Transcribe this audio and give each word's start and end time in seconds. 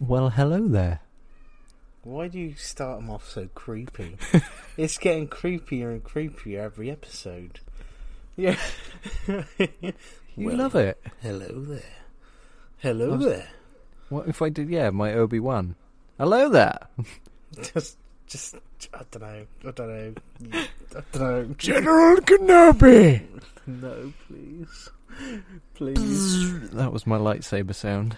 Well, 0.00 0.30
hello 0.30 0.66
there. 0.68 1.00
Why 2.02 2.28
do 2.28 2.38
you 2.38 2.54
start 2.54 3.00
them 3.00 3.10
off 3.10 3.28
so 3.28 3.48
creepy? 3.54 4.16
it's 4.76 4.98
getting 4.98 5.28
creepier 5.28 5.90
and 5.92 6.02
creepier 6.04 6.58
every 6.60 6.90
episode. 6.90 7.60
Yeah. 8.36 8.56
You 9.26 10.46
Well, 10.46 10.56
love 10.56 10.76
it. 10.76 11.02
Hello 11.20 11.48
there. 11.48 11.82
Hello 12.78 13.16
was- 13.16 13.24
there. 13.26 13.48
What 14.08 14.28
if 14.28 14.40
I 14.40 14.48
did? 14.48 14.70
Yeah, 14.70 14.88
my 14.90 15.12
Obi 15.12 15.40
Wan. 15.40 15.74
Hello 16.16 16.48
there. 16.48 16.78
Just, 17.74 17.98
just, 18.26 18.54
I 18.94 19.02
don't 19.10 19.22
know. 19.22 19.46
I 19.66 19.70
don't 19.72 19.88
know. 19.88 20.14
I 20.96 21.02
don't 21.12 21.20
know. 21.48 21.54
General 21.58 22.16
Kenobi. 22.18 23.22
No, 23.66 24.12
please. 24.26 24.90
Please. 25.74 26.70
that 26.70 26.92
was 26.92 27.06
my 27.06 27.16
lightsaber 27.18 27.74
sound. 27.74 28.16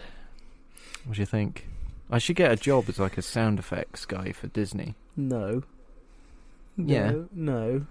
What 1.05 1.15
do 1.17 1.23
you 1.23 1.27
think? 1.27 1.67
I 2.11 2.19
should 2.19 2.37
get 2.37 2.51
a 2.51 2.57
job 2.57 2.87
as 2.89 2.99
like 2.99 3.17
a 3.19 3.23
sound 3.23 3.59
effects 3.59 4.05
guy 4.05 4.33
for 4.33 4.49
Disney. 4.49 4.95
No. 5.17 5.63
Yeah. 6.77 7.11
No. 7.11 7.29
No. 7.33 7.87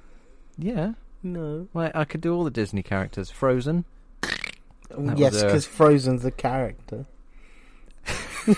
Yeah. 0.58 0.94
No. 1.24 1.68
Well, 1.74 1.92
I 1.96 2.06
could 2.06 2.22
do 2.22 2.34
all 2.34 2.44
the 2.44 2.52
Disney 2.52 2.84
characters. 2.84 3.30
Frozen. 3.32 3.86
That 4.90 5.18
yes, 5.18 5.42
uh, 5.42 5.46
because 5.46 5.66
Frozen's 5.66 6.26
a 6.26 6.32
character. 6.32 7.06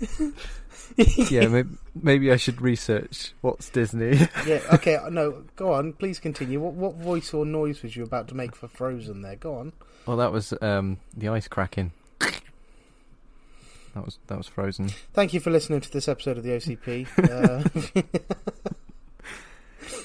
Yeah, 1.30 1.46
maybe, 1.48 1.68
maybe 1.94 2.32
I 2.32 2.36
should 2.36 2.60
research 2.60 3.32
what's 3.40 3.70
Disney. 3.70 4.18
yeah. 4.46 4.60
Okay. 4.74 4.96
uh, 4.96 5.08
No. 5.08 5.44
Go 5.56 5.72
on. 5.72 5.92
Please 5.92 6.18
continue. 6.18 6.58
What 6.60 6.74
what 6.74 6.94
voice 6.96 7.32
or 7.32 7.46
noise 7.46 7.82
was 7.82 7.94
you 7.96 8.02
about 8.02 8.26
to 8.28 8.34
make 8.34 8.56
for 8.56 8.66
Frozen? 8.68 9.22
There. 9.22 9.36
Go 9.36 9.54
on. 9.56 9.72
well, 10.06 10.16
that 10.16 10.32
was 10.32 10.52
um, 10.60 10.98
the 11.16 11.28
ice 11.28 11.46
cracking. 11.48 11.92
That 13.94 14.04
was 14.04 14.18
that 14.26 14.36
was 14.38 14.46
Frozen. 14.48 14.90
Thank 15.14 15.32
you 15.32 15.40
for 15.40 15.50
listening 15.50 15.80
to 15.80 15.90
this 15.90 16.08
episode 16.08 16.36
of 16.38 16.44
the 16.44 16.50
OCP. 16.50 17.06
Uh, 17.18 17.62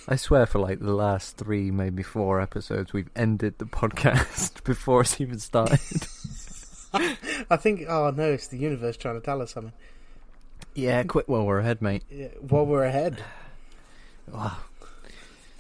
I 0.07 0.15
swear, 0.15 0.45
for 0.45 0.59
like 0.59 0.79
the 0.79 0.93
last 0.93 1.37
three, 1.37 1.71
maybe 1.71 2.03
four 2.03 2.39
episodes, 2.41 2.91
we've 2.93 3.09
ended 3.15 3.57
the 3.57 3.65
podcast 3.65 4.63
before 4.63 5.01
it's 5.01 5.19
even 5.21 5.39
started. 5.39 6.07
I 7.49 7.57
think. 7.57 7.83
Oh 7.87 8.09
no, 8.11 8.31
it's 8.31 8.47
the 8.47 8.57
universe 8.57 8.97
trying 8.97 9.15
to 9.15 9.21
tell 9.25 9.41
us 9.41 9.51
something. 9.51 9.73
Yeah, 10.75 11.03
quit 11.03 11.27
while 11.29 11.45
we're 11.45 11.59
ahead, 11.59 11.81
mate. 11.81 12.03
Yeah, 12.09 12.27
while 12.41 12.65
we're 12.65 12.83
ahead, 12.85 13.23
Wow. 14.31 14.57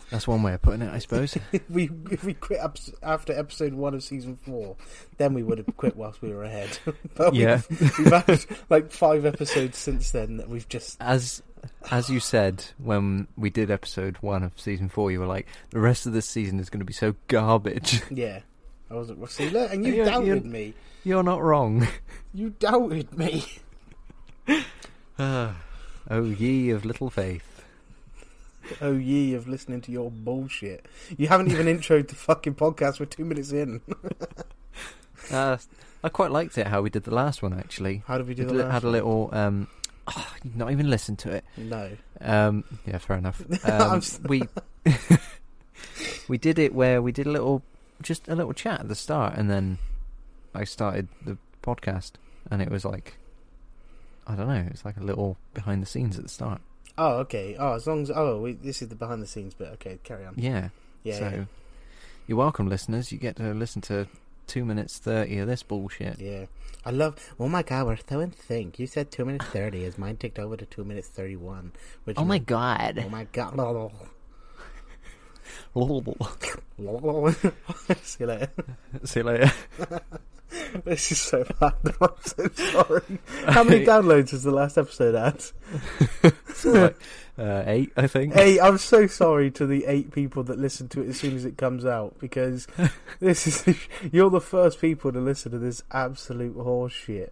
That's 0.09 0.27
one 0.27 0.43
way 0.43 0.53
of 0.53 0.61
putting 0.61 0.83
it, 0.83 0.93
I 0.93 0.99
suppose. 0.99 1.35
we 1.71 1.89
if 2.11 2.23
we 2.23 2.35
quit 2.35 2.59
after 3.01 3.33
episode 3.33 3.73
one 3.73 3.95
of 3.95 4.03
season 4.03 4.37
four, 4.37 4.75
then 5.17 5.33
we 5.33 5.41
would 5.41 5.57
have 5.57 5.75
quit 5.75 5.95
whilst 5.95 6.21
we 6.21 6.31
were 6.31 6.43
ahead. 6.43 6.77
but 7.15 7.33
yeah, 7.33 7.61
we've, 7.69 7.97
we've 7.97 8.11
had 8.13 8.45
like 8.69 8.91
five 8.91 9.25
episodes 9.25 9.75
since 9.79 10.11
then 10.11 10.37
that 10.37 10.49
we've 10.49 10.69
just. 10.69 11.01
as 11.01 11.41
as 11.89 12.09
you 12.11 12.19
said 12.19 12.63
when 12.77 13.27
we 13.37 13.49
did 13.49 13.71
episode 13.71 14.17
one 14.21 14.43
of 14.43 14.59
season 14.59 14.87
four, 14.87 15.11
you 15.11 15.19
were 15.19 15.25
like, 15.25 15.47
the 15.71 15.79
rest 15.79 16.05
of 16.05 16.13
this 16.13 16.27
season 16.27 16.59
is 16.59 16.69
going 16.69 16.81
to 16.81 16.85
be 16.85 16.93
so 16.93 17.15
garbage. 17.27 18.01
Yeah, 18.11 18.41
I 18.91 18.93
wasn't. 18.93 19.27
See, 19.31 19.49
look, 19.49 19.73
and 19.73 19.83
you 19.83 19.95
Yeah, 19.95 20.05
doubted 20.05 20.43
you- 20.45 20.49
me. 20.51 20.73
You're 21.03 21.23
not 21.23 21.41
wrong. 21.41 21.87
You 22.35 22.51
doubted 22.51 23.17
me. 23.17 23.45
oh 25.19 25.53
ye 26.09 26.69
of 26.71 26.85
little 26.85 27.09
faith. 27.09 27.63
Oh 28.81 28.93
ye 28.93 29.33
of 29.33 29.47
listening 29.47 29.81
to 29.81 29.91
your 29.91 30.09
bullshit. 30.09 30.85
You 31.17 31.27
haven't 31.27 31.51
even 31.51 31.67
introed 31.67 32.07
the 32.07 32.15
fucking 32.15 32.55
podcast. 32.55 32.99
We're 32.99 33.05
two 33.05 33.25
minutes 33.25 33.51
in. 33.51 33.81
Uh, 35.31 35.55
I 36.03 36.09
quite 36.09 36.31
liked 36.31 36.57
it 36.57 36.67
how 36.67 36.81
we 36.81 36.89
did 36.89 37.03
the 37.05 37.13
last 37.15 37.41
one 37.41 37.53
actually. 37.57 38.03
How 38.07 38.17
did 38.17 38.27
we 38.27 38.33
do 38.33 38.43
the 38.43 38.51
did- 38.51 38.59
last 38.65 38.71
had 38.73 38.83
a 38.83 38.87
one? 38.87 38.91
little. 38.91 39.29
Um, 39.31 39.67
oh, 40.07 40.33
not 40.53 40.69
even 40.71 40.89
listened 40.89 41.19
to 41.19 41.31
it. 41.31 41.45
No. 41.55 41.91
Um, 42.19 42.65
yeah, 42.85 42.97
fair 42.97 43.17
enough. 43.17 43.41
Um, 43.63 44.01
we 44.27 44.43
we 46.27 46.37
did 46.37 46.59
it 46.59 46.73
where 46.73 47.01
we 47.01 47.13
did 47.13 47.25
a 47.25 47.31
little, 47.31 47.63
just 48.01 48.27
a 48.27 48.35
little 48.35 48.51
chat 48.51 48.81
at 48.81 48.89
the 48.89 48.95
start, 48.95 49.35
and 49.37 49.49
then 49.49 49.77
I 50.53 50.65
started 50.65 51.07
the 51.25 51.37
podcast, 51.61 52.11
and 52.51 52.61
it 52.61 52.69
was 52.69 52.83
like, 52.83 53.15
I 54.27 54.35
don't 54.35 54.47
know, 54.47 54.65
it's 54.71 54.85
like 54.85 54.97
a 54.97 55.03
little 55.03 55.37
behind 55.53 55.81
the 55.81 55.85
scenes 55.85 56.17
at 56.17 56.23
the 56.23 56.29
start. 56.29 56.61
Oh, 56.97 57.17
okay. 57.19 57.55
Oh, 57.57 57.73
as 57.73 57.87
long 57.87 58.03
as 58.03 58.11
oh, 58.11 58.39
we, 58.41 58.53
this 58.53 58.81
is 58.81 58.89
the 58.89 58.95
behind 58.95 59.21
the 59.21 59.27
scenes 59.27 59.53
bit. 59.53 59.69
Okay, 59.73 59.97
carry 60.03 60.25
on. 60.25 60.35
Yeah. 60.37 60.69
Yeah. 61.03 61.19
so 61.19 61.25
yeah. 61.29 61.43
you're 62.27 62.37
welcome, 62.37 62.69
listeners. 62.69 63.11
You 63.11 63.17
get 63.17 63.35
to 63.37 63.53
listen 63.53 63.81
to 63.83 64.07
two 64.45 64.63
minutes 64.63 64.99
thirty 64.99 65.39
of 65.39 65.47
this 65.47 65.63
bullshit. 65.63 66.19
Yeah. 66.19 66.45
I 66.85 66.91
love. 66.91 67.15
Oh 67.39 67.47
my 67.47 67.63
god, 67.63 67.87
we're 67.87 67.97
so 67.97 68.19
in 68.19 68.33
sync. 68.33 68.77
You 68.77 68.87
said 68.87 69.09
two 69.09 69.25
minutes 69.25 69.45
thirty, 69.45 69.85
as 69.85 69.97
mine 69.97 70.17
ticked 70.17 70.37
over 70.37 70.55
to 70.55 70.65
two 70.65 70.83
minutes 70.83 71.07
thirty-one. 71.07 71.71
Which 72.03 72.17
Oh 72.17 72.25
my 72.25 72.35
meant- 72.35 72.45
god. 72.45 73.03
Oh 73.05 73.09
my 73.09 73.23
god. 73.31 73.55
Lol. 75.75 77.31
See 77.31 77.49
See 78.03 78.17
you 78.19 78.27
later. 78.27 78.49
See 79.03 79.19
you 79.19 79.25
later. 79.25 79.51
This 80.85 81.11
is 81.11 81.21
so 81.21 81.45
bad. 81.59 81.73
I'm 82.01 82.09
so 82.23 82.47
sorry. 82.49 83.19
How 83.45 83.63
many 83.63 83.85
downloads 83.85 84.31
has 84.31 84.43
the 84.43 84.51
last 84.51 84.77
episode 84.77 85.15
had? 85.15 86.33
like, 86.65 86.95
uh, 87.37 87.63
eight, 87.65 87.91
I 87.95 88.07
think. 88.07 88.33
Hey, 88.33 88.59
I'm 88.59 88.77
so 88.77 89.07
sorry 89.07 89.51
to 89.51 89.65
the 89.65 89.85
eight 89.85 90.11
people 90.11 90.43
that 90.43 90.57
listen 90.59 90.89
to 90.89 91.01
it 91.01 91.09
as 91.09 91.19
soon 91.19 91.35
as 91.35 91.45
it 91.45 91.57
comes 91.57 91.85
out 91.85 92.17
because 92.19 92.67
this 93.19 93.47
is 93.67 93.77
you're 94.11 94.29
the 94.29 94.41
first 94.41 94.81
people 94.81 95.11
to 95.11 95.19
listen 95.19 95.51
to 95.51 95.59
this 95.59 95.83
absolute 95.91 96.57
horseshit. 96.57 97.29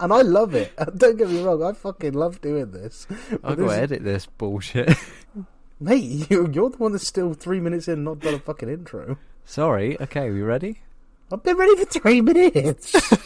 and 0.00 0.12
I 0.12 0.22
love 0.22 0.54
it. 0.54 0.72
Don't 0.96 1.16
get 1.16 1.28
me 1.28 1.42
wrong, 1.42 1.62
I 1.62 1.72
fucking 1.72 2.14
love 2.14 2.40
doing 2.40 2.72
this. 2.72 3.06
I'll 3.42 3.56
go 3.56 3.68
this- 3.68 3.78
edit 3.78 4.04
this 4.04 4.26
bullshit. 4.26 4.96
Mate, 5.80 6.30
you, 6.30 6.50
you're 6.52 6.70
the 6.70 6.76
one 6.78 6.90
that's 6.90 7.06
still 7.06 7.34
three 7.34 7.60
minutes 7.60 7.86
in 7.86 7.94
and 7.94 8.04
not 8.04 8.18
done 8.18 8.34
a 8.34 8.38
fucking 8.40 8.68
intro. 8.68 9.16
Sorry. 9.44 9.98
Okay, 10.00 10.28
we 10.30 10.42
ready? 10.42 10.80
I've 11.30 11.42
been 11.42 11.56
ready 11.56 11.76
for 11.76 11.84
three 11.84 12.20
minutes. 12.20 12.94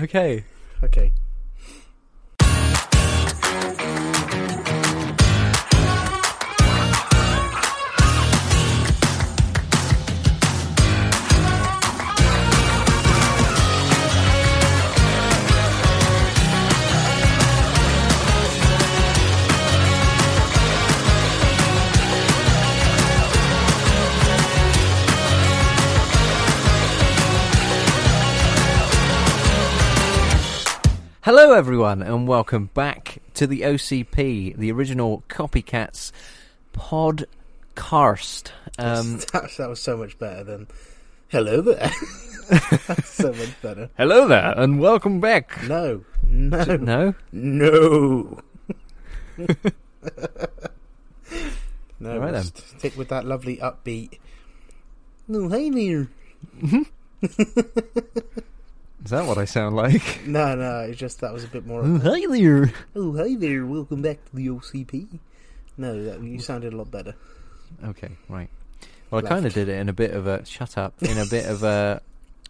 Okay. 0.00 0.44
okay. 0.84 1.12
Hello, 31.28 31.52
everyone, 31.52 32.00
and 32.00 32.26
welcome 32.26 32.70
back 32.72 33.18
to 33.34 33.46
the 33.46 33.60
OCP, 33.60 34.56
the 34.56 34.72
original 34.72 35.22
Copycats 35.28 36.10
podcast. 36.72 38.50
Um, 38.78 39.18
that, 39.34 39.50
that 39.58 39.68
was 39.68 39.78
so 39.78 39.98
much 39.98 40.18
better 40.18 40.42
than 40.42 40.68
hello 41.28 41.60
there. 41.60 41.90
That's 42.48 43.10
so 43.14 43.34
much 43.34 43.60
better. 43.60 43.90
hello 43.98 44.26
there, 44.26 44.54
and 44.56 44.80
welcome 44.80 45.20
back. 45.20 45.62
No, 45.64 46.02
no, 46.22 46.64
No, 46.76 47.14
no. 47.30 48.40
no, 49.36 49.46
All 52.10 52.18
right, 52.20 52.32
we'll 52.32 52.42
stick 52.42 52.96
with 52.96 53.10
that 53.10 53.26
lovely 53.26 53.58
upbeat. 53.58 54.18
Oh, 55.30 55.50
hey 55.50 55.68
there. 55.68 56.08
Is 59.04 59.10
that 59.10 59.26
what 59.26 59.38
I 59.38 59.44
sound 59.44 59.76
like? 59.76 60.20
No, 60.26 60.54
no, 60.54 60.80
it's 60.80 60.98
just 60.98 61.20
that 61.20 61.32
was 61.32 61.44
a 61.44 61.48
bit 61.48 61.66
more. 61.66 61.82
Oh, 61.84 61.98
Hi 61.98 62.24
there. 62.26 62.72
oh, 62.96 63.14
hey 63.14 63.34
there. 63.36 63.64
Welcome 63.66 64.02
back 64.02 64.24
to 64.26 64.36
the 64.36 64.48
OCP. 64.48 65.18
No, 65.76 66.02
that, 66.04 66.22
you 66.22 66.38
sounded 66.40 66.72
a 66.72 66.76
lot 66.76 66.90
better. 66.90 67.14
Okay, 67.84 68.10
right. 68.28 68.48
Well, 69.10 69.24
I 69.24 69.28
kind 69.28 69.46
of 69.46 69.54
did 69.54 69.68
it 69.68 69.78
in 69.78 69.88
a 69.88 69.92
bit 69.92 70.10
of 70.10 70.26
a 70.26 70.44
shut 70.44 70.76
up, 70.76 70.94
in 71.02 71.16
a 71.16 71.24
bit 71.26 71.46
of 71.46 71.62
a, 71.62 72.02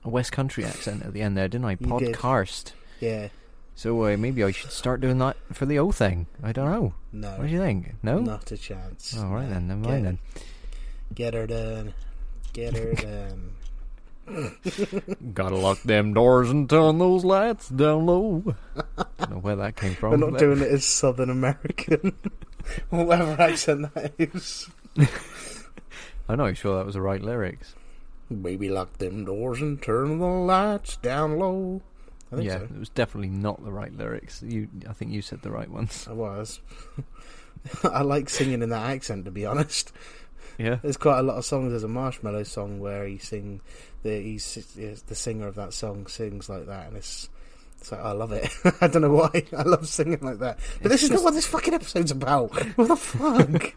a 0.04 0.08
West 0.08 0.32
Country 0.32 0.64
accent 0.64 1.04
at 1.04 1.12
the 1.12 1.20
end 1.22 1.36
there, 1.36 1.46
didn't 1.48 1.66
I? 1.66 1.76
Podcast. 1.76 2.72
Yeah, 3.00 3.28
So 3.76 4.04
uh, 4.06 4.16
maybe 4.16 4.42
I 4.42 4.50
should 4.50 4.72
start 4.72 5.00
doing 5.00 5.18
that 5.18 5.36
for 5.52 5.66
the 5.66 5.78
O 5.78 5.92
thing. 5.92 6.26
I 6.42 6.50
don't 6.52 6.68
know. 6.70 6.94
no, 7.12 7.30
What 7.36 7.46
do 7.46 7.52
you 7.52 7.60
think? 7.60 7.94
No. 8.02 8.18
not 8.18 8.50
a 8.50 8.56
chance. 8.56 9.16
All 9.16 9.26
right 9.32 9.46
No. 9.48 9.54
then. 9.54 9.68
Never 9.68 9.80
Get- 9.82 9.88
mind 9.90 10.04
then. 10.06 10.18
Get 11.14 11.34
her 11.34 11.46
done. 11.46 11.94
Get 12.52 12.74
her 12.76 12.92
done. 12.94 13.52
Gotta 15.34 15.56
lock 15.56 15.82
them 15.82 16.12
doors 16.14 16.50
and 16.50 16.68
turn 16.68 16.98
those 16.98 17.24
lights 17.24 17.68
down 17.68 18.06
low. 18.06 18.54
don't 19.18 19.30
know 19.30 19.38
where 19.38 19.56
that 19.56 19.76
came 19.76 19.94
from. 19.94 20.12
We're 20.12 20.16
not 20.18 20.30
but- 20.32 20.40
doing 20.40 20.60
it 20.60 20.70
as 20.70 20.84
Southern 20.84 21.30
American, 21.30 22.12
whatever 22.90 23.40
accent 23.40 23.92
that 23.94 24.12
is. 24.18 24.68
I'm 26.28 26.38
not 26.38 26.56
sure 26.56 26.76
that 26.76 26.86
was 26.86 26.94
the 26.94 27.00
right 27.00 27.22
lyrics. 27.22 27.74
Baby, 28.30 28.68
lock 28.68 28.98
them 28.98 29.24
doors 29.24 29.62
and 29.62 29.80
turn 29.80 30.18
the 30.18 30.26
lights 30.26 30.96
down 30.98 31.38
low. 31.38 31.80
I 32.30 32.36
think 32.36 32.46
yeah, 32.46 32.58
so. 32.58 32.64
it 32.64 32.78
was 32.78 32.90
definitely 32.90 33.30
not 33.30 33.64
the 33.64 33.72
right 33.72 33.96
lyrics. 33.96 34.42
You, 34.42 34.68
I 34.86 34.92
think 34.92 35.12
you 35.12 35.22
said 35.22 35.40
the 35.40 35.50
right 35.50 35.70
ones. 35.70 36.06
I 36.08 36.12
was. 36.12 36.60
I 37.84 38.02
like 38.02 38.28
singing 38.28 38.60
in 38.60 38.68
that 38.68 38.90
accent, 38.90 39.24
to 39.24 39.30
be 39.30 39.46
honest. 39.46 39.92
Yeah. 40.58 40.78
There's 40.82 40.96
quite 40.96 41.20
a 41.20 41.22
lot 41.22 41.36
of 41.38 41.44
songs. 41.44 41.70
There's 41.70 41.84
a 41.84 41.88
Marshmello 41.88 42.44
song 42.44 42.80
where 42.80 43.06
he 43.06 43.16
sing 43.16 43.60
the 44.02 44.20
he's, 44.20 45.02
the 45.06 45.14
singer 45.14 45.46
of 45.46 45.54
that 45.56 45.72
song 45.72 46.06
sings 46.06 46.48
like 46.48 46.66
that, 46.66 46.88
and 46.88 46.96
it's. 46.96 47.28
It's 47.80 47.92
like, 47.92 48.00
I 48.00 48.10
love 48.10 48.32
it. 48.32 48.50
I 48.80 48.88
don't 48.88 49.02
know 49.02 49.12
why. 49.12 49.44
I 49.56 49.62
love 49.62 49.86
singing 49.86 50.18
like 50.20 50.40
that. 50.40 50.58
But 50.82 50.90
this 50.90 51.04
is 51.04 51.12
not 51.12 51.22
what 51.22 51.34
this 51.34 51.46
fucking 51.46 51.74
episode's 51.74 52.10
about. 52.10 52.50
What 52.76 52.88
the 52.88 52.96
fuck? 52.96 53.72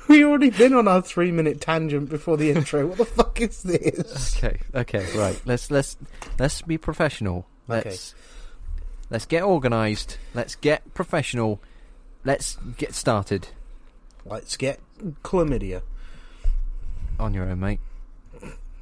we 0.08 0.24
already 0.24 0.48
been 0.48 0.72
on 0.72 0.88
our 0.88 1.02
three 1.02 1.32
minute 1.32 1.60
tangent 1.60 2.08
before 2.08 2.38
the 2.38 2.50
intro. 2.50 2.86
What 2.86 2.96
the 2.96 3.04
fuck 3.04 3.42
is 3.42 3.62
this? 3.62 4.38
Okay. 4.38 4.58
Okay. 4.74 5.06
Right. 5.18 5.38
Let's 5.44 5.70
let's 5.70 5.98
let's 6.38 6.62
be 6.62 6.78
professional. 6.78 7.46
Let's 7.68 8.14
let's 9.10 9.26
get 9.26 9.42
organised. 9.42 10.16
Let's 10.32 10.54
get 10.54 10.94
professional. 10.94 11.60
Let's 12.24 12.56
get 12.78 12.94
started 12.94 13.48
Let's 14.24 14.56
get 14.56 14.80
chlamydia. 15.24 15.82
on 17.18 17.34
your 17.34 17.44
own, 17.44 17.60
mate. 17.60 17.80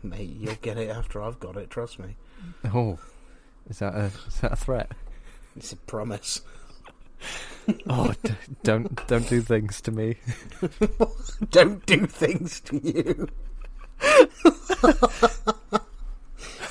Mate, 0.02 0.30
you'll 0.38 0.54
get 0.56 0.78
it 0.78 0.88
after 0.88 1.22
I've 1.22 1.38
got 1.40 1.56
it, 1.56 1.70
trust 1.70 1.98
me. 1.98 2.16
Oh, 2.72 2.98
is 3.68 3.80
that 3.80 3.94
a 3.94 4.10
is 4.26 4.40
that 4.40 4.52
a 4.52 4.56
threat? 4.56 4.92
It's 5.56 5.72
a 5.72 5.76
promise. 5.76 6.40
Oh, 7.88 8.14
d- 8.22 8.32
don't 8.62 9.06
don't 9.06 9.28
do 9.28 9.42
things 9.42 9.80
to 9.82 9.92
me. 9.92 10.16
Don't 11.50 11.84
do 11.86 12.06
things 12.06 12.60
to 12.60 12.78
you. 12.78 13.28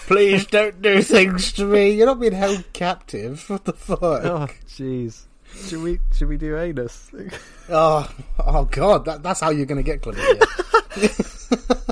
Please 0.07 0.47
don't 0.47 0.81
do 0.81 1.03
things 1.03 1.53
to 1.53 1.65
me. 1.65 1.91
You're 1.91 2.07
not 2.07 2.19
being 2.19 2.33
held 2.33 2.63
captive. 2.73 3.47
What 3.47 3.65
the 3.65 3.73
fuck? 3.73 4.01
Oh, 4.01 4.47
jeez. 4.67 5.25
Should 5.67 5.83
we 5.83 5.99
should 6.13 6.27
we 6.29 6.37
do 6.37 6.57
anus? 6.57 7.11
Oh, 7.71 8.11
oh 8.39 8.65
God, 8.65 9.05
that, 9.05 9.21
that's 9.21 9.41
how 9.41 9.51
you're 9.51 9.67
going 9.67 9.77
to 9.77 9.83
get 9.83 10.01
chlamydia. 10.01 10.43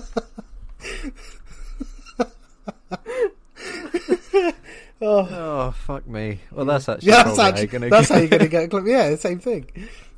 oh, 5.02 5.28
Oh, 5.32 5.72
fuck 5.72 6.08
me. 6.08 6.40
Well, 6.52 6.66
that's 6.66 6.90
actually 6.90 7.10
yeah, 7.10 7.24
that's, 7.24 7.36
probably 7.36 7.44
actually, 7.52 7.68
gonna 7.68 7.90
that's 7.90 8.10
how 8.10 8.18
you're 8.18 8.28
going 8.28 8.42
to 8.42 8.48
get 8.48 8.70
chlamydia. 8.70 8.88
Yeah, 8.98 9.10
the 9.12 9.18
same 9.18 9.40
thing. 9.40 9.70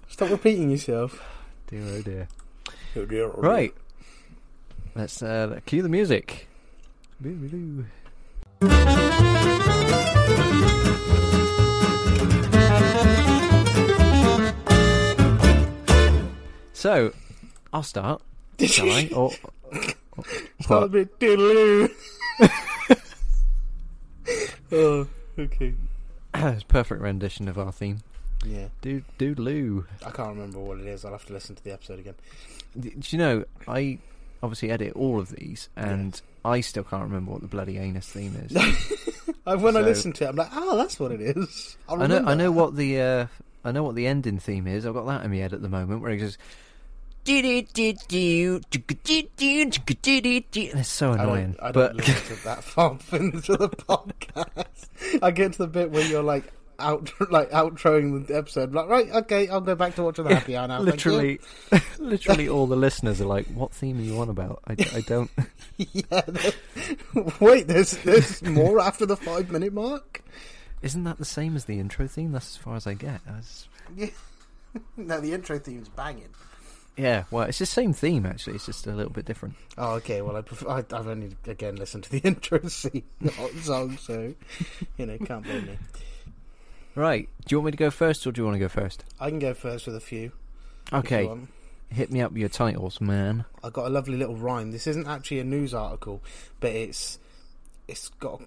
Stop 0.08 0.30
repeating 0.30 0.72
yourself. 0.72 1.22
Dear, 1.68 1.84
oh 1.86 2.02
dear. 2.02 2.28
Oh 2.96 3.06
dear, 3.06 3.26
oh 3.26 3.42
Right. 3.42 3.74
Let's 4.96 5.22
uh, 5.22 5.60
cue 5.68 5.84
the 5.84 5.90
music. 5.90 6.48
So, 16.74 17.14
I'll 17.72 17.84
start. 17.84 18.22
Shall 18.66 18.90
I? 18.90 19.10
Or, 19.14 19.32
Start 20.62 20.70
a 20.70 20.74
what? 20.74 20.92
bit 20.92 21.20
diddle 21.20 21.90
Oh, 24.72 25.08
okay. 25.38 25.74
it's 26.34 26.64
a 26.64 26.66
perfect 26.66 27.02
rendition 27.02 27.48
of 27.48 27.58
our 27.58 27.72
theme. 27.72 28.00
Yeah, 28.46 28.68
Do 28.82 29.04
doodaloo. 29.18 29.86
I 30.06 30.12
can't 30.12 30.30
remember 30.30 30.60
what 30.60 30.80
it 30.80 30.86
is. 30.86 31.04
I'll 31.04 31.12
have 31.12 31.26
to 31.26 31.34
listen 31.34 31.56
to 31.56 31.64
the 31.64 31.74
episode 31.74 32.00
again. 32.00 32.16
Do 32.80 32.92
you 33.10 33.18
know? 33.18 33.44
I 33.68 34.00
obviously 34.42 34.72
edit 34.72 34.94
all 34.96 35.20
of 35.20 35.30
these, 35.30 35.68
and 35.76 36.20
I 36.46 36.62
still 36.62 36.84
can't 36.84 37.04
remember 37.04 37.32
what 37.32 37.42
the 37.42 37.48
bloody 37.48 37.78
anus 37.78 38.08
theme 38.08 38.36
is. 38.50 38.56
When 39.44 39.76
I 39.76 39.82
listen 39.82 40.14
to 40.14 40.26
it, 40.26 40.28
I'm 40.28 40.36
like, 40.36 40.50
oh, 40.54 40.78
that's 40.78 41.00
what 41.00 41.12
it 41.12 41.22
is. 41.22 41.76
I 41.88 42.06
know. 42.06 42.24
I 42.24 42.36
know 42.36 42.52
what 42.52 42.76
the. 42.76 43.02
Uh, 43.02 43.28
I 43.66 43.72
know 43.72 43.82
what 43.84 43.96
the 43.96 44.06
ending 44.06 44.38
theme 44.38 44.68
is. 44.68 44.86
I've 44.86 44.94
got 44.94 45.08
that 45.08 45.26
in 45.26 45.32
my 45.32 45.38
head 45.38 45.54
at 45.54 45.62
the 45.64 45.70
moment, 45.70 46.02
where 46.02 46.12
it 46.12 46.18
goes. 46.18 46.38
It's 50.76 50.90
so 50.90 51.12
I 51.12 51.18
don't, 51.18 51.26
annoying, 51.26 51.56
I 51.62 51.72
don't 51.72 51.74
but 51.74 51.96
listen 51.96 52.38
to 52.38 52.44
that 52.46 52.64
far 52.64 52.98
into 53.12 53.58
the 53.58 53.70
podcast. 53.70 55.20
I 55.22 55.32
get 55.32 55.54
to 55.54 55.60
the 55.60 55.68
bit 55.68 55.92
where 55.92 56.06
you're 56.06 56.24
like 56.24 56.52
out, 56.80 57.12
like 57.32 57.52
outroing 57.52 58.26
the 58.28 58.36
episode. 58.36 58.74
Like, 58.74 58.88
right, 58.88 59.10
okay, 59.10 59.48
I'll 59.50 59.62
go 59.62 59.76
back 59.76 59.96
to 59.96 60.04
watching 60.04 60.26
the 60.26 60.36
happy 60.36 60.56
hour 60.56 60.68
now. 60.68 60.80
literally, 60.80 61.40
literally, 62.00 62.50
all 62.50 62.68
the 62.68 62.76
listeners 62.76 63.22
are 63.22 63.26
like, 63.26 63.48
"What 63.48 63.72
theme 63.72 64.00
are 64.00 64.04
you 64.04 64.20
on 64.20 64.30
about?" 64.30 64.62
I, 64.68 64.76
I 64.96 65.02
don't. 65.02 65.30
yeah. 65.78 66.22
Wait, 67.40 67.68
there's 67.68 67.98
there's 67.98 68.42
more 68.44 68.80
after 68.80 69.06
the 69.06 69.18
five 69.18 69.52
minute 69.52 69.74
mark. 69.74 70.24
Isn't 70.82 71.04
that 71.04 71.18
the 71.18 71.26
same 71.26 71.56
as 71.56 71.66
the 71.66 71.80
intro 71.80 72.08
theme? 72.08 72.32
That's 72.32 72.56
as 72.56 72.58
far 72.58 72.76
as 72.76 72.88
I 72.88 72.94
get. 72.94 73.22
Yeah. 73.96 74.08
No, 74.96 75.20
the 75.20 75.34
intro 75.34 75.60
theme's 75.60 75.90
banging. 75.90 76.30
Yeah, 77.00 77.24
well, 77.32 77.46
it's 77.48 77.60
the 77.60 77.66
same 77.66 77.94
theme 77.94 78.26
actually. 78.26 78.56
It's 78.56 78.66
just 78.66 78.86
a 78.86 78.92
little 78.92 79.14
bit 79.14 79.24
different. 79.24 79.56
Oh, 79.78 79.94
okay. 79.94 80.22
Well, 80.22 80.36
I 80.36 80.42
prefer, 80.42 80.70
I, 80.70 80.78
I've 80.80 81.08
only 81.08 81.32
again 81.48 81.78
listened 81.78 82.04
to 82.04 82.12
the 82.12 82.18
intro 82.26 82.60
scene 82.68 83.04
not 83.22 83.52
song, 83.62 83.98
so 83.98 84.34
you 84.98 85.06
know, 85.06 85.18
can't 85.20 85.46
blame 85.46 85.66
me. 85.66 85.78
Right. 86.96 87.30
Do 87.46 87.56
you 87.56 87.60
want 87.60 87.68
me 87.68 87.72
to 87.72 87.78
go 87.78 87.90
first, 87.90 88.28
or 88.28 88.34
do 88.34 88.42
you 88.42 88.46
want 88.46 88.56
to 88.56 88.60
go 88.60 88.68
first? 88.68 89.06
I 89.18 89.30
can 89.30 89.40
go 89.40 89.54
first 89.54 89.86
with 89.86 89.96
a 89.96 90.02
few. 90.02 90.34
Okay. 90.92 91.30
Hit 91.90 92.12
me 92.12 92.20
up 92.22 92.34
with 92.34 92.40
your 92.40 92.50
titles, 92.50 93.00
man. 93.00 93.46
I 93.64 93.70
got 93.70 93.88
a 93.88 93.90
lovely 93.90 94.18
little 94.18 94.36
rhyme. 94.36 94.72
This 94.72 94.86
isn't 94.86 95.08
actually 95.08 95.40
a 95.40 95.46
news 95.46 95.74
article, 95.74 96.22
but 96.60 96.72
it's 96.72 97.18
it's 97.88 98.10
got 98.10 98.42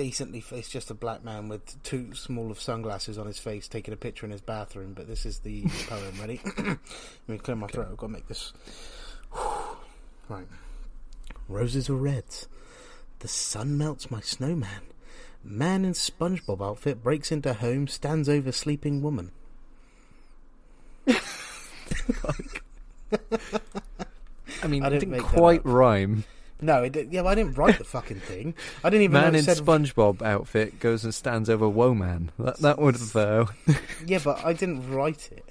decently. 0.00 0.42
It's 0.52 0.70
just 0.70 0.90
a 0.90 0.94
black 0.94 1.22
man 1.22 1.50
with 1.50 1.82
too 1.82 2.14
small 2.14 2.50
of 2.50 2.58
sunglasses 2.58 3.18
on 3.18 3.26
his 3.26 3.38
face 3.38 3.68
taking 3.68 3.92
a 3.92 3.98
picture 3.98 4.24
in 4.24 4.32
his 4.32 4.40
bathroom. 4.40 4.94
But 4.94 5.06
this 5.06 5.26
is 5.26 5.40
the 5.40 5.64
poem. 5.88 6.14
Ready? 6.18 6.40
Let 6.56 6.78
me 7.28 7.36
clear 7.36 7.54
my 7.54 7.66
throat. 7.66 7.88
I've 7.90 7.98
got 7.98 8.06
to 8.06 8.12
make 8.14 8.26
this. 8.26 8.54
right. 10.30 10.46
Roses 11.50 11.90
are 11.90 11.96
reds. 11.96 12.48
The 13.18 13.28
sun 13.28 13.76
melts 13.76 14.10
my 14.10 14.22
snowman. 14.22 14.80
Man 15.44 15.84
in 15.84 15.92
SpongeBob 15.92 16.66
outfit 16.66 17.02
breaks 17.02 17.30
into 17.30 17.52
home, 17.52 17.86
stands 17.86 18.26
over 18.26 18.52
sleeping 18.52 19.02
woman. 19.02 19.32
I 24.62 24.66
mean, 24.66 24.82
I 24.82 24.88
didn't 24.88 25.10
didn't 25.10 25.24
quite 25.24 25.64
rhyme. 25.66 26.24
No, 26.62 26.82
it 26.82 27.08
yeah, 27.10 27.22
but 27.22 27.28
I 27.30 27.34
didn't 27.34 27.56
write 27.56 27.78
the 27.78 27.84
fucking 27.84 28.20
thing. 28.20 28.54
I 28.84 28.90
didn't 28.90 29.04
even 29.04 29.20
Man 29.20 29.32
know 29.32 29.38
in 29.38 29.44
said 29.44 29.58
SpongeBob 29.58 30.22
outfit 30.22 30.78
goes 30.80 31.04
and 31.04 31.14
stands 31.14 31.48
over 31.48 31.68
Woman. 31.68 32.32
That 32.38 32.58
that 32.58 32.78
would. 32.78 32.96
Uh, 33.14 33.46
Yeah, 34.06 34.20
but 34.22 34.44
I 34.44 34.52
didn't 34.52 34.90
write 34.90 35.30
it. 35.32 35.44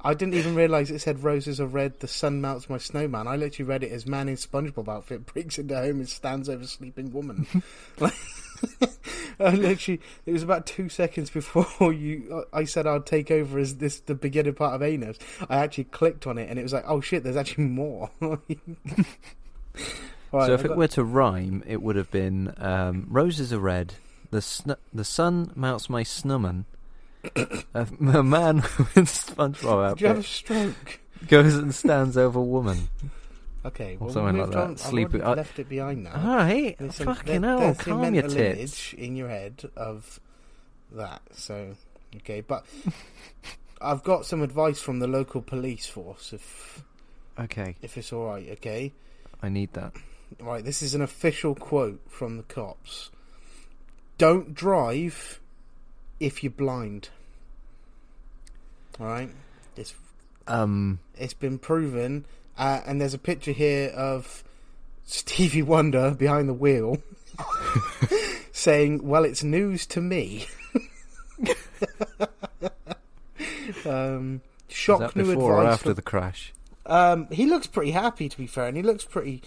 I 0.00 0.14
didn't 0.14 0.34
even 0.34 0.54
realise 0.54 0.90
it 0.90 1.00
said 1.00 1.24
roses 1.24 1.60
are 1.60 1.66
red, 1.66 1.98
the 1.98 2.06
sun 2.06 2.40
melts 2.40 2.70
my 2.70 2.78
snowman. 2.78 3.26
I 3.26 3.34
literally 3.36 3.68
read 3.68 3.82
it 3.82 3.90
as 3.90 4.06
man 4.06 4.28
in 4.28 4.36
SpongeBob 4.36 4.88
outfit 4.88 5.26
breaks 5.26 5.58
into 5.58 5.74
home 5.74 5.98
and 5.98 6.08
stands 6.08 6.48
over 6.48 6.64
sleeping 6.66 7.12
woman. 7.12 7.48
like, 7.98 8.14
I 9.40 9.50
literally, 9.50 10.00
it 10.24 10.32
was 10.32 10.44
about 10.44 10.66
two 10.66 10.88
seconds 10.88 11.30
before 11.30 11.92
you. 11.92 12.44
I 12.52 12.64
said 12.64 12.86
I'd 12.86 13.06
take 13.06 13.30
over 13.32 13.58
as 13.58 13.76
this 13.76 13.98
the 14.00 14.14
beginning 14.14 14.54
part 14.54 14.74
of 14.74 14.82
anus. 14.82 15.18
I 15.48 15.56
actually 15.58 15.84
clicked 15.84 16.28
on 16.28 16.38
it 16.38 16.48
and 16.48 16.60
it 16.60 16.62
was 16.62 16.72
like, 16.72 16.84
oh 16.86 17.00
shit, 17.00 17.24
there's 17.24 17.36
actually 17.36 17.64
more. 17.64 18.10
Right, 20.32 20.46
so 20.46 20.52
if 20.54 20.60
I 20.60 20.64
it 20.64 20.68
got- 20.68 20.76
were 20.76 20.88
to 20.88 21.04
rhyme, 21.04 21.62
it 21.66 21.80
would 21.82 21.96
have 21.96 22.10
been 22.10 22.52
um, 22.58 23.06
roses 23.08 23.52
are 23.52 23.58
red. 23.58 23.94
The 24.30 24.42
sn- 24.42 24.76
the 24.92 25.04
sun 25.04 25.52
melts 25.56 25.88
my 25.88 26.02
snumman. 26.04 26.64
a, 27.34 27.56
a 27.74 28.22
man 28.22 28.56
with 28.78 29.06
SpongeBob 29.06 29.94
did 29.94 30.00
you 30.02 30.06
have 30.08 30.18
a 30.18 30.22
stroke? 30.22 31.00
goes 31.26 31.54
and 31.56 31.74
stands 31.74 32.16
over 32.16 32.40
woman. 32.40 32.88
Okay, 33.64 33.96
Or 33.98 34.04
well, 34.06 34.14
something 34.14 34.34
we 34.34 34.40
like 34.42 34.50
that. 34.50 34.58
on. 34.58 34.70
I've 34.72 34.80
Sleep- 34.80 35.14
I- 35.14 35.32
left 35.34 35.58
it 35.58 35.68
behind 35.68 36.04
now. 36.04 36.12
All 36.14 36.36
right, 36.36 36.76
Listen, 36.80 37.06
fucking 37.06 37.40
there- 37.40 37.50
hell, 37.50 37.58
there's 37.60 37.78
calm 37.78 38.14
your 38.14 38.28
tits. 38.28 38.92
in 38.92 39.16
your 39.16 39.28
head 39.28 39.68
of 39.76 40.20
that. 40.92 41.22
So, 41.32 41.74
okay, 42.16 42.40
but 42.42 42.64
I've 43.80 44.02
got 44.04 44.26
some 44.26 44.42
advice 44.42 44.80
from 44.80 44.98
the 45.00 45.06
local 45.08 45.40
police 45.42 45.86
force. 45.86 46.32
If 46.32 46.84
Okay, 47.38 47.76
if 47.82 47.96
it's 47.98 48.12
all 48.12 48.26
right, 48.26 48.48
okay. 48.52 48.92
I 49.42 49.48
need 49.48 49.72
that. 49.74 49.92
Right, 50.40 50.64
this 50.64 50.82
is 50.82 50.94
an 50.94 51.02
official 51.02 51.54
quote 51.54 52.00
from 52.08 52.36
the 52.36 52.42
cops. 52.42 53.10
Don't 54.18 54.54
drive 54.54 55.40
if 56.20 56.42
you're 56.42 56.50
blind. 56.50 57.08
All 59.00 59.06
right, 59.06 59.30
it's 59.76 59.94
Um, 60.46 61.00
it's 61.16 61.34
been 61.34 61.58
proven, 61.58 62.24
uh, 62.56 62.80
and 62.86 63.00
there's 63.00 63.14
a 63.14 63.18
picture 63.18 63.52
here 63.52 63.90
of 63.90 64.42
Stevie 65.04 65.62
Wonder 65.62 66.12
behind 66.12 66.48
the 66.48 66.54
wheel, 66.54 67.02
saying, 68.52 69.06
"Well, 69.06 69.24
it's 69.24 69.44
news 69.44 69.86
to 69.86 70.00
me." 70.00 70.46
um, 73.86 74.40
shock 74.68 75.14
new 75.14 75.24
before 75.24 75.62
or 75.62 75.66
after 75.66 75.94
the 75.94 76.02
crash? 76.02 76.52
Um, 76.88 77.28
he 77.30 77.46
looks 77.46 77.66
pretty 77.66 77.92
happy, 77.92 78.28
to 78.28 78.36
be 78.36 78.46
fair, 78.46 78.66
and 78.66 78.76
he 78.76 78.82
looks 78.82 79.04
pretty, 79.04 79.42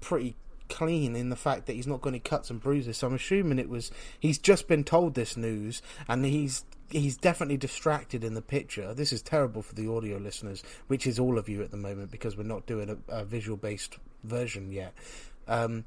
pretty 0.00 0.36
clean 0.68 1.16
in 1.16 1.28
the 1.28 1.36
fact 1.36 1.66
that 1.66 1.74
he's 1.74 1.86
not 1.86 2.00
got 2.00 2.10
any 2.10 2.20
cuts 2.20 2.48
and 2.48 2.60
bruises. 2.60 2.96
So 2.96 3.08
I'm 3.08 3.14
assuming 3.14 3.58
it 3.58 3.68
was 3.68 3.90
he's 4.18 4.38
just 4.38 4.68
been 4.68 4.84
told 4.84 5.14
this 5.14 5.36
news, 5.36 5.82
and 6.08 6.24
he's 6.24 6.64
he's 6.90 7.16
definitely 7.16 7.56
distracted 7.56 8.24
in 8.24 8.34
the 8.34 8.42
picture. 8.42 8.94
This 8.94 9.12
is 9.12 9.22
terrible 9.22 9.62
for 9.62 9.74
the 9.74 9.90
audio 9.90 10.16
listeners, 10.18 10.62
which 10.86 11.06
is 11.06 11.18
all 11.18 11.38
of 11.38 11.48
you 11.48 11.62
at 11.62 11.70
the 11.70 11.76
moment 11.76 12.10
because 12.10 12.36
we're 12.36 12.44
not 12.44 12.66
doing 12.66 12.90
a, 12.90 13.20
a 13.20 13.24
visual 13.24 13.56
based 13.56 13.98
version 14.24 14.72
yet. 14.72 14.94
Um, 15.48 15.84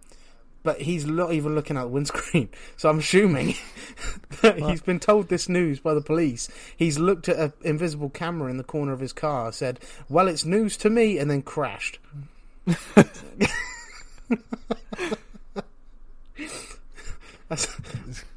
but 0.64 0.82
he's 0.82 1.06
not 1.06 1.34
even 1.34 1.56
looking 1.56 1.78
out 1.78 1.84
the 1.84 1.90
windscreen. 1.90 2.50
So 2.78 2.90
I'm 2.90 3.00
assuming 3.00 3.56
that 4.42 4.60
he's 4.60 4.82
been 4.82 5.00
told 5.00 5.30
this 5.30 5.48
news 5.48 5.80
by 5.80 5.94
the 5.94 6.02
police. 6.02 6.50
He's 6.76 6.98
looked 7.00 7.30
at 7.30 7.38
an 7.38 7.54
invisible 7.64 8.10
camera 8.10 8.50
in 8.50 8.58
the 8.58 8.64
corner 8.64 8.92
of 8.94 9.00
his 9.00 9.14
car, 9.14 9.52
said, 9.52 9.80
"Well, 10.10 10.28
it's 10.28 10.44
news 10.44 10.76
to 10.78 10.90
me," 10.90 11.18
and 11.18 11.30
then 11.30 11.44
crashed. 11.44 12.00
That's, 17.50 17.68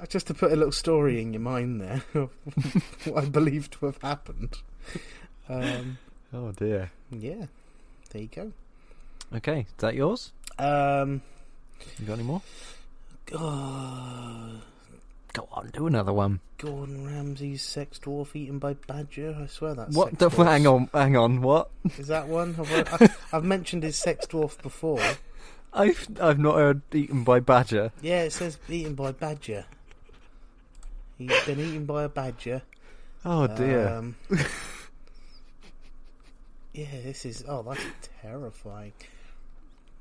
just 0.08 0.26
to 0.26 0.34
put 0.34 0.52
a 0.52 0.56
little 0.56 0.72
story 0.72 1.20
in 1.20 1.32
your 1.32 1.40
mind 1.40 1.80
there 1.80 2.02
of 2.14 2.30
what 3.04 3.24
I 3.24 3.26
believe 3.26 3.70
to 3.72 3.86
have 3.86 3.98
happened. 4.02 4.58
Um, 5.48 5.98
oh 6.32 6.52
dear. 6.52 6.90
Yeah, 7.10 7.46
there 8.10 8.22
you 8.22 8.28
go. 8.28 8.52
Okay, 9.34 9.60
is 9.60 9.66
that 9.78 9.94
yours? 9.94 10.32
Um, 10.58 11.22
you 11.98 12.06
got 12.06 12.14
any 12.14 12.22
more? 12.22 12.42
Uh, 13.34 14.60
Go 15.32 15.48
on, 15.52 15.70
do 15.74 15.86
another 15.86 16.12
one. 16.14 16.40
Gordon 16.58 17.06
Ramsay's 17.06 17.62
sex 17.62 17.98
dwarf 17.98 18.34
eaten 18.34 18.58
by 18.58 18.72
badger. 18.74 19.36
I 19.42 19.46
swear 19.46 19.74
that's 19.74 19.94
What? 19.94 20.10
Sex 20.10 20.18
The, 20.18 20.28
dwarfs. 20.30 20.50
hang 20.50 20.66
on, 20.66 20.88
hang 20.94 21.16
on. 21.16 21.42
What? 21.42 21.68
Is 21.98 22.06
that 22.08 22.28
one? 22.28 22.54
Have 22.54 22.72
I, 22.72 22.78
I've, 23.04 23.26
I've 23.34 23.44
mentioned 23.44 23.82
his 23.82 23.96
sex 23.96 24.26
dwarf 24.26 24.60
before. 24.62 25.00
I've 25.74 26.08
I've 26.20 26.38
not 26.38 26.54
heard 26.54 26.80
eaten 26.94 27.22
by 27.24 27.40
badger. 27.40 27.92
Yeah, 28.00 28.22
it 28.22 28.32
says 28.32 28.58
eaten 28.68 28.94
by 28.94 29.12
badger. 29.12 29.66
He's 31.18 31.44
been 31.44 31.60
eaten 31.60 31.84
by 31.84 32.04
a 32.04 32.08
badger. 32.08 32.62
Oh 33.24 33.46
dear. 33.46 33.88
Um, 33.88 34.16
yeah, 36.72 36.86
this 37.04 37.26
is. 37.26 37.44
Oh, 37.46 37.62
that's 37.62 37.80
terrifying. 38.22 38.92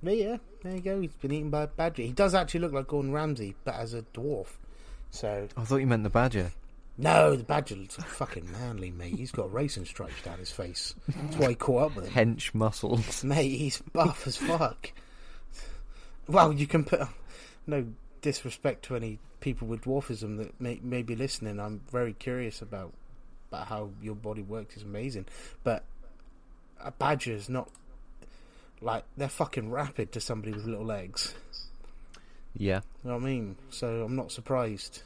But 0.04 0.18
yeah, 0.18 0.38
there 0.64 0.76
you 0.76 0.82
go. 0.82 1.02
He's 1.02 1.14
been 1.14 1.32
eaten 1.32 1.50
by 1.50 1.64
a 1.64 1.68
badger. 1.68 2.04
He 2.04 2.12
does 2.12 2.34
actually 2.36 2.60
look 2.62 2.74
like 2.74 2.88
Gordon 2.88 3.12
Ramsay, 3.12 3.56
but 3.64 3.76
as 3.76 3.94
a 3.94 4.04
dwarf. 4.14 4.48
So 5.10 5.48
I 5.58 5.64
thought 5.64 5.78
you 5.78 5.88
meant 5.88 6.04
the 6.04 6.10
badger. 6.10 6.52
no, 6.98 7.36
the 7.36 7.44
badger 7.44 7.76
looks 7.76 7.96
fucking 8.06 8.52
manly, 8.52 8.92
mate. 8.92 9.16
He's 9.16 9.32
got 9.32 9.52
racing 9.52 9.86
stripes 9.86 10.22
down 10.24 10.40
his 10.40 10.52
face. 10.52 10.94
That's 11.08 11.38
why 11.38 11.50
he 11.50 11.56
caught 11.56 11.92
up 11.92 11.96
with 11.96 12.10
him. 12.10 12.36
Hench 12.36 12.54
muscles. 12.54 13.24
Mate, 13.24 13.58
he's 13.58 13.82
buff 13.94 14.28
as 14.28 14.38
fuck. 14.38 14.92
Well, 16.28 16.52
you 16.54 16.68
can 16.68 16.84
put 16.84 17.02
no 17.68 17.88
disrespect 18.22 18.86
to 18.86 18.96
any 18.96 19.20
people 19.40 19.68
with 19.68 19.82
dwarfism 19.82 20.38
that 20.38 20.60
may, 20.60 20.80
may 20.84 21.04
be 21.04 21.16
listening. 21.16 21.60
I'm 21.60 21.82
very 21.92 22.14
curious 22.14 22.62
about 22.62 22.94
about 23.52 23.68
how 23.68 23.92
your 24.02 24.16
body 24.16 24.42
works. 24.42 24.76
It's 24.76 24.84
amazing, 24.84 25.26
but 25.64 25.84
a 26.84 26.92
badger 26.92 27.32
is 27.32 27.48
not 27.48 27.70
like 28.82 29.04
they're 29.18 29.30
fucking 29.30 29.72
rapid 29.72 30.12
to 30.14 30.20
somebody 30.22 30.54
with 30.54 30.66
little 30.66 30.86
legs. 30.86 31.34
Yeah. 32.58 32.82
You 33.04 33.10
know 33.10 33.16
what 33.18 33.24
I 33.24 33.26
mean? 33.26 33.56
So 33.70 34.04
I'm 34.04 34.16
not 34.16 34.32
surprised. 34.32 35.02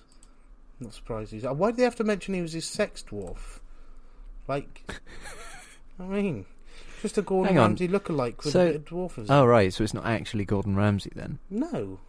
Not 0.80 0.94
surprised. 0.94 1.32
He's, 1.32 1.46
uh, 1.46 1.54
why 1.54 1.72
did 1.72 1.78
they 1.78 1.84
have 1.84 1.96
to 1.98 2.04
mention 2.04 2.34
he 2.34 2.42
was 2.42 2.54
his 2.54 2.66
sex 2.66 3.04
dwarf? 3.10 3.60
Like, 4.48 4.90
I 6.00 6.04
mean, 6.04 6.46
just 7.02 7.18
a 7.18 7.22
Gordon 7.22 7.54
Hang 7.56 7.64
on. 7.64 7.70
Ramsay 7.72 7.88
lookalike 7.88 8.44
with 8.44 8.54
So- 8.54 8.62
a 8.62 8.72
bit 8.72 8.76
of 8.78 8.86
dwarfism. 8.86 9.26
Oh 9.30 9.46
right, 9.46 9.74
so 9.74 9.84
it's 9.84 9.94
not 9.94 10.06
actually 10.06 10.46
Gordon 10.46 10.76
Ramsay 10.76 11.12
then. 11.16 11.40
No. 11.50 12.00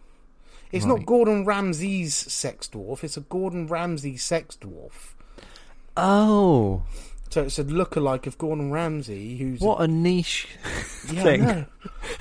It's 0.71 0.85
Right. 0.85 0.97
not 0.99 1.05
Gordon 1.05 1.43
Ramsay's 1.43 2.15
sex 2.15 2.69
dwarf, 2.71 3.03
it's 3.03 3.17
a 3.17 3.21
Gordon 3.21 3.67
Ramsay 3.67 4.15
sex 4.17 4.57
dwarf. 4.61 5.13
Oh, 5.97 6.83
So 7.31 7.43
it's 7.43 7.57
a 7.57 7.63
lookalike 7.63 8.27
of 8.27 8.37
Gordon 8.37 8.71
Ramsay 8.71 9.37
who's 9.37 9.61
what 9.61 9.81
a 9.81 9.87
niche 9.87 10.47
yeah, 11.11 11.23
thing. 11.23 11.41
I 11.41 11.53
know. 11.53 11.65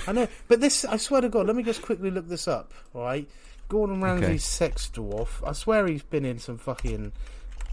I 0.07 0.13
know. 0.13 0.29
But 0.49 0.61
this 0.61 0.85
I 0.85 0.97
swear 0.97 1.21
to 1.21 1.29
God, 1.29 1.47
let 1.47 1.57
me 1.57 1.63
just 1.63 1.83
quickly 1.83 2.11
look 2.11 2.29
this 2.29 2.47
up, 2.49 2.73
alright? 2.95 3.29
Gordon 3.69 4.01
Ramsay's 4.01 4.29
Okay. 4.29 4.39
sex 4.39 4.91
dwarf. 4.93 5.47
I 5.47 5.53
swear 5.53 5.87
he's 5.87 6.03
been 6.03 6.25
in 6.25 6.39
some 6.39 6.59
fucking 6.59 7.13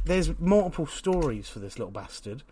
there's 0.06 0.38
multiple 0.39 0.88
stories 0.88 1.48
for 1.50 1.60
this 1.60 1.77
little 1.77 1.91
bastard. 1.91 2.44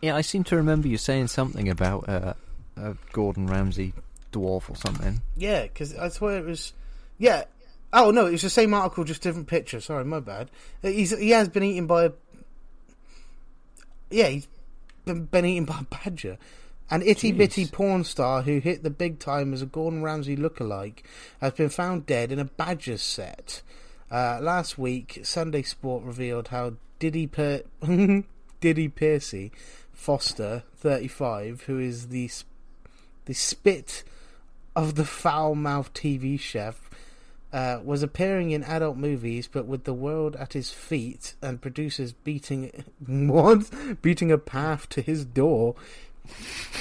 Yeah, 0.00 0.14
I 0.16 0.20
seem 0.20 0.44
to 0.44 0.56
remember 0.56 0.88
you 0.88 0.96
saying 0.96 1.28
something 1.28 1.68
about 1.68 2.08
uh, 2.08 2.34
a 2.76 2.94
Gordon 3.12 3.46
Ramsay 3.46 3.92
dwarf 4.32 4.70
or 4.70 4.76
something. 4.76 5.20
Yeah, 5.36 5.62
because 5.62 5.94
I 5.96 6.08
swear 6.08 6.38
it 6.38 6.44
was. 6.44 6.72
Yeah. 7.18 7.44
Oh 7.92 8.10
no, 8.12 8.26
it 8.26 8.32
was 8.32 8.42
the 8.42 8.50
same 8.50 8.72
article, 8.74 9.02
just 9.04 9.22
different 9.22 9.48
picture. 9.48 9.80
Sorry, 9.80 10.04
my 10.04 10.20
bad. 10.20 10.50
He's 10.82 11.16
he 11.18 11.30
has 11.30 11.48
been 11.48 11.64
eaten 11.64 11.86
by 11.86 12.04
a. 12.04 12.12
Yeah, 14.10 14.26
he's 14.28 14.48
been, 15.04 15.24
been 15.26 15.44
eaten 15.44 15.64
by 15.64 15.80
a 15.80 15.84
badger. 15.84 16.38
An 16.90 17.02
itty 17.02 17.30
bitty 17.30 17.66
porn 17.66 18.02
star 18.02 18.42
who 18.42 18.58
hit 18.58 18.82
the 18.82 18.90
big 18.90 19.20
time 19.20 19.52
as 19.54 19.62
a 19.62 19.66
Gordon 19.66 20.02
Ramsay 20.02 20.36
lookalike 20.36 21.04
has 21.40 21.52
been 21.52 21.68
found 21.68 22.04
dead 22.06 22.32
in 22.32 22.40
a 22.40 22.44
badger 22.44 22.98
set. 22.98 23.62
Uh, 24.10 24.40
last 24.42 24.76
week, 24.76 25.20
Sunday 25.22 25.62
Sport 25.62 26.02
revealed 26.02 26.48
how 26.48 26.72
Diddy 26.98 27.28
per- 27.28 27.62
Diddy 28.60 28.88
Piercy 28.88 29.52
Foster, 29.92 30.64
35, 30.78 31.62
who 31.62 31.78
is 31.78 32.08
the 32.08 32.24
s- 32.24 32.44
the 33.26 33.34
spit 33.34 34.02
of 34.74 34.96
the 34.96 35.04
foul 35.04 35.54
mouthed 35.54 35.94
TV 35.94 36.40
chef, 36.40 36.89
uh, 37.52 37.80
was 37.82 38.02
appearing 38.02 38.50
in 38.52 38.62
adult 38.64 38.96
movies, 38.96 39.48
but 39.50 39.66
with 39.66 39.84
the 39.84 39.94
world 39.94 40.36
at 40.36 40.52
his 40.52 40.70
feet 40.70 41.34
and 41.42 41.60
producers 41.60 42.12
beating 42.12 42.84
what 43.06 43.70
beating 44.02 44.30
a 44.30 44.38
path 44.38 44.88
to 44.90 45.02
his 45.02 45.24
door. 45.24 45.74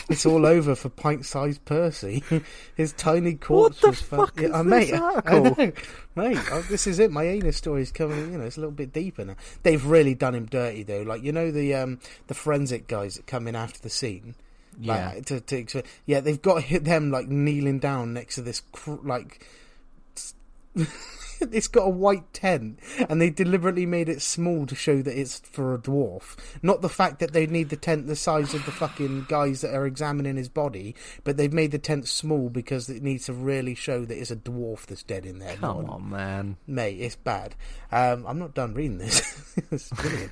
It's 0.10 0.26
all 0.28 0.46
over 0.46 0.76
for 0.76 0.90
pint-sized 0.90 1.66
Percy. 1.66 2.24
His 2.76 2.94
tiny 2.94 3.34
corpse 3.34 3.78
What 3.78 3.82
the 3.82 3.88
was 3.88 4.02
fuck 4.02 4.42
is 4.42 4.52
uh, 4.52 4.62
this 4.64 4.92
mate, 4.92 4.94
I 5.26 5.40
know, 5.40 5.72
mate. 6.16 6.38
oh, 6.52 6.62
this 6.70 6.86
is 6.86 7.00
it. 7.00 7.10
My 7.12 7.24
anus 7.24 7.58
story's 7.58 7.92
coming. 7.92 8.32
You 8.32 8.38
know, 8.38 8.44
it's 8.46 8.58
a 8.58 8.60
little 8.60 8.72
bit 8.76 8.94
deeper 8.94 9.26
now. 9.26 9.36
They've 9.64 9.84
really 9.84 10.14
done 10.14 10.36
him 10.36 10.46
dirty, 10.46 10.84
though. 10.84 11.02
Like 11.02 11.24
you 11.24 11.32
know 11.32 11.50
the 11.52 11.74
um 11.74 12.00
the 12.28 12.36
forensic 12.36 12.88
guys 12.88 13.16
that 13.16 13.26
come 13.26 13.48
in 13.48 13.56
after 13.56 13.80
the 13.82 13.90
scene. 13.90 14.36
Yeah. 14.80 15.14
Like, 15.14 15.26
to, 15.26 15.40
to, 15.42 15.64
to- 15.64 15.84
yeah, 16.06 16.20
they've 16.20 16.42
got 16.42 16.62
hit 16.64 16.84
them 16.84 17.10
like 17.10 17.28
kneeling 17.28 17.80
down 17.80 18.14
next 18.14 18.36
to 18.36 18.42
this 18.44 18.62
cr- 18.72 18.96
like. 19.04 19.48
it's 21.42 21.68
got 21.68 21.84
a 21.86 21.90
white 21.90 22.34
tent, 22.34 22.80
and 23.10 23.22
they 23.22 23.30
deliberately 23.30 23.86
made 23.86 24.10
it 24.10 24.22
small 24.22 24.66
to 24.66 24.76
show 24.76 25.02
that 25.02 25.20
it's 25.20 25.40
for 25.40 25.74
a 25.74 25.78
dwarf. 25.78 26.36
Not 26.62 26.82
the 26.82 26.90
fact 26.90 27.20
that 27.20 27.34
they 27.34 27.48
need 27.48 27.70
the 27.70 27.76
tent 27.78 28.08
the 28.08 28.16
size 28.16 28.54
of 28.54 28.66
the 28.66 28.72
fucking 28.72 29.26
guys 29.30 29.62
that 29.62 29.74
are 29.74 29.86
examining 29.86 30.36
his 30.36 30.50
body, 30.50 30.96
but 31.24 31.38
they've 31.38 31.54
made 31.54 31.72
the 31.72 31.80
tent 31.80 32.08
small 32.08 32.50
because 32.50 32.90
it 32.90 33.02
needs 33.04 33.26
to 33.28 33.34
really 33.34 33.76
show 33.76 34.06
that 34.06 34.18
it's 34.20 34.32
a 34.32 34.36
dwarf 34.36 34.86
that's 34.86 35.04
dead 35.04 35.26
in 35.26 35.40
there. 35.40 35.56
Come 35.56 35.86
not- 35.86 35.94
on, 35.94 36.10
man. 36.10 36.58
mate, 36.68 37.00
it's 37.00 37.16
bad. 37.16 37.56
Um, 37.92 38.26
I'm 38.28 38.40
not 38.40 38.54
done 38.54 38.74
reading 38.74 38.98
this. 39.00 39.56
it's 39.72 39.90
brilliant. 39.90 40.32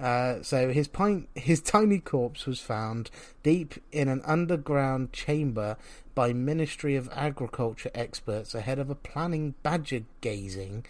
uh, 0.00 0.42
so 0.42 0.70
his 0.72 0.88
pint, 0.88 1.28
his 1.34 1.60
tiny 1.60 1.98
corpse 1.98 2.46
was 2.46 2.60
found 2.60 3.10
deep 3.42 3.74
in 3.92 4.08
an 4.08 4.20
underground 4.24 5.12
chamber 5.12 5.76
by 6.18 6.32
Ministry 6.32 6.96
of 6.96 7.08
Agriculture 7.14 7.92
experts 7.94 8.52
ahead 8.52 8.80
of 8.80 8.90
a 8.90 8.96
planning 8.96 9.54
badger 9.62 10.02
gazing 10.20 10.84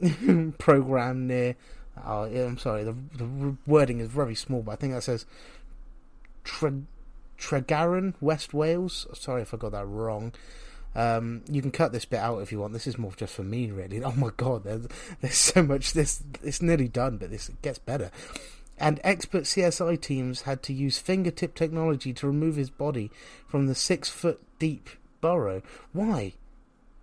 program 0.58 1.28
near. 1.28 1.54
Oh, 2.04 2.24
I'm 2.24 2.58
sorry. 2.58 2.82
The, 2.82 2.96
the 3.16 3.54
wording 3.64 4.00
is 4.00 4.08
very 4.08 4.34
small, 4.34 4.62
but 4.62 4.72
I 4.72 4.74
think 4.74 4.92
that 4.92 5.04
says 5.04 5.24
Tre- 6.42 6.82
Tregaron, 7.38 8.14
West 8.20 8.52
Wales. 8.52 9.06
Sorry 9.12 9.42
if 9.42 9.54
I 9.54 9.56
got 9.56 9.70
that 9.70 9.86
wrong. 9.86 10.32
Um, 10.96 11.42
you 11.48 11.62
can 11.62 11.70
cut 11.70 11.92
this 11.92 12.04
bit 12.04 12.18
out 12.18 12.40
if 12.40 12.50
you 12.50 12.58
want. 12.58 12.72
This 12.72 12.88
is 12.88 12.98
more 12.98 13.12
just 13.12 13.36
for 13.36 13.44
me, 13.44 13.70
really. 13.70 14.02
Oh 14.04 14.14
my 14.16 14.30
god, 14.36 14.64
there's, 14.64 14.88
there's 15.20 15.36
so 15.36 15.62
much. 15.62 15.92
This 15.92 16.24
it's 16.42 16.60
nearly 16.60 16.88
done, 16.88 17.18
but 17.18 17.30
this 17.30 17.52
gets 17.62 17.78
better. 17.78 18.10
And 18.80 18.98
expert 19.04 19.44
CSI 19.44 20.00
teams 20.00 20.42
had 20.42 20.62
to 20.64 20.72
use 20.72 20.98
fingertip 20.98 21.54
technology 21.54 22.14
to 22.14 22.26
remove 22.26 22.56
his 22.56 22.70
body 22.70 23.10
from 23.46 23.66
the 23.66 23.74
six 23.74 24.08
foot 24.08 24.40
deep 24.58 24.88
burrow. 25.20 25.62
Why? 25.92 26.32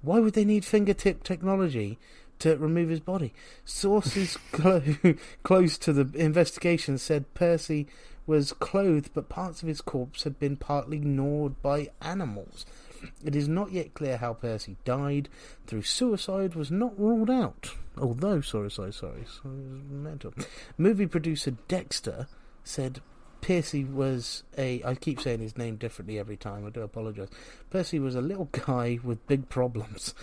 Why 0.01 0.19
would 0.19 0.34
they 0.34 0.46
need 0.46 0.65
fingertip 0.65 1.24
technology 1.24 2.00
to 2.39 2.57
remove 2.57 2.89
his 2.89 3.00
body? 3.00 3.31
Sources 3.63 4.38
clo- 4.51 4.81
close 5.43 5.77
to 5.77 5.93
the 5.93 6.10
investigation 6.19 6.98
said 6.98 7.31
Percy 7.36 7.88
was 8.27 8.53
clothed, 8.53 9.12
but 9.13 9.29
parts 9.29 9.62
of 9.63 9.67
his 9.67 9.81
corpse 9.81 10.24
had 10.24 10.38
been 10.38 10.57
partly 10.57 11.00
gnawed 11.00 11.62
by 11.62 11.89
animals. 12.01 12.65
It 13.24 13.36
is 13.36 13.48
not 13.48 13.72
yet 13.72 13.93
clear 13.93 14.17
how 14.17 14.34
Percy 14.34 14.75
died. 14.84 15.29
Through 15.65 15.84
suicide 15.84 16.55
was 16.55 16.69
not 16.69 17.00
ruled 17.00 17.29
out. 17.29 17.72
Although 17.98 18.41
suicide, 18.41 18.93
sorry, 18.93 19.25
sorry, 19.25 19.51
mental. 19.89 20.34
Movie 20.77 21.07
producer 21.07 21.51
Dexter 21.67 22.27
said 22.63 23.01
Percy 23.41 23.84
was 23.84 24.43
a. 24.57 24.84
I 24.84 24.96
keep 24.96 25.22
saying 25.22 25.39
his 25.39 25.57
name 25.57 25.77
differently 25.77 26.19
every 26.19 26.38
time. 26.38 26.65
I 26.65 26.69
do 26.69 26.81
apologise. 26.81 27.29
Percy 27.69 28.00
was 28.00 28.15
a 28.15 28.22
little 28.22 28.50
guy 28.51 29.00
with 29.03 29.25
big 29.27 29.50
problems. 29.50 30.13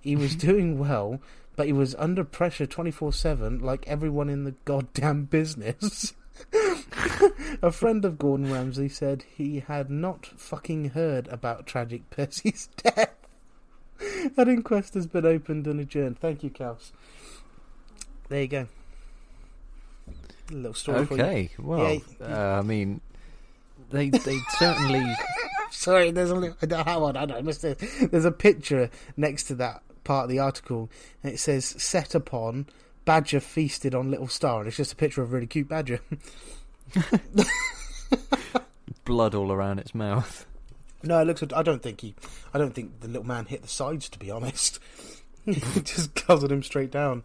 He 0.00 0.16
was 0.16 0.36
doing 0.36 0.78
well, 0.78 1.20
but 1.56 1.66
he 1.66 1.72
was 1.72 1.94
under 1.96 2.24
pressure 2.24 2.66
twenty 2.66 2.90
four 2.90 3.12
seven, 3.12 3.60
like 3.60 3.86
everyone 3.88 4.28
in 4.28 4.44
the 4.44 4.54
goddamn 4.64 5.24
business. 5.24 6.14
a 7.62 7.70
friend 7.72 8.04
of 8.04 8.18
Gordon 8.18 8.52
Ramsay 8.52 8.88
said 8.88 9.24
he 9.36 9.60
had 9.60 9.90
not 9.90 10.26
fucking 10.26 10.90
heard 10.90 11.28
about 11.28 11.66
tragic 11.66 12.08
Percy's 12.10 12.68
death. 12.76 13.14
An 14.36 14.48
inquest 14.48 14.94
has 14.94 15.06
been 15.06 15.26
opened 15.26 15.66
and 15.66 15.78
adjourned. 15.80 16.18
Thank 16.18 16.42
you, 16.42 16.50
Kaus. 16.50 16.92
There 18.28 18.42
you 18.42 18.48
go. 18.48 18.66
A 20.50 20.54
little 20.54 20.74
story. 20.74 21.00
Okay, 21.00 21.50
well, 21.58 22.00
Yeah. 22.20 22.26
uh, 22.26 22.58
I 22.58 22.62
mean, 22.62 23.00
they 23.90 24.10
they 24.10 24.38
certainly. 24.58 25.04
Sorry, 25.70 26.10
there's 26.10 26.30
a 26.30 26.34
little. 26.34 26.56
Hang 26.60 26.72
on, 27.02 27.16
I 27.16 27.24
don't 27.26 27.44
this. 27.44 27.58
There's 27.58 28.24
a 28.24 28.32
picture 28.32 28.90
next 29.16 29.44
to 29.44 29.54
that 29.56 29.82
part 30.04 30.24
of 30.24 30.30
the 30.30 30.38
article, 30.38 30.90
and 31.22 31.32
it 31.32 31.38
says 31.38 31.64
"set 31.64 32.14
upon." 32.14 32.66
Badger 33.06 33.40
feasted 33.40 33.94
on 33.94 34.10
little 34.10 34.28
star, 34.28 34.58
and 34.60 34.68
it's 34.68 34.76
just 34.76 34.92
a 34.92 34.96
picture 34.96 35.22
of 35.22 35.30
a 35.30 35.34
really 35.34 35.46
cute 35.46 35.68
badger. 35.68 36.00
blood 39.04 39.34
all 39.34 39.52
around 39.52 39.78
its 39.78 39.94
mouth. 39.94 40.46
No, 41.02 41.18
it 41.20 41.24
looks. 41.26 41.42
I 41.54 41.62
don't 41.62 41.82
think 41.82 42.00
he. 42.02 42.14
I 42.52 42.58
don't 42.58 42.74
think 42.74 43.00
the 43.00 43.08
little 43.08 43.26
man 43.26 43.46
hit 43.46 43.62
the 43.62 43.68
sides. 43.68 44.08
To 44.10 44.18
be 44.18 44.30
honest, 44.30 44.78
he 45.44 45.54
just 45.82 46.14
guzzled 46.26 46.52
him 46.52 46.62
straight 46.62 46.90
down. 46.90 47.22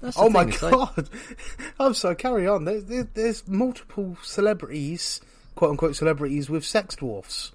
That's 0.00 0.16
Oh 0.18 0.28
my 0.30 0.44
thing, 0.50 0.70
like- 0.70 0.94
god! 0.96 1.08
I'm 1.80 1.94
sorry. 1.94 2.16
Carry 2.16 2.46
on. 2.46 2.64
There's, 2.64 2.84
there's, 2.84 3.06
there's 3.14 3.48
multiple 3.48 4.16
celebrities, 4.22 5.20
quote 5.54 5.70
unquote 5.72 5.96
celebrities, 5.96 6.48
with 6.50 6.64
sex 6.64 6.96
dwarfs. 6.96 7.52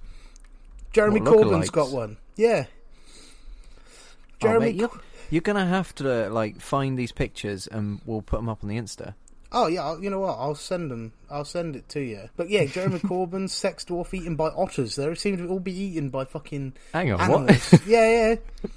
Jeremy 0.94 1.22
What, 1.22 1.34
Corbyn's 1.34 1.70
lookalikes? 1.70 1.72
got 1.72 1.91
one. 1.91 2.17
Yeah. 2.36 2.65
Oh, 2.67 4.39
Jeremy. 4.41 4.65
mate, 4.67 4.75
you're, 4.75 4.91
you're 5.29 5.41
gonna 5.41 5.65
have 5.65 5.94
to 5.96 6.29
like 6.29 6.60
find 6.62 6.98
these 6.98 7.12
pictures, 7.12 7.67
and 7.67 8.01
we'll 8.06 8.22
put 8.22 8.38
them 8.38 8.50
up 8.50 8.63
on 8.63 8.70
the 8.70 8.77
Insta. 8.77 9.13
Oh 9.51 9.67
yeah, 9.67 9.83
I'll- 9.85 10.03
you 10.03 10.09
know 10.09 10.19
what? 10.19 10.37
I'll 10.37 10.55
send 10.55 10.91
them. 10.91 11.13
I'll 11.29 11.45
send 11.45 11.75
it 11.75 11.87
to 11.89 12.01
you. 12.01 12.29
But 12.35 12.49
yeah, 12.49 12.65
Jeremy 12.65 12.99
Corbyn's 12.99 13.53
sex 13.53 13.85
dwarf 13.85 14.13
eaten 14.13 14.35
by 14.35 14.49
otters. 14.49 14.95
They 14.95 15.13
seem 15.15 15.37
to 15.37 15.47
all 15.47 15.59
be 15.59 15.71
eaten 15.77 16.09
by 16.09 16.25
fucking 16.25 16.73
Hang 16.93 17.11
on, 17.11 17.21
animals. 17.21 17.71
what? 17.71 17.85
yeah, 17.87 18.09
yeah, 18.33 18.69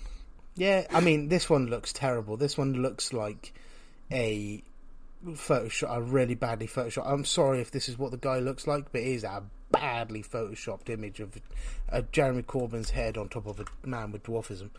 yeah. 0.56 0.86
I 0.90 1.00
mean, 1.00 1.28
this 1.28 1.50
one 1.50 1.66
looks 1.66 1.92
terrible. 1.92 2.36
This 2.36 2.56
one 2.56 2.74
looks 2.82 3.12
like 3.12 3.52
a 4.12 4.62
Photoshop, 5.26 5.96
a 5.96 6.00
really 6.02 6.34
badly 6.34 6.66
Photoshop. 6.68 7.02
I'm 7.04 7.24
sorry 7.24 7.60
if 7.60 7.70
this 7.72 7.88
is 7.88 7.98
what 7.98 8.10
the 8.12 8.16
guy 8.16 8.38
looks 8.38 8.66
like, 8.66 8.90
but 8.92 9.00
it 9.02 9.08
is 9.08 9.24
a 9.24 9.42
badly 9.70 10.22
photoshopped 10.22 10.88
image 10.88 11.20
of 11.20 11.36
uh, 11.92 12.02
Jeremy 12.12 12.42
Corbyn's 12.42 12.90
head 12.90 13.16
on 13.16 13.28
top 13.28 13.46
of 13.46 13.60
a 13.60 13.86
man 13.86 14.12
with 14.12 14.22
dwarfism. 14.24 14.70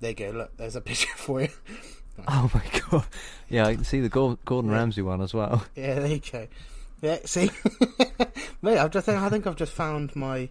There 0.00 0.10
you 0.10 0.16
go. 0.16 0.30
Look, 0.30 0.56
there's 0.56 0.76
a 0.76 0.80
picture 0.80 1.08
for 1.16 1.42
you. 1.42 1.48
Oh 2.28 2.50
my 2.54 2.80
god! 2.90 3.04
Yeah, 3.48 3.66
I 3.66 3.74
can 3.74 3.84
see 3.84 4.00
the 4.00 4.08
Gordon, 4.08 4.70
Ramsay 4.70 5.02
one 5.02 5.20
as 5.20 5.32
well. 5.34 5.64
Yeah, 5.76 5.94
there 6.00 6.06
you 6.08 6.20
go. 6.32 6.46
Yeah, 7.00 7.18
see, 7.24 7.50
mate, 8.62 8.78
I've 8.78 8.90
just 8.92 9.08
I 9.08 9.28
think 9.28 9.46
I've 9.46 9.56
just 9.56 9.72
found 9.72 10.14
my 10.14 10.48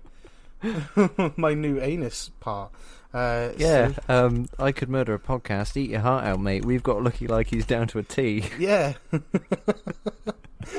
my 1.38 1.54
new 1.54 1.80
anus 1.82 2.30
part. 2.40 2.72
Uh, 3.14 3.52
Yeah, 3.58 3.92
so- 3.94 4.02
um, 4.28 4.50
I 4.60 4.72
could 4.72 4.90
murder 4.90 5.14
a 5.14 5.20
podcast. 5.20 5.76
Eat 5.78 5.90
your 5.92 6.00
heart 6.02 6.24
out, 6.26 6.40
mate. 6.40 6.64
We've 6.66 6.84
got 6.84 7.02
looky 7.04 7.28
like 7.28 7.48
he's 7.48 7.66
down 7.66 7.88
to 7.88 8.00
a 8.00 8.04
T. 8.04 8.46
yeah, 8.60 8.94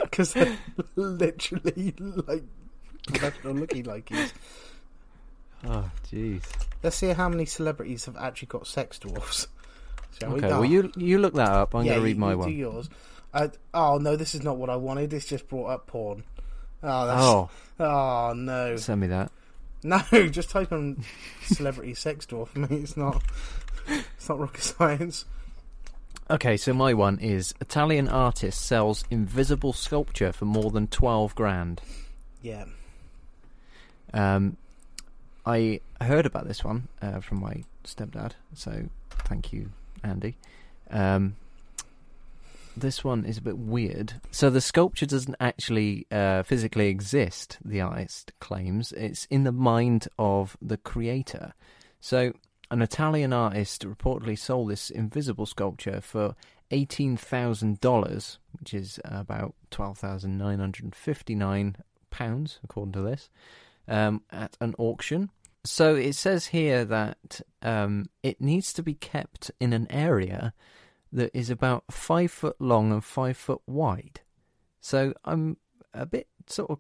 because 0.03 0.37
literally 0.97 1.95
like 1.99 2.45
professional 3.07 3.55
looking 3.55 3.85
like 3.85 4.09
he's. 4.09 4.33
Oh, 5.67 5.91
jeez. 6.11 6.43
Let's 6.83 6.97
see 6.97 7.09
how 7.11 7.29
many 7.29 7.45
celebrities 7.47 8.07
have 8.07 8.17
actually 8.17 8.47
got 8.49 8.67
sex 8.67 8.99
dwarfs. 8.99 9.47
Shall 10.19 10.31
we? 10.33 10.39
Okay, 10.39 10.49
Oh, 10.51 10.61
well 10.61 10.65
you 10.71 10.93
you 10.97 11.19
look 11.19 11.35
that 11.35 11.51
up. 11.51 11.75
I'm 11.75 11.85
yeah, 11.85 11.93
gonna 11.95 12.05
read 12.05 12.17
you- 12.17 12.21
my 12.21 12.33
you 12.33 12.39
one. 12.39 12.49
Do 12.49 12.55
yours. 12.55 12.91
Oh 13.75 13.99
no, 13.99 14.17
this 14.17 14.35
is 14.35 14.43
not 14.43 14.57
what 14.59 14.69
I 14.71 14.77
wanted. 14.77 15.13
It's 15.13 15.27
just 15.27 15.49
brought 15.49 15.69
up 15.69 15.87
porn. 15.87 16.25
Oh, 16.83 17.07
that's, 17.07 17.23
Oh, 17.23 17.51
oh 17.81 18.33
no. 18.35 18.77
send 18.77 19.01
me 19.01 19.07
that. 19.09 19.31
No, 19.85 20.01
just 20.31 20.51
type 20.51 20.71
in 20.73 21.03
celebrity 21.45 21.95
sex 22.07 22.27
dwarf, 22.27 22.55
mate. 22.57 22.71
It's 22.71 22.97
not. 22.97 23.23
It's 23.89 24.29
not 24.29 24.39
rocket 24.39 24.63
science. 24.63 25.25
Okay, 26.31 26.57
so 26.57 26.73
my 26.73 26.95
one 26.95 27.19
is 27.19 27.53
Italian 27.61 28.09
artist 28.09 28.61
sells 28.65 29.05
invisible 29.11 29.73
sculpture 29.73 30.33
for 30.33 30.45
more 30.45 30.71
than 30.71 30.87
twelve 30.87 31.35
grand. 31.35 31.81
Yeah. 32.43 32.65
Um, 34.15 34.57
I 35.47 35.81
heard 36.01 36.27
about 36.27 36.47
this 36.47 36.63
one 36.63 36.89
uh, 37.01 37.21
from 37.21 37.41
my 37.41 37.65
stepdad, 37.85 38.33
so 38.55 38.85
thank 39.11 39.53
you, 39.53 39.71
Andy. 40.03 40.37
Um, 40.91 41.37
this 42.77 43.03
one 43.05 43.25
is 43.25 43.39
a 43.39 43.43
bit 43.43 43.59
weird. 43.59 44.15
So 44.31 44.51
the 44.51 44.61
sculpture 44.61 45.07
doesn't 45.07 45.37
actually 45.41 46.07
uh, 46.11 46.43
physically 46.43 46.89
exist, 46.89 47.59
the 47.65 47.81
artist 47.81 48.33
claims. 48.41 48.93
It's 48.93 49.25
in 49.27 49.45
the 49.45 49.53
mind 49.53 50.09
of 50.19 50.57
the 50.63 50.79
creator. 50.79 51.55
So 52.01 52.33
an 52.71 52.83
Italian 52.83 53.33
artist 53.33 53.87
reportedly 53.87 54.39
sold 54.39 54.71
this 54.71 54.91
invisible 54.91 55.47
sculpture 55.47 56.01
for 56.01 56.35
$18,000, 56.71 58.39
which 58.59 58.73
is 58.73 58.99
about 59.05 59.55
12,959 59.71 61.77
pounds, 62.11 62.61
according 62.65 62.93
to 62.93 63.03
this, 63.03 63.29
um, 63.89 64.23
at 64.31 64.57
an 64.61 64.75
auction. 64.79 65.29
So 65.65 65.95
it 65.95 66.15
says 66.15 66.47
here 66.47 66.85
that 66.85 67.41
um, 67.63 68.07
it 68.23 68.41
needs 68.41 68.73
to 68.75 68.83
be 68.83 68.95
kept 68.95 69.51
in 69.61 69.73
an 69.73 69.87
area 69.91 70.55
that 71.13 71.31
is 71.37 71.51
about 71.51 71.85
five 71.91 72.31
foot 72.33 72.57
long 72.61 72.91
and 72.93 73.05
five 73.05 73.37
foot 73.37 73.61
wide. 73.67 74.21
So 74.81 75.15
I'm 75.25 75.59
a 75.95 76.07
bit 76.07 76.27
sort 76.49 76.71
of 76.71 76.79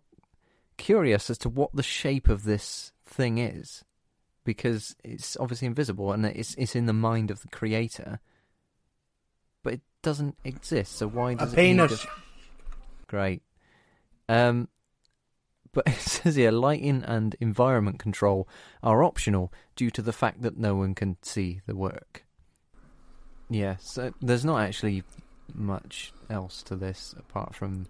curious 0.78 1.30
as 1.30 1.38
to 1.38 1.48
what 1.48 1.70
the 1.74 1.82
shape 1.82 2.28
of 2.28 2.42
this 2.44 2.92
thing 3.06 3.38
is, 3.38 3.84
because 4.44 4.96
it's 5.04 5.36
obviously 5.38 5.66
invisible 5.66 6.10
and 6.12 6.26
it's 6.26 6.54
it's 6.54 6.74
in 6.74 6.86
the 6.86 6.92
mind 6.92 7.30
of 7.30 7.42
the 7.42 7.48
creator, 7.48 8.18
but 9.62 9.74
it 9.74 9.80
doesn't 10.02 10.36
exist. 10.44 10.96
So 10.96 11.06
why 11.06 11.32
A 11.32 11.36
does 11.36 11.52
it 11.52 11.56
need 11.56 11.62
penis. 11.76 12.00
to- 12.02 12.08
Great. 13.06 13.42
Um, 14.28 14.68
but 15.72 15.86
it 15.86 16.00
says 16.00 16.36
here 16.36 16.50
lighting 16.50 17.02
and 17.04 17.36
environment 17.40 17.98
control 17.98 18.48
are 18.82 19.02
optional 19.02 19.52
due 19.76 19.90
to 19.90 20.02
the 20.02 20.12
fact 20.12 20.42
that 20.42 20.56
no 20.56 20.74
one 20.74 20.94
can 20.94 21.16
see 21.22 21.60
the 21.66 21.76
work. 21.76 22.24
Yeah, 23.48 23.76
so 23.80 24.12
there's 24.20 24.44
not 24.44 24.60
actually 24.62 25.02
much 25.54 26.12
else 26.30 26.62
to 26.62 26.76
this 26.76 27.14
apart 27.18 27.54
from 27.54 27.86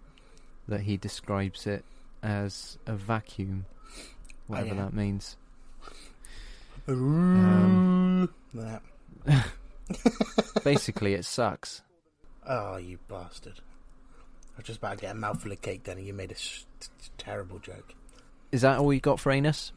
that 0.67 0.81
he 0.81 0.97
describes 0.97 1.67
it 1.67 1.85
as 2.21 2.77
a 2.85 2.95
vacuum, 2.95 3.65
whatever 4.47 4.75
yeah. 4.75 4.75
that 4.75 4.93
means. 4.93 5.37
Um, 6.87 8.29
That. 8.53 8.81
Basically, 10.63 11.13
it 11.13 11.25
sucks. 11.25 11.81
Oh, 12.45 12.77
you 12.77 12.99
bastard! 13.07 13.61
I 14.55 14.57
was 14.57 14.65
just 14.65 14.79
about 14.79 14.97
to 14.97 15.01
get 15.01 15.11
a 15.11 15.17
mouthful 15.17 15.51
of 15.51 15.61
cake 15.61 15.83
then, 15.83 15.97
and 15.97 16.05
you 16.05 16.13
made 16.13 16.31
a 16.31 16.35
sh- 16.35 16.63
t- 16.79 16.87
terrible 17.17 17.59
joke. 17.59 17.93
Is 18.51 18.61
that 18.61 18.79
all 18.79 18.93
you 18.93 18.99
got 18.99 19.19
for 19.19 19.31
anus? 19.31 19.71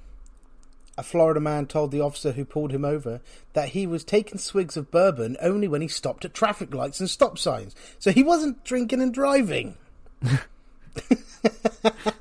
A 0.99 1.03
Florida 1.03 1.41
man 1.41 1.67
told 1.67 1.91
the 1.91 2.01
officer 2.01 2.33
who 2.33 2.45
pulled 2.45 2.73
him 2.73 2.85
over 2.85 3.21
that 3.53 3.71
he 3.71 3.87
was 3.87 4.05
taking 4.05 4.39
swigs 4.39 4.77
of 4.77 4.91
bourbon 4.91 5.37
only 5.43 5.69
when 5.69 5.83
he 5.83 5.89
stopped 5.89 6.25
at 6.25 6.33
traffic 6.33 6.73
lights 6.73 7.01
and 7.01 7.11
stop 7.11 7.39
signs. 7.39 7.75
So 7.99 8.13
he 8.13 8.23
wasn't 8.23 8.65
drinking 8.65 9.03
and 9.03 9.13
driving. 9.13 9.77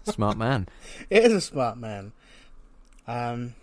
Smart 0.03 0.37
man. 0.37 0.67
It 1.09 1.23
is 1.23 1.33
a 1.33 1.41
smart 1.41 1.77
man. 1.77 2.11
Um, 3.07 3.53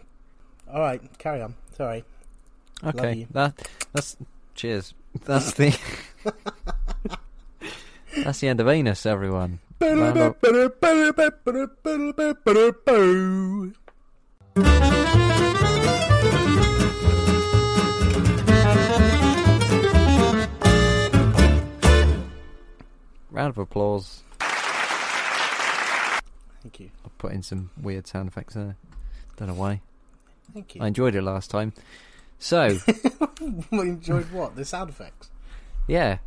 all 0.73 0.81
right, 0.81 1.01
carry 1.19 1.43
on. 1.43 1.55
Sorry. 1.77 2.05
Okay, 2.85 3.27
that 3.31 3.69
that's 3.93 4.17
cheers. 4.55 4.95
That's 5.25 5.53
the 5.53 5.79
that's 8.25 8.41
the 8.41 8.49
end 8.49 8.61
of 8.61 8.69
anus, 8.69 9.07
everyone. 9.07 9.59
Round 9.81 10.19
up- 10.19 10.37
Round 23.31 23.51
of 23.51 23.59
applause. 23.59 24.23
Thank 26.63 26.81
you. 26.81 26.91
I'll 27.05 27.11
put 27.19 27.33
in 27.33 27.43
some 27.43 27.71
weird 27.81 28.07
sound 28.07 28.29
effects 28.29 28.55
there. 28.55 28.77
Don't 29.37 29.49
know 29.49 29.55
why. 29.55 29.81
Thank 30.53 30.75
you. 30.75 30.83
I 30.83 30.87
enjoyed 30.89 31.15
it 31.15 31.23
last 31.23 31.51
time. 31.51 31.73
So, 32.39 32.77
I 33.73 33.77
enjoyed 33.77 34.31
what? 34.33 34.55
The 34.57 34.65
sound 34.65 34.91
effects. 34.91 35.31
yeah. 35.89 36.19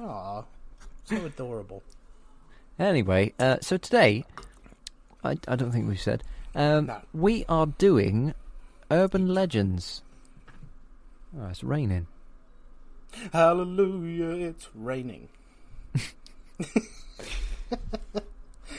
Aw, 0.00 0.42
so 1.04 1.24
adorable. 1.24 1.82
Anyway, 2.78 3.32
uh, 3.38 3.58
so 3.60 3.76
today, 3.76 4.24
I, 5.22 5.36
I 5.46 5.56
don't 5.56 5.70
think 5.70 5.86
we've 5.88 6.00
said, 6.00 6.22
um, 6.54 6.86
No. 6.86 7.00
we 7.12 7.44
are 7.48 7.66
doing 7.66 8.34
urban 8.90 9.28
legends. 9.32 10.02
Oh, 11.38 11.46
it's 11.48 11.62
raining. 11.64 12.06
Hallelujah, 13.32 14.48
it's 14.48 14.68
raining. 14.74 15.28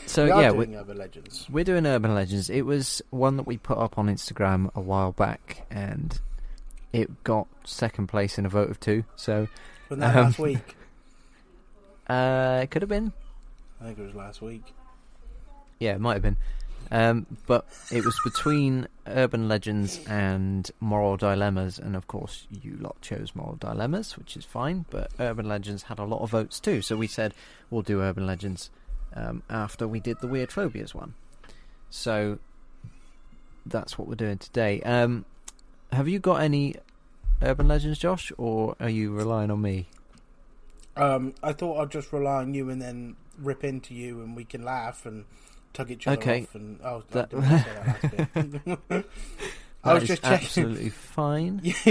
So 0.08 0.26
we 0.26 0.32
are 0.32 0.42
yeah, 0.44 0.52
doing 0.52 0.72
we, 0.72 0.78
Urban 0.78 0.98
Legends. 0.98 1.46
we're 1.50 1.64
doing 1.66 1.86
urban 1.86 2.16
legends. 2.16 2.50
It 2.50 2.62
was 2.62 3.02
one 3.10 3.36
that 3.38 3.46
we 3.46 3.58
put 3.58 3.78
up 3.78 3.98
on 3.98 4.08
Instagram 4.08 4.74
a 4.74 4.80
while 4.80 5.12
back, 5.12 5.66
and 5.70 6.18
it 6.94 7.24
got 7.26 7.48
second 7.66 8.08
place 8.08 8.38
in 8.38 8.46
a 8.46 8.50
vote 8.50 8.70
of 8.70 8.80
two. 8.80 9.04
So 9.18 9.48
Wasn't 9.90 10.02
that 10.02 10.16
Um, 10.16 10.24
last 10.26 10.40
week? 10.40 10.76
Uh, 12.08 12.60
it 12.63 12.72
could 12.72 12.82
have 12.82 12.89
been, 12.89 13.13
I 13.82 13.86
think 13.86 14.00
it 14.00 14.04
was 14.04 14.15
last 14.15 14.41
week. 14.41 14.63
yeah, 15.80 15.96
it 15.96 16.02
might 16.02 16.13
have 16.13 16.22
been. 16.22 16.38
Um, 16.91 17.26
but 17.48 17.65
it 17.91 18.06
was 18.06 18.20
between 18.24 18.88
urban 19.08 19.48
legends 19.48 20.00
and 20.08 20.70
moral 20.80 21.18
dilemmas, 21.18 21.80
and 21.80 21.96
of 21.96 22.08
course, 22.08 22.46
you 22.52 22.78
lot 22.80 23.02
chose 23.02 23.32
moral 23.34 23.56
dilemmas, 23.56 24.18
which 24.18 24.38
is 24.38 24.46
fine. 24.46 24.86
But 24.91 25.12
urban 25.20 25.48
legends 25.48 25.84
had 25.84 25.98
a 25.98 26.04
lot 26.04 26.22
of 26.22 26.30
votes 26.30 26.60
too, 26.60 26.82
so 26.84 26.96
we 26.96 27.08
said 27.08 27.34
we'll 27.72 27.82
do 27.82 28.02
urban 28.02 28.28
legends 28.28 28.70
um, 29.15 29.41
after 29.50 29.88
we 29.88 30.00
did 30.00 30.20
the 30.22 30.28
weird 30.28 30.52
phobias 30.52 30.94
one. 30.94 31.15
So 31.89 32.38
that's 33.65 33.98
what 33.98 34.08
we're 34.08 34.15
doing 34.15 34.38
today. 34.38 34.82
Um, 34.82 35.26
have 35.91 36.08
you 36.08 36.20
got 36.20 36.41
any 36.41 36.76
urban 37.41 37.68
legends, 37.68 37.98
Josh, 37.98 38.32
or 38.38 38.76
are 38.80 38.89
you 38.89 39.12
relying 39.12 39.50
on 39.50 39.62
me? 39.62 39.88
Um, 40.97 41.34
I 41.43 41.53
thought 41.53 41.81
I'd 41.81 41.91
just 41.91 42.12
rely 42.13 42.38
on 42.41 42.53
you 42.53 42.69
and 42.69 42.81
then 42.81 43.15
rip 43.38 43.63
into 43.63 43.93
you, 43.93 44.21
and 44.21 44.36
we 44.36 44.45
can 44.45 44.63
laugh 44.63 45.05
and 45.05 45.25
tug 45.73 45.91
each 45.91 46.08
other 46.08 46.17
Okay. 46.17 46.41
off. 46.43 46.55
And 46.55 46.79
oh, 46.84 47.03
That- 47.12 47.34
I 47.34 47.39
that. 48.34 49.05
I 49.84 49.93
was 49.93 50.05
just 50.05 50.23
checking. 50.23 50.45
absolutely 50.45 50.89
fine. 50.89 51.62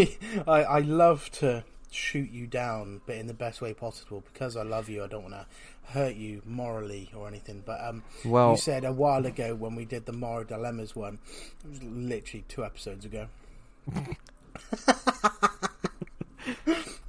I, 0.48 0.64
I 0.64 0.78
love 0.80 1.30
to 1.32 1.62
shoot 1.92 2.28
you 2.30 2.46
down, 2.48 3.00
but 3.06 3.14
in 3.16 3.28
the 3.28 3.34
best 3.34 3.60
way 3.60 3.72
possible. 3.72 4.24
Because 4.32 4.56
I 4.56 4.62
love 4.64 4.88
you, 4.88 5.04
I 5.04 5.06
don't 5.06 5.22
want 5.22 5.34
to 5.34 5.46
hurt 5.92 6.16
you 6.16 6.42
morally 6.44 7.10
or 7.14 7.28
anything. 7.28 7.62
But 7.64 7.80
um, 7.84 8.02
Well, 8.24 8.52
you 8.52 8.56
said 8.56 8.84
a 8.84 8.92
while 8.92 9.24
ago 9.26 9.54
when 9.54 9.76
we 9.76 9.84
did 9.84 10.06
the 10.06 10.12
moral 10.12 10.44
dilemmas 10.44 10.96
one, 10.96 11.18
it 11.62 11.68
was 11.70 11.82
literally 11.84 12.44
two 12.48 12.64
episodes 12.64 13.04
ago. 13.04 13.28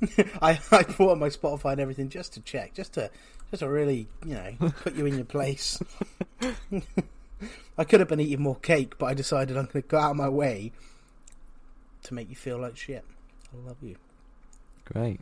I 0.42 0.60
I 0.72 0.84
put 0.84 1.12
on 1.12 1.20
my 1.20 1.30
Spotify 1.30 1.74
and 1.74 1.82
everything 1.82 2.10
just 2.10 2.34
to 2.34 2.42
check, 2.42 2.74
just 2.74 2.94
to 2.94 3.10
just 3.52 3.62
to 3.62 3.70
really 3.70 4.08
you 4.26 4.34
know 4.36 4.72
put 4.82 4.96
you 4.96 5.06
in 5.06 5.16
your 5.16 5.26
place. 5.26 5.80
I 7.78 7.84
could 7.84 8.00
have 8.00 8.10
been 8.10 8.20
eating 8.22 8.42
more 8.42 8.56
cake, 8.56 8.98
but 8.98 9.08
I 9.08 9.14
decided 9.14 9.58
I'm 9.58 9.66
going 9.66 9.84
to 9.84 9.88
go 9.88 9.98
out 9.98 10.12
of 10.12 10.18
my 10.18 10.30
way 10.30 10.72
to 12.04 12.14
make 12.14 12.30
you 12.30 12.36
feel 12.36 12.58
like 12.58 12.78
shit. 12.78 13.04
I 13.54 13.68
love 13.68 13.78
you. 13.82 13.98
great. 14.86 15.20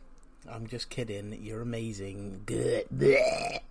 I'm 0.49 0.67
just 0.67 0.89
kidding. 0.89 1.39
You're 1.41 1.62
amazing. 1.62 2.41
Good. 2.45 2.86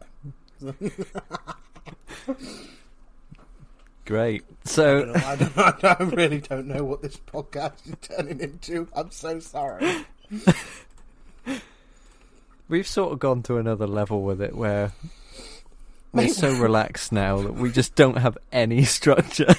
Great. 4.04 4.42
I, 4.42 4.68
So, 4.68 5.04
don't 5.04 5.14
know, 5.14 5.22
I, 5.24 5.36
don't, 5.36 5.84
I 5.84 5.96
really 6.16 6.40
don't 6.40 6.66
know 6.66 6.82
what 6.84 7.02
this 7.02 7.16
podcast 7.18 7.86
is 7.86 7.94
turning 8.00 8.40
into. 8.40 8.88
I'm 8.94 9.10
so 9.10 9.38
sorry. 9.38 10.04
We've 12.68 12.87
sort 12.87 13.12
of 13.12 13.18
gone 13.18 13.42
to 13.44 13.59
another 13.59 13.87
level 13.87 14.22
with 14.22 14.40
it 14.40 14.55
where 14.55 14.92
we're 16.12 16.25
Mate, 16.25 16.35
so 16.35 16.53
relaxed 16.55 17.12
now 17.12 17.40
that 17.42 17.55
we 17.55 17.70
just 17.70 17.94
don't 17.94 18.18
have 18.18 18.37
any 18.53 18.85
structure. 18.98 19.55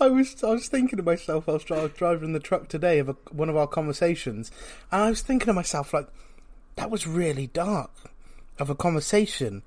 I 0.00 0.08
was 0.08 0.42
I 0.42 0.50
was 0.50 0.68
thinking 0.68 0.96
to 0.96 1.02
myself. 1.02 1.48
I 1.48 1.52
was, 1.52 1.64
I 1.70 1.82
was 1.82 1.92
driving 1.92 2.32
the 2.32 2.40
truck 2.40 2.68
today 2.68 2.98
of 2.98 3.08
a, 3.10 3.16
one 3.30 3.48
of 3.50 3.56
our 3.56 3.66
conversations, 3.66 4.50
and 4.90 5.02
I 5.02 5.10
was 5.10 5.20
thinking 5.20 5.46
to 5.46 5.52
myself 5.52 5.92
like, 5.92 6.08
that 6.76 6.90
was 6.90 7.06
really 7.06 7.48
dark 7.48 7.90
of 8.58 8.70
a 8.70 8.74
conversation, 8.74 9.62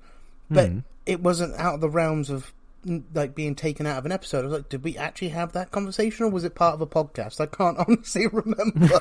but 0.50 0.68
Hmm. 0.70 0.78
it 1.06 1.20
wasn't 1.20 1.54
out 1.56 1.74
of 1.76 1.80
the 1.80 1.88
realms 1.88 2.28
of 2.30 2.52
mm, 2.86 3.02
like 3.14 3.34
being 3.34 3.54
taken 3.54 3.86
out 3.86 3.98
of 3.98 4.06
an 4.06 4.12
episode. 4.12 4.40
I 4.40 4.48
was 4.48 4.52
like, 4.58 4.68
did 4.68 4.82
we 4.82 4.96
actually 4.96 5.28
have 5.28 5.52
that 5.52 5.70
conversation, 5.70 6.24
or 6.26 6.28
was 6.30 6.44
it 6.44 6.54
part 6.56 6.74
of 6.74 6.80
a 6.80 6.86
podcast? 6.86 7.40
I 7.40 7.46
can't 7.46 7.78
honestly 7.86 8.26
remember. 8.26 9.00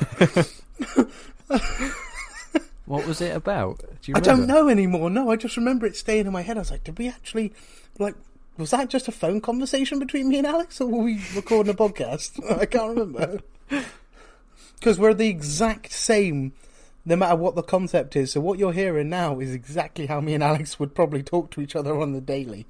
What 2.86 3.08
was 3.08 3.22
it 3.22 3.36
about? 3.36 3.80
Do 4.02 4.12
you 4.12 4.14
I 4.16 4.20
don't 4.20 4.46
know 4.46 4.68
anymore. 4.68 5.10
No, 5.10 5.32
I 5.32 5.36
just 5.36 5.56
remember 5.58 5.86
it 5.86 5.96
staying 5.96 6.28
in 6.28 6.34
my 6.34 6.42
head. 6.42 6.58
I 6.58 6.62
was 6.62 6.72
like, 6.72 6.84
did 6.84 6.98
we 6.98 7.08
actually 7.08 7.54
like? 8.00 8.16
Was 8.58 8.72
that 8.72 8.90
just 8.90 9.08
a 9.08 9.12
phone 9.12 9.42
conversation 9.42 10.00
between 10.00 10.30
me 10.30 10.38
and 10.38 10.46
Alex, 10.46 10.80
or 10.80 10.88
were 10.88 11.04
we 11.04 11.24
recording 11.36 11.74
a 11.74 11.76
podcast? 11.76 12.40
I 12.60 12.66
can't 12.66 12.98
remember. 12.98 13.42
Because 14.84 15.00
we're 15.00 15.14
the 15.14 15.30
exact 15.30 15.94
same, 15.94 16.52
no 17.06 17.16
matter 17.16 17.38
what 17.38 17.56
the 17.56 17.64
concept 17.64 18.18
is. 18.18 18.34
So 18.34 18.42
what 18.42 18.60
you're 18.60 18.74
hearing 18.74 19.08
now 19.08 19.40
is 19.40 19.54
exactly 19.54 20.08
how 20.08 20.20
me 20.20 20.34
and 20.34 20.44
Alex 20.44 20.78
would 20.78 20.94
probably 20.94 21.24
talk 21.24 21.52
to 21.52 21.62
each 21.62 21.74
other 21.74 21.98
on 22.02 22.12
the 22.12 22.20
daily. 22.20 22.66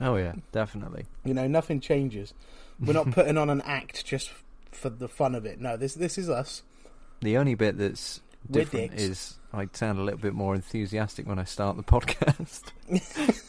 Oh 0.00 0.16
yeah, 0.16 0.36
definitely. 0.50 1.04
You 1.26 1.34
know, 1.34 1.46
nothing 1.46 1.78
changes. 1.78 2.32
We're 2.80 2.94
not 2.94 3.10
putting 3.12 3.36
on 3.36 3.50
an 3.50 3.60
act 3.66 4.06
just 4.06 4.30
for 4.70 4.88
the 4.88 5.08
fun 5.08 5.34
of 5.34 5.44
it. 5.44 5.60
No, 5.60 5.76
this 5.76 5.92
this 5.92 6.16
is 6.16 6.30
us. 6.30 6.62
The 7.20 7.36
only 7.36 7.54
bit 7.54 7.76
that's 7.76 8.22
different 8.50 8.94
is 8.94 9.36
I 9.52 9.68
sound 9.72 9.98
a 9.98 10.02
little 10.02 10.20
bit 10.20 10.34
more 10.34 10.54
enthusiastic 10.54 11.26
when 11.26 11.38
I 11.38 11.44
start 11.44 11.76
the 11.76 11.82
podcast. 11.84 12.62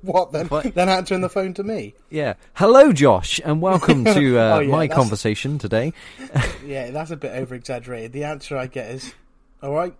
What 0.00 0.32
then? 0.32 0.46
What? 0.46 0.74
Then 0.74 0.88
answering 0.88 1.20
the 1.20 1.28
phone 1.28 1.52
to 1.54 1.62
me. 1.62 1.94
yeah. 2.08 2.34
Hello, 2.54 2.92
Josh, 2.94 3.40
and 3.44 3.60
welcome 3.60 4.04
to 4.06 4.38
uh, 4.38 4.56
Oh, 4.56 4.60
yeah, 4.60 4.70
my 4.70 4.86
that's- 4.86 4.96
conversation 4.98 5.58
today. 5.58 5.92
Yeah, 6.64 6.90
that's 6.92 7.10
a 7.10 7.16
bit 7.16 7.32
over 7.32 7.54
exaggerated. 7.54 8.12
The 8.12 8.24
answer 8.24 8.56
I 8.56 8.68
get 8.68 8.90
is, 8.90 9.12
all 9.62 9.74
right, 9.74 9.94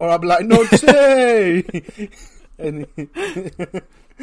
or 0.00 0.08
I'm 0.10 0.22
like, 0.22 0.44
no, 0.44 0.64
say. 0.64 1.62
and 2.58 2.86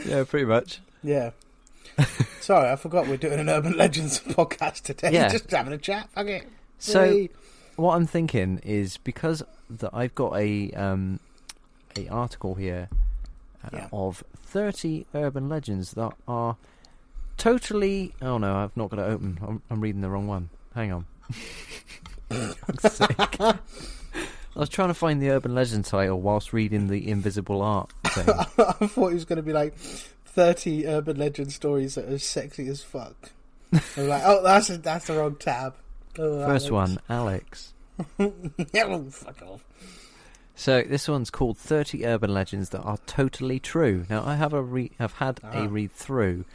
Yeah, 0.05 0.23
pretty 0.25 0.45
much. 0.45 0.81
yeah. 1.01 1.31
Sorry, 2.41 2.69
I 2.69 2.75
forgot 2.75 3.07
we're 3.07 3.15
doing 3.15 3.39
an 3.39 3.47
urban 3.47 3.77
legends 3.77 4.19
podcast 4.19 4.81
today. 4.81 5.11
Yeah. 5.13 5.29
Just 5.29 5.49
having 5.49 5.71
a 5.71 5.77
chat. 5.77 6.09
Fuck 6.11 6.27
it. 6.27 6.47
So 6.79 7.05
Hey. 7.05 7.29
What 7.75 7.95
I'm 7.95 8.05
thinking 8.07 8.59
is 8.63 8.97
because 8.97 9.43
that 9.69 9.89
I've 9.93 10.13
got 10.15 10.35
a 10.37 10.71
um, 10.71 11.19
a 11.97 12.07
article 12.09 12.55
here 12.55 12.89
uh, 13.63 13.69
Yeah. 13.73 13.87
of 13.91 14.23
30 14.37 15.05
urban 15.13 15.49
legends 15.49 15.91
that 15.93 16.13
are 16.27 16.57
totally. 17.37 18.13
Oh 18.21 18.37
no, 18.37 18.55
I've 18.57 18.75
not 18.77 18.89
got 18.89 18.99
it 18.99 19.03
open. 19.03 19.39
I'm, 19.45 19.61
I'm 19.69 19.81
reading 19.81 20.01
the 20.01 20.09
wrong 20.09 20.27
one. 20.27 20.49
Hang 20.73 20.91
on. 20.91 21.05
I 24.57 24.59
was 24.59 24.69
trying 24.69 24.87
to 24.87 24.93
find 24.93 25.21
the 25.21 25.29
urban 25.31 25.53
legend 25.53 25.85
title 25.85 26.19
whilst 26.21 26.53
reading 26.53 26.87
the 26.87 27.09
invisible 27.09 27.61
art 27.61 27.91
thing. 28.07 28.29
I 28.57 28.87
thought 28.87 29.11
it 29.11 29.15
was 29.15 29.25
going 29.25 29.37
to 29.37 29.43
be 29.43 29.51
like 29.53 29.75
thirty 29.77 30.87
urban 30.87 31.17
legend 31.17 31.51
stories 31.51 31.95
that 31.95 32.09
are 32.09 32.17
sexy 32.19 32.67
as 32.67 32.81
fuck. 32.81 33.31
I'm 33.97 34.07
like, 34.07 34.21
oh, 34.25 34.41
that's 34.43 34.69
a, 34.69 34.77
that's 34.77 35.07
the 35.07 35.17
wrong 35.17 35.35
tab. 35.35 35.75
Oh, 36.17 36.45
First 36.45 36.67
Alex. 36.67 36.71
one, 36.71 36.99
Alex. 37.09 37.73
oh, 38.19 39.09
fuck 39.09 39.41
off. 39.43 39.63
So 40.55 40.81
this 40.83 41.07
one's 41.07 41.29
called 41.29 41.57
30 41.57 42.05
urban 42.05 42.33
legends 42.33 42.69
that 42.69 42.81
are 42.81 42.97
totally 43.05 43.59
true. 43.59 44.05
Now 44.09 44.23
I 44.25 44.35
have 44.35 44.53
a 44.53 44.61
re- 44.61 44.91
have 44.99 45.13
had 45.13 45.39
Ah. 45.43 45.63
a 45.63 45.67
read 45.67 45.91
through 45.91 46.45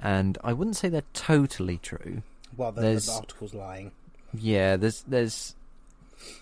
and 0.00 0.36
I 0.44 0.52
wouldn't 0.52 0.76
say 0.76 0.88
they're 0.90 1.02
totally 1.14 1.78
true. 1.78 2.22
Well, 2.56 2.72
the, 2.72 2.82
There's- 2.82 3.06
the 3.06 3.12
article's 3.12 3.54
lying. 3.54 3.92
Yeah, 4.34 4.76
there's 4.76 5.02
there's 5.08 5.54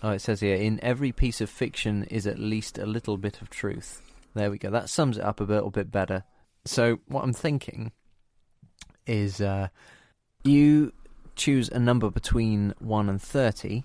Oh, 0.01 0.11
it 0.11 0.19
says 0.19 0.39
here 0.41 0.55
in 0.55 0.79
every 0.83 1.11
piece 1.11 1.39
of 1.41 1.49
fiction 1.49 2.03
is 2.05 2.25
at 2.27 2.39
least 2.39 2.77
a 2.77 2.85
little 2.85 3.17
bit 3.17 3.41
of 3.41 3.49
truth. 3.49 4.01
There 4.33 4.49
we 4.51 4.57
go. 4.57 4.69
That 4.69 4.89
sums 4.89 5.17
it 5.17 5.23
up 5.23 5.39
a 5.39 5.43
little 5.45 5.69
bit 5.69 5.91
better. 5.91 6.23
So 6.65 6.99
what 7.07 7.23
I'm 7.23 7.33
thinking 7.33 7.91
is 9.05 9.39
uh 9.39 9.67
you 10.43 10.91
choose 11.35 11.69
a 11.69 11.79
number 11.79 12.09
between 12.09 12.73
1 12.79 13.09
and 13.09 13.21
30 13.21 13.83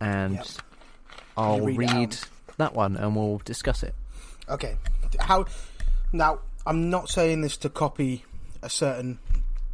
and 0.00 0.34
Yep. 0.34 0.46
I'll 1.36 1.60
read 1.60 1.78
read 1.78 2.16
that 2.58 2.74
one 2.74 2.96
and 2.96 3.16
we'll 3.16 3.40
discuss 3.44 3.82
it. 3.82 3.94
Okay. 4.48 4.76
How 5.20 5.46
now? 6.12 6.40
I'm 6.66 6.90
not 6.90 7.08
saying 7.08 7.40
this 7.40 7.56
to 7.58 7.68
copy 7.68 8.24
a 8.62 8.68
certain 8.70 9.18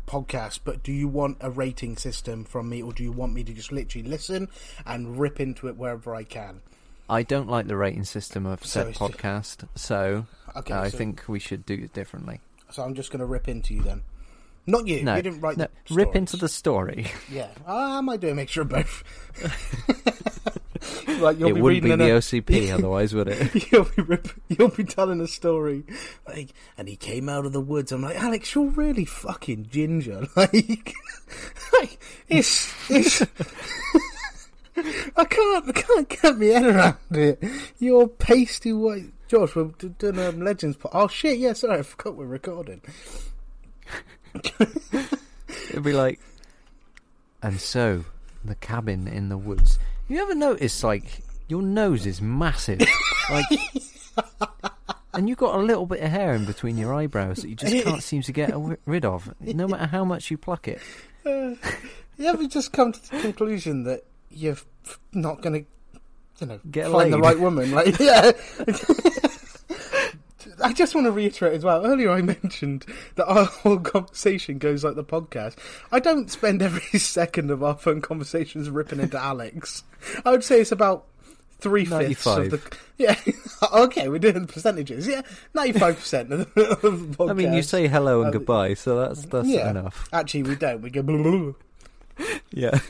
podcast, 0.07 0.61
but 0.65 0.83
do 0.83 0.91
you 0.93 1.07
want 1.07 1.37
a 1.41 1.51
rating 1.51 1.97
system 1.99 2.45
from 2.45 2.69
me, 2.71 2.81
or 2.81 2.93
do 2.95 3.03
you 3.03 3.13
want 3.13 3.35
me 3.35 3.45
to 3.45 3.53
just 3.53 3.71
literally 3.73 4.09
listen 4.09 4.49
and 4.87 5.19
rip 5.21 5.39
into 5.39 5.69
it 5.69 5.77
wherever 5.77 6.15
I 6.15 6.23
can? 6.25 6.63
I 7.11 7.23
don't 7.25 7.49
like 7.49 7.67
the 7.67 7.77
rating 7.77 8.05
system 8.05 8.47
of 8.47 8.65
So 8.65 8.85
said 8.85 8.95
just- 8.95 9.01
podcast, 9.01 9.69
so 9.75 10.27
Okay, 10.57 10.73
I 10.73 10.89
so, 10.89 10.97
think 10.97 11.25
we 11.29 11.39
should 11.39 11.67
do 11.67 11.75
it 11.75 11.93
differently. 11.93 12.41
so. 12.71 12.83
I'm 12.83 12.95
just 12.95 13.11
going 13.11 13.21
to 13.21 13.27
rip 13.27 13.49
into 13.49 13.75
you 13.75 13.83
then. 13.83 14.03
Not 14.69 14.87
you. 14.87 15.03
No, 15.03 15.17
you 15.17 15.23
didn't 15.23 15.41
write 15.41 15.57
no, 15.57 15.67
the 15.89 15.95
rip 15.95 16.09
stories. 16.09 16.17
into 16.19 16.37
the 16.37 16.49
story. 16.49 17.07
Yeah, 17.33 17.49
I 17.67 18.03
might 18.03 18.21
do 18.21 18.29
a 18.29 18.35
mixture 18.35 18.61
of 18.61 18.69
both. 18.69 19.03
like 21.21 21.39
you'll 21.39 21.49
it 21.49 21.55
be 21.55 21.61
wouldn't 21.63 21.85
be 21.85 21.89
the 21.89 21.95
an, 21.95 22.01
OCP 22.01 22.71
otherwise, 22.75 23.15
would 23.15 23.29
it? 23.29 23.73
you'll 23.73 23.89
be 23.97 24.03
rip, 24.03 24.29
you'll 24.49 24.69
be 24.69 24.85
telling 24.85 25.23
a 25.23 25.27
story 25.27 25.85
like, 26.27 26.53
and 26.77 26.87
he 26.87 26.97
came 26.97 27.31
out 27.31 27.47
of 27.47 27.55
the 27.55 27.63
woods. 27.63 27.93
I'm 27.93 28.03
like, 28.03 28.23
Alex, 28.23 28.55
you're 28.55 28.69
really 28.69 29.07
fucking 29.07 29.69
ginger. 29.71 30.27
Like, 30.37 30.95
like 31.73 31.99
it's 32.29 32.71
it's. 32.91 33.23
I 35.17 35.25
can't, 35.25 35.69
I 35.69 35.73
can't 35.73 36.09
get 36.11 36.39
my 36.39 36.45
head 36.45 36.65
around 36.67 36.97
it. 37.11 37.43
You're 37.79 38.07
pasty 38.07 38.75
white, 38.75 39.13
Josh. 39.29 39.57
We're 39.57 39.65
doing 39.65 40.19
um, 40.19 40.43
legends. 40.43 40.77
Po- 40.77 40.91
oh 40.93 41.09
shit! 41.09 41.39
Yeah, 41.39 41.55
sorry, 41.55 41.79
I 41.79 41.83
forgot 41.83 42.17
we're 42.17 42.27
recording. 42.27 42.83
It'd 45.71 45.83
be 45.85 45.93
like, 45.93 46.21
and 47.43 47.61
so 47.61 48.05
the 48.45 48.55
cabin 48.57 49.07
in 49.09 49.29
the 49.29 49.39
woods. 49.39 49.79
You 50.09 50.21
ever 50.23 50.35
notice 50.35 50.83
like 50.83 51.23
your 51.49 51.63
nose 51.63 52.07
is 52.07 52.21
massive, 52.23 52.81
like, 53.31 53.45
and 55.15 55.29
you've 55.29 55.39
got 55.39 55.55
a 55.55 55.63
little 55.63 55.87
bit 55.87 56.01
of 56.01 56.11
hair 56.11 56.35
in 56.35 56.45
between 56.45 56.77
your 56.79 56.95
eyebrows 56.95 57.39
that 57.39 57.49
you 57.49 57.55
just 57.55 57.85
can't 57.85 58.03
seem 58.03 58.23
to 58.23 58.33
get 58.33 58.53
rid 58.87 59.05
of, 59.05 59.33
no 59.41 59.67
matter 59.69 59.87
how 59.87 60.05
much 60.05 60.31
you 60.31 60.39
pluck 60.39 60.69
it. 60.69 60.81
Uh, 61.27 61.55
you 62.17 62.27
ever 62.27 62.47
just 62.47 62.73
come 62.73 62.93
to 62.93 63.11
the 63.11 63.21
conclusion 63.21 63.85
that 63.85 64.05
you're 64.31 64.57
not 65.13 65.41
going 65.43 65.65
to, 65.65 66.01
you 66.41 66.47
know, 66.47 66.61
Get 66.71 66.91
find 66.91 67.13
the 67.13 67.17
laid. 67.19 67.25
right 67.25 67.39
woman? 67.41 67.73
Like, 67.73 67.99
yeah. 68.01 68.33
I 70.63 70.73
just 70.73 70.95
want 70.95 71.07
to 71.07 71.13
reiterate 71.13 71.55
as 71.55 71.65
well. 71.65 71.87
Earlier, 71.87 72.11
I 72.11 72.23
mentioned 72.43 72.85
that 73.17 73.27
our 73.27 73.45
whole 73.45 73.79
conversation 73.79 74.59
goes 74.59 74.85
like 74.85 74.95
the 74.97 75.05
podcast. 75.05 75.57
I 75.93 76.01
don't 76.01 76.31
spend 76.31 76.63
every 76.63 76.99
second 76.99 77.51
of 77.51 77.63
our 77.63 77.77
phone 77.77 78.01
conversations 78.01 78.69
ripping 78.71 79.01
into 79.01 79.19
Alex. 79.19 79.85
I 80.25 80.31
would 80.31 80.45
say 80.45 80.61
it's 80.61 80.73
about 80.73 81.07
three 81.61 81.85
fifths 81.85 82.27
of 82.27 82.51
the. 82.51 82.77
Yeah. 82.99 83.15
okay, 83.73 84.09
we're 84.09 84.19
doing 84.19 84.47
percentages. 84.49 85.07
Yeah, 85.07 85.23
ninety-five 85.55 85.95
percent 85.99 86.33
of 86.33 86.53
the 86.55 86.61
podcast. 86.65 87.31
I 87.31 87.33
mean, 87.33 87.53
you 87.53 87.63
say 87.63 87.87
hello 87.87 88.23
and 88.23 88.29
Uh, 88.31 88.33
goodbye, 88.33 88.75
so 88.75 88.99
that's 88.99 89.25
that's 89.27 89.47
yeah. 89.47 89.71
enough. 89.71 90.09
Actually, 90.13 90.43
we 90.43 90.57
don't. 90.57 90.83
We 90.83 90.91
go. 90.91 91.03
Blah, 91.03 91.23
blah. 91.23 91.53
Yeah. 92.51 92.81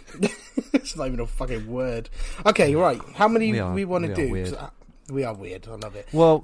it's 0.72 0.96
not 0.96 1.09
even 1.09 1.20
a 1.20 1.26
fucking 1.26 1.66
word. 1.70 2.09
Okay, 2.46 2.74
right. 2.74 2.98
How 3.16 3.28
many 3.28 3.52
We 3.52 3.61
we, 3.61 3.85
want 3.85 4.07
to 4.07 4.26
we 4.31 4.44
do? 4.44 4.57
uh, 4.57 4.70
We 5.11 5.24
are 5.24 5.35
weird. 5.35 5.68
I 5.68 5.74
love 5.74 5.94
it. 5.94 6.09
Well, 6.11 6.42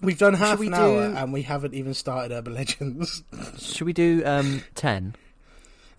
We've 0.00 0.18
done 0.18 0.34
half 0.34 0.58
we 0.58 0.68
an 0.68 0.74
hour 0.74 1.02
and 1.02 1.32
we 1.32 1.42
haven't 1.42 1.74
even 1.74 1.92
started 1.94 2.32
Urban 2.34 2.54
Legends. 2.54 3.22
should 3.58 3.86
we 3.86 3.92
do 3.92 4.22
um 4.24 4.62
ten? 4.74 5.14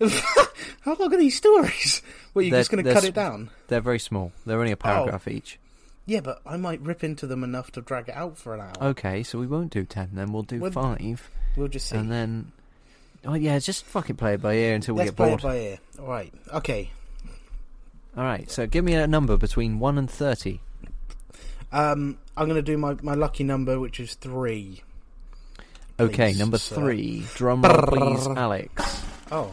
How 0.00 0.94
long 0.94 1.12
are 1.12 1.18
these 1.18 1.36
stories? 1.36 2.00
Well, 2.32 2.42
you're 2.42 2.52
They're- 2.52 2.60
just 2.60 2.70
going 2.70 2.84
to 2.84 2.92
cut 2.94 3.04
it 3.04 3.14
down? 3.14 3.50
They're 3.68 3.80
very 3.82 3.98
small. 3.98 4.32
They're 4.46 4.58
only 4.60 4.72
a 4.72 4.76
paragraph 4.76 5.28
each. 5.28 5.58
Yeah, 6.06 6.20
but 6.20 6.40
I 6.46 6.56
might 6.56 6.80
rip 6.80 7.04
into 7.04 7.26
them 7.26 7.44
enough 7.44 7.70
to 7.72 7.80
drag 7.82 8.08
it 8.08 8.14
out 8.14 8.38
for 8.38 8.54
an 8.54 8.60
hour. 8.60 8.72
Okay, 8.90 9.22
so 9.22 9.38
we 9.38 9.46
won't 9.46 9.70
do 9.72 9.84
ten. 9.84 10.10
Then 10.14 10.32
we'll 10.32 10.42
do 10.44 10.58
Well, 10.60 10.70
five, 10.70 11.28
We'll 11.56 11.68
just 11.68 11.88
see. 11.90 11.96
and 11.96 12.10
then. 12.10 12.52
Oh 13.24 13.34
yeah, 13.34 13.58
just 13.58 13.84
fucking 13.84 14.16
play 14.16 14.34
it 14.34 14.42
by 14.42 14.54
ear 14.54 14.74
until 14.74 14.94
we 14.94 15.00
Let's 15.00 15.10
get 15.10 15.16
play 15.16 15.28
bored. 15.28 15.40
it 15.40 15.42
by 15.42 15.56
ear. 15.58 15.78
All 16.00 16.06
right. 16.08 16.32
Okay. 16.54 16.90
All 18.16 18.24
right, 18.24 18.50
so 18.50 18.66
give 18.66 18.84
me 18.84 18.94
a 18.94 19.06
number 19.06 19.36
between 19.36 19.78
one 19.78 19.98
and 19.98 20.10
thirty. 20.10 20.60
Um, 21.70 22.18
I'm 22.40 22.46
going 22.48 22.56
to 22.56 22.62
do 22.62 22.78
my, 22.78 22.96
my 23.02 23.12
lucky 23.12 23.44
number, 23.44 23.78
which 23.78 24.00
is 24.00 24.14
three. 24.14 24.80
Okay, 26.00 26.30
Please, 26.30 26.38
number 26.38 26.56
sir. 26.56 26.74
three. 26.74 27.26
Drum 27.34 27.60
roll, 27.60 27.82
please, 27.82 28.26
Alex. 28.28 29.04
Oh. 29.30 29.52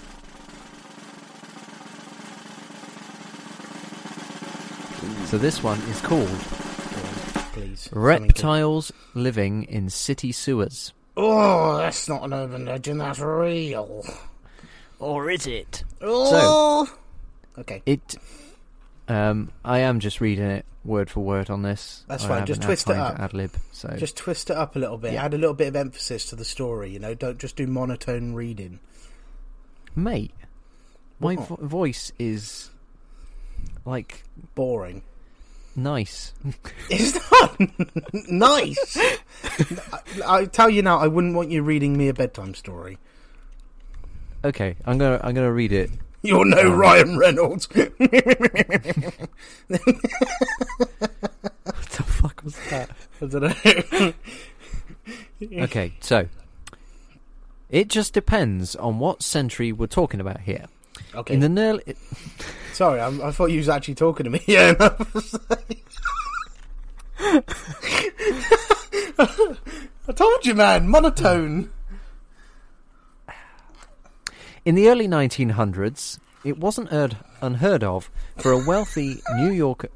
So 5.26 5.38
this 5.38 5.62
one 5.62 5.80
is 5.90 6.00
called 6.00 6.30
Please. 6.30 7.82
something 7.82 7.92
good. 7.92 7.92
Reptiles 7.92 8.94
Living 9.14 9.64
in 9.64 9.90
City 9.90 10.32
Sewers. 10.32 10.94
Oh, 11.18 11.76
that's 11.80 12.08
not 12.08 12.24
an 12.24 12.34
urban 12.34 12.64
legend. 12.64 13.02
That's 13.02 13.20
real. 13.20 14.06
Or 15.00 15.30
is 15.30 15.46
it? 15.46 15.84
Oh. 16.00 16.90
okay. 17.58 17.82
It. 17.86 18.16
Um, 19.08 19.52
I 19.64 19.80
am 19.80 20.00
just 20.00 20.20
reading 20.22 20.46
it 20.46 20.66
word 20.84 21.10
for 21.10 21.20
word 21.22 21.50
on 21.50 21.62
this. 21.62 22.04
That's 22.08 22.24
I 22.26 22.28
fine, 22.28 22.46
just 22.46 22.62
twist 22.62 22.90
it 22.90 22.96
up. 22.98 23.20
Ad 23.20 23.34
lib. 23.34 23.52
So 23.72 23.90
Just 23.98 24.16
twist 24.18 24.50
it 24.50 24.56
up 24.58 24.76
a 24.76 24.80
little 24.80 24.98
bit. 24.98 25.14
Add 25.16 25.34
a 25.34 25.38
little 25.38 25.54
bit 25.54 25.68
of 25.68 25.76
emphasis 25.76 26.26
to 26.28 26.36
the 26.36 26.46
story. 26.46 26.90
You 26.92 27.00
know, 27.00 27.14
don't 27.14 27.38
just 27.40 27.56
do 27.56 27.68
monotone 27.68 28.34
reading. 28.34 28.80
mate, 29.96 30.34
my 31.20 31.36
vo- 31.36 31.58
voice 31.62 32.12
is 32.20 32.70
like 33.86 34.24
Boring. 34.56 35.02
nice. 35.76 36.34
It's 36.90 37.20
not 37.32 37.60
nice. 38.30 38.98
I, 39.94 40.00
I 40.42 40.46
tell 40.46 40.70
you 40.70 40.82
now, 40.82 41.00
I 41.00 41.08
wouldn't 41.08 41.36
want 41.36 41.52
you 41.52 41.64
reading 41.64 41.98
me 41.98 42.08
a 42.08 42.14
bedtime 42.14 42.54
story. 42.56 42.98
Okay, 44.46 44.76
I'm 44.86 44.98
gonna 44.98 45.20
I'm 45.24 45.34
gonna 45.34 45.52
read 45.52 45.72
it. 45.74 45.90
You're 46.24 46.46
no 46.46 46.72
Um, 46.72 46.78
Ryan 46.80 47.18
Reynolds. 47.18 47.68
What 47.78 47.98
the 51.92 52.04
fuck 52.04 52.44
was 52.44 52.56
that? 52.70 52.90
I 53.22 53.26
don't 53.26 53.42
know. 53.92 54.14
Okay, 55.64 55.94
so 56.00 56.28
it 57.70 57.88
just 57.88 58.14
depends 58.14 58.76
on 58.76 59.00
what 59.00 59.22
century 59.22 59.72
we're 59.72 59.88
talking 59.88 60.20
about 60.20 60.42
here. 60.42 60.66
Okay. 61.14 61.34
In 61.36 61.40
the 61.42 61.50
nearly, 61.50 61.96
Sorry, 62.74 63.00
I'm, 63.00 63.22
I 63.22 63.32
thought 63.32 63.52
you 63.52 63.58
was 63.58 63.70
actually 63.70 63.96
talking 63.96 64.24
to 64.26 64.30
me. 64.30 64.42
Yeah. 64.48 64.74
I 70.10 70.14
told 70.16 70.46
you, 70.46 70.54
man. 70.56 70.88
Monotone. 70.88 71.70
In 74.68 74.76
the 74.76 74.90
early 74.90 75.08
1900s, 75.08 76.20
it 76.44 76.58
wasn't 76.60 76.90
heard, 76.90 77.16
unheard 77.42 77.86
of 77.86 78.12
for 78.36 78.52
a 78.52 78.58
wealthy 78.68 79.22
New 79.38 79.50
York. 79.52 79.90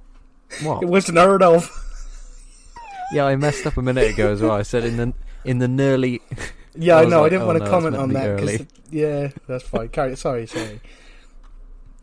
What? 0.63 0.81
It 0.81 0.85
wasn't 0.85 1.17
heard 1.17 1.43
of. 1.43 1.69
Yeah, 3.13 3.25
I 3.25 3.35
messed 3.35 3.67
up 3.67 3.75
a 3.75 3.81
minute 3.81 4.09
ago 4.11 4.31
as 4.31 4.41
well. 4.41 4.51
I 4.53 4.61
said 4.61 4.85
in 4.85 4.95
the 4.95 5.13
in 5.43 5.57
the 5.57 5.67
nearly. 5.67 6.21
Yeah, 6.75 6.95
I 6.95 7.03
know. 7.03 7.25
I 7.25 7.29
didn't 7.29 7.41
oh, 7.41 7.47
want 7.47 7.57
to 7.57 7.65
it's 7.65 7.69
comment 7.69 7.97
on 7.97 8.13
that. 8.13 8.39
'cause 8.39 8.59
the- 8.59 8.67
yeah, 8.89 9.31
that's 9.47 9.65
fine. 9.65 9.89
Carry. 9.89 10.15
Sorry, 10.15 10.47
sorry. 10.47 10.79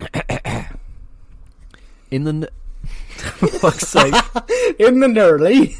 In 2.11 2.25
the. 2.25 2.31
n- 2.31 2.49
For 3.17 3.47
fuck's 3.47 3.89
sake. 3.89 4.13
In 4.79 5.01
the 5.01 5.19
early. 5.19 5.75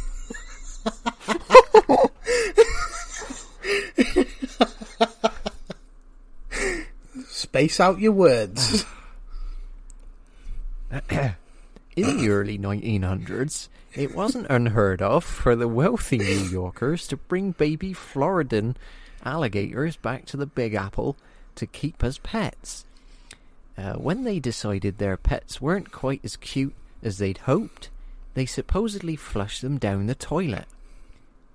Space 7.49 7.81
out 7.81 7.99
your 7.99 8.13
words. 8.13 8.85
In 11.97 12.19
the 12.19 12.29
early 12.29 12.59
1900s, 12.59 13.69
it 13.95 14.15
wasn't 14.15 14.47
unheard 14.51 15.01
of 15.01 15.25
for 15.25 15.57
the 15.57 15.67
wealthy 15.67 16.19
New 16.19 16.45
Yorkers 16.45 17.09
to 17.09 17.17
bring 17.17 17.53
baby 17.53 17.95
Floridan 17.95 18.77
alligators 19.25 19.97
back 19.97 20.27
to 20.27 20.37
the 20.37 20.45
Big 20.45 20.75
Apple 20.75 21.17
to 21.55 21.67
keep 21.67 22.05
as 22.05 22.19
pets. 22.19 22.85
Uh, 23.79 23.95
when 23.95 24.25
they 24.25 24.39
decided 24.39 24.99
their 24.99 25.17
pets 25.17 25.59
weren't 25.59 25.91
quite 25.91 26.21
as 26.23 26.37
cute 26.37 26.75
as 27.03 27.17
they'd 27.17 27.39
hoped, 27.39 27.89
they 28.35 28.45
supposedly 28.45 29.17
flushed 29.17 29.63
them 29.63 29.79
down 29.79 30.05
the 30.05 30.15
toilet. 30.15 30.67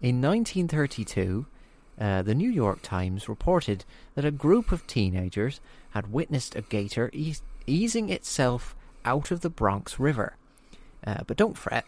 In 0.02 0.20
1932, 0.24 1.46
uh, 2.00 2.22
the 2.22 2.36
New 2.36 2.50
York 2.50 2.82
Times 2.82 3.30
reported 3.30 3.86
that 4.16 4.26
a 4.26 4.32
group 4.32 4.72
of 4.72 4.88
teenagers 4.88 5.60
had 5.92 6.12
witnessed 6.12 6.56
a 6.56 6.62
gator 6.62 7.10
eas 7.14 7.42
easing 7.66 8.10
itself 8.10 8.76
out 9.06 9.32
of 9.32 9.42
the 9.42 9.50
Bronx 9.50 10.00
River. 10.00 10.36
Uh, 11.06 11.24
but 11.26 11.38
don't 11.38 11.58
fret, 11.58 11.86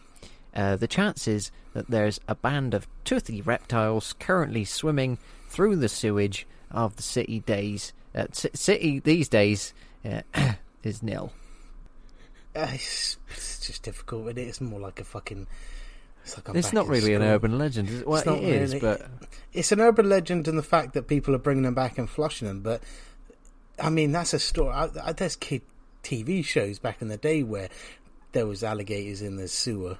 uh, 0.54 0.76
the 0.76 0.88
chances 0.88 1.50
that 1.74 1.88
there's 1.90 2.20
a 2.28 2.34
band 2.34 2.72
of 2.72 2.86
toothy 3.04 3.42
reptiles 3.42 4.14
currently 4.18 4.64
swimming 4.64 5.18
through 5.48 5.76
the 5.76 5.88
sewage 5.88 6.46
of 6.70 6.96
the 6.96 7.02
city 7.02 7.40
days, 7.40 7.92
uh, 8.14 8.26
c- 8.32 8.48
city 8.54 8.98
these 9.00 9.28
days, 9.28 9.74
uh, 10.04 10.22
is 10.82 11.02
nil. 11.02 11.32
It's, 12.54 13.18
it's 13.28 13.66
just 13.66 13.82
difficult. 13.82 14.28
Isn't 14.28 14.38
it? 14.38 14.48
It's 14.48 14.60
more 14.60 14.80
like 14.80 15.00
a 15.00 15.04
fucking. 15.04 15.46
It's, 16.26 16.36
like 16.46 16.56
It's 16.56 16.72
not 16.72 16.88
really 16.88 17.14
an 17.14 17.22
urban 17.22 17.56
legend. 17.58 17.88
Is 17.88 18.00
it? 18.00 18.06
Well, 18.06 18.18
It's 18.18 18.26
not 18.26 18.38
it 18.38 18.44
is, 18.44 18.70
really. 18.74 18.80
but 18.80 19.06
It's 19.52 19.72
an 19.72 19.80
urban 19.80 20.08
legend 20.08 20.48
in 20.48 20.56
the 20.56 20.62
fact 20.62 20.94
that 20.94 21.06
people 21.06 21.34
are 21.34 21.38
bringing 21.38 21.62
them 21.62 21.74
back 21.74 21.98
and 21.98 22.08
flushing 22.10 22.48
them. 22.48 22.60
But 22.60 22.82
I 23.80 23.90
mean, 23.90 24.12
that's 24.12 24.34
a 24.34 24.38
story. 24.38 24.72
I, 24.72 24.88
I, 25.04 25.12
there's 25.12 25.36
kid 25.36 25.62
TV 26.02 26.44
shows 26.44 26.78
back 26.78 27.00
in 27.02 27.08
the 27.08 27.16
day 27.16 27.42
where 27.42 27.68
there 28.32 28.46
was 28.46 28.62
alligators 28.64 29.22
in 29.22 29.36
the 29.36 29.48
sewer. 29.48 29.98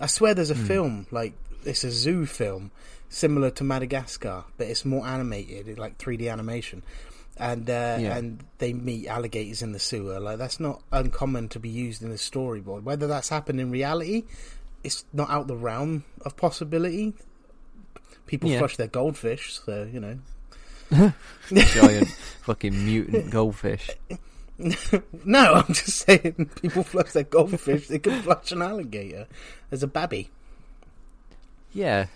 I 0.00 0.06
swear, 0.06 0.34
there's 0.34 0.50
a 0.50 0.54
Hmm. 0.54 0.64
film 0.66 1.06
like 1.10 1.32
it's 1.64 1.82
a 1.84 1.90
zoo 1.90 2.26
film 2.26 2.70
similar 3.08 3.50
to 3.52 3.64
Madagascar, 3.64 4.44
but 4.58 4.66
it's 4.66 4.84
more 4.84 5.06
animated, 5.06 5.78
like 5.78 5.96
3D 5.98 6.30
animation. 6.30 6.82
and 7.36 7.68
uh, 7.68 7.96
Yeah. 8.00 8.16
and 8.16 8.44
they 8.58 8.72
meet 8.72 9.08
alligators 9.08 9.60
in 9.60 9.72
the 9.72 9.80
sewer. 9.80 10.20
Like 10.20 10.38
that's 10.38 10.60
not 10.60 10.82
uncommon 10.92 11.48
to 11.48 11.58
be 11.58 11.68
used 11.68 12.00
in 12.02 12.10
a 12.12 12.14
storyboard. 12.14 12.82
Whether 12.84 13.08
that's 13.08 13.28
happened 13.28 13.60
in 13.60 13.72
reality, 13.72 14.22
it's 14.84 15.04
not 15.12 15.30
out 15.30 15.46
the 15.48 15.56
realm 15.56 16.04
of 16.22 16.36
possibility. 16.36 17.14
People 18.26 18.50
Yeah. 18.50 18.58
flush 18.58 18.76
their 18.76 18.86
goldfish, 18.88 19.58
so 19.60 19.88
you 19.92 20.00
know. 20.00 20.18
Giant 21.52 22.08
fucking 22.42 22.84
mutant 22.84 23.30
goldfish. 23.30 23.90
No, 25.24 25.54
I'm 25.54 25.66
just 25.74 25.96
saying 26.06 26.50
people 26.62 26.84
flush 26.84 27.12
their 27.12 27.24
goldfish. 27.24 27.88
they 27.88 27.98
could 27.98 28.22
flush 28.22 28.52
an 28.52 28.62
alligator 28.62 29.26
as 29.72 29.82
a 29.82 29.86
babby. 29.88 30.30
Yeah. 31.72 32.06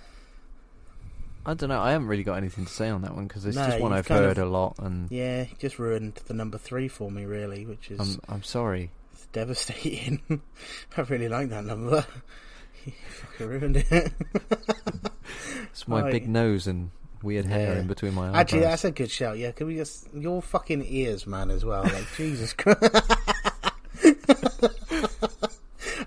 I 1.45 1.55
don't 1.55 1.69
know. 1.71 1.81
I 1.81 1.93
haven't 1.93 2.09
really 2.09 2.23
got 2.25 2.35
anything 2.37 2.67
to 2.67 2.73
say 2.73 2.91
on 2.91 3.03
that 3.03 3.15
one 3.15 3.27
because 3.27 3.45
it's 3.47 3.57
No, 3.57 3.67
just 3.67 3.81
one 3.81 3.93
I've 3.93 4.07
heard 4.07 4.39
of- 4.39 4.47
a 4.47 4.51
lot, 4.51 4.77
and 4.79 5.11
Yeah, 5.11 5.47
just 5.59 5.79
ruined 5.79 6.21
the 6.27 6.35
number 6.35 6.59
three 6.59 6.89
for 6.89 7.11
me, 7.11 7.25
really, 7.25 7.65
which 7.67 7.91
is 7.91 7.99
I'm 7.99 8.21
I'm 8.29 8.43
sorry. 8.43 8.91
It's 9.15 9.27
devastating. 9.33 10.21
I 10.97 11.01
really 11.03 11.29
like 11.29 11.49
that 11.51 11.65
number. 11.65 12.07
Fucking 12.91 13.47
ruined 13.49 13.77
it. 13.79 14.13
It's 15.71 15.87
my 15.87 16.11
big 16.11 16.29
nose 16.29 16.67
and 16.67 16.91
weird 17.23 17.45
hair 17.47 17.75
Yeah. 17.75 17.81
in 17.81 17.87
between 17.87 18.15
my 18.15 18.29
eyes. 18.31 18.35
Actually, 18.37 18.63
that's 18.63 18.85
a 18.85 18.91
good 18.91 19.11
shout. 19.11 19.39
Yeah, 19.39 19.53
can 19.53 19.67
we 19.69 19.77
just 19.77 20.09
your 20.15 20.43
fucking 20.43 20.85
ears, 20.89 21.27
man, 21.27 21.51
as 21.51 21.65
well? 21.65 21.83
Like 21.85 22.07
Jesus 22.17 22.53
Christ. 22.53 22.83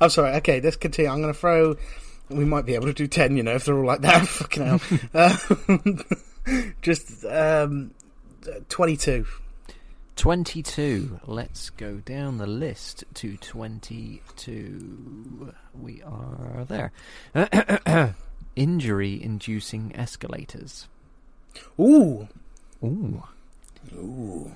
I'm 0.02 0.10
sorry. 0.10 0.34
Okay, 0.38 0.60
let's 0.62 0.76
continue. 0.76 1.10
I'm 1.12 1.22
going 1.22 1.34
to 1.34 1.40
throw. 1.40 1.76
We 2.30 2.44
might 2.46 2.66
be 2.66 2.74
able 2.76 2.88
to 2.88 2.94
do 2.94 3.08
ten. 3.08 3.38
You 3.38 3.44
know, 3.44 3.54
if 3.54 3.66
they're 3.66 3.78
all 3.78 3.86
like 3.86 4.02
that. 4.02 4.28
Fucking 4.28 4.80
hell. 5.14 5.14
Um, 5.14 6.04
just 6.82 7.24
um, 7.26 7.92
twenty-two. 8.70 9.26
22. 10.16 11.20
Let's 11.26 11.70
go 11.72 11.96
down 11.98 12.38
the 12.38 12.48
list 12.48 13.04
to 13.16 13.38
22. 13.38 15.54
We 15.80 16.02
are 16.04 16.66
there. 16.68 16.92
Injury 18.56 19.24
inducing 19.24 19.96
escalators. 19.96 20.88
Ooh, 21.80 22.28
Ooh. 22.84 23.24
ooh. 23.96 24.52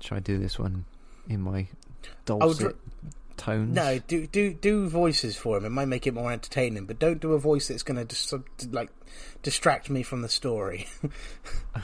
Should 0.00 0.16
I 0.16 0.20
do 0.20 0.38
this 0.38 0.58
one 0.58 0.84
in 1.28 1.40
my 1.40 1.66
dulcet 2.26 2.66
r- 2.66 2.74
tones? 3.36 3.74
No, 3.74 3.98
do 4.06 4.26
do 4.26 4.52
do 4.52 4.88
voices 4.88 5.36
for 5.36 5.56
him. 5.56 5.64
It 5.64 5.70
might 5.70 5.88
make 5.88 6.06
it 6.06 6.14
more 6.14 6.32
entertaining, 6.32 6.84
but 6.86 6.98
don't 6.98 7.20
do 7.20 7.32
a 7.32 7.38
voice 7.38 7.68
that's 7.68 7.82
going 7.82 7.96
to 7.98 8.04
dis- 8.04 8.34
like 8.70 8.90
distract 9.42 9.90
me 9.90 10.02
from 10.02 10.22
the 10.22 10.28
story. 10.28 10.86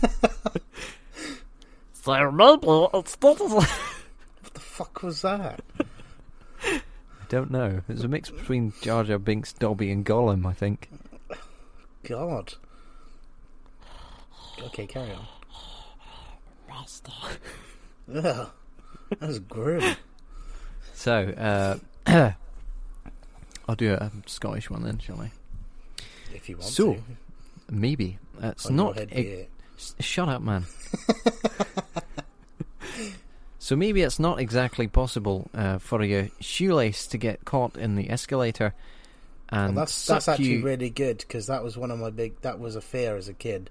There 2.04 2.32
may 2.32 2.56
be. 2.56 2.66
It's 2.94 3.16
what 3.20 3.38
the 3.38 4.60
fuck 4.60 5.02
was 5.02 5.22
that? 5.22 5.60
I 6.64 6.80
don't 7.28 7.50
know. 7.50 7.80
It 7.88 7.92
was 7.92 8.04
a 8.04 8.08
mix 8.08 8.30
between 8.30 8.72
Jar 8.82 9.04
Jar 9.04 9.18
Binks, 9.18 9.52
Dobby, 9.52 9.90
and 9.90 10.04
Gollum, 10.04 10.44
I 10.46 10.52
think. 10.52 10.88
God. 12.04 12.54
Okay, 14.64 14.86
carry 14.86 15.12
on. 15.12 15.26
Ugh, 18.14 18.48
that 19.10 19.20
was 19.20 19.38
grim. 19.40 19.96
So, 20.94 21.78
uh, 22.06 22.32
I'll 23.68 23.74
do 23.76 23.92
a 23.94 24.10
Scottish 24.26 24.70
one 24.70 24.82
then, 24.82 24.98
shall 24.98 25.20
I? 25.20 25.30
If 26.34 26.48
you 26.48 26.56
want 26.56 26.68
So, 26.70 26.94
to. 26.94 27.02
Maybe. 27.70 28.18
It's 28.42 28.66
On 28.66 28.76
not. 28.76 28.96
head, 28.96 29.12
e- 29.12 29.46
Shut 30.00 30.28
up, 30.28 30.42
man. 30.42 30.64
so 33.58 33.76
maybe 33.76 34.02
it's 34.02 34.18
not 34.18 34.40
exactly 34.40 34.88
possible 34.88 35.48
uh, 35.54 35.78
for 35.78 36.02
your 36.02 36.28
shoelace 36.40 37.06
to 37.08 37.18
get 37.18 37.44
caught 37.44 37.76
in 37.76 37.96
the 37.96 38.10
escalator 38.10 38.74
Well, 39.50 39.64
and 39.64 39.76
that's 39.76 40.06
that's 40.06 40.28
actually 40.28 40.58
you. 40.58 40.64
really 40.64 40.90
good 40.90 41.18
because 41.18 41.46
that 41.48 41.62
was 41.64 41.76
one 41.76 41.90
of 41.90 41.98
my 41.98 42.10
big. 42.10 42.40
That 42.42 42.58
was 42.58 42.76
a 42.76 42.80
fear 42.80 43.16
as 43.16 43.28
a 43.28 43.34
kid. 43.34 43.70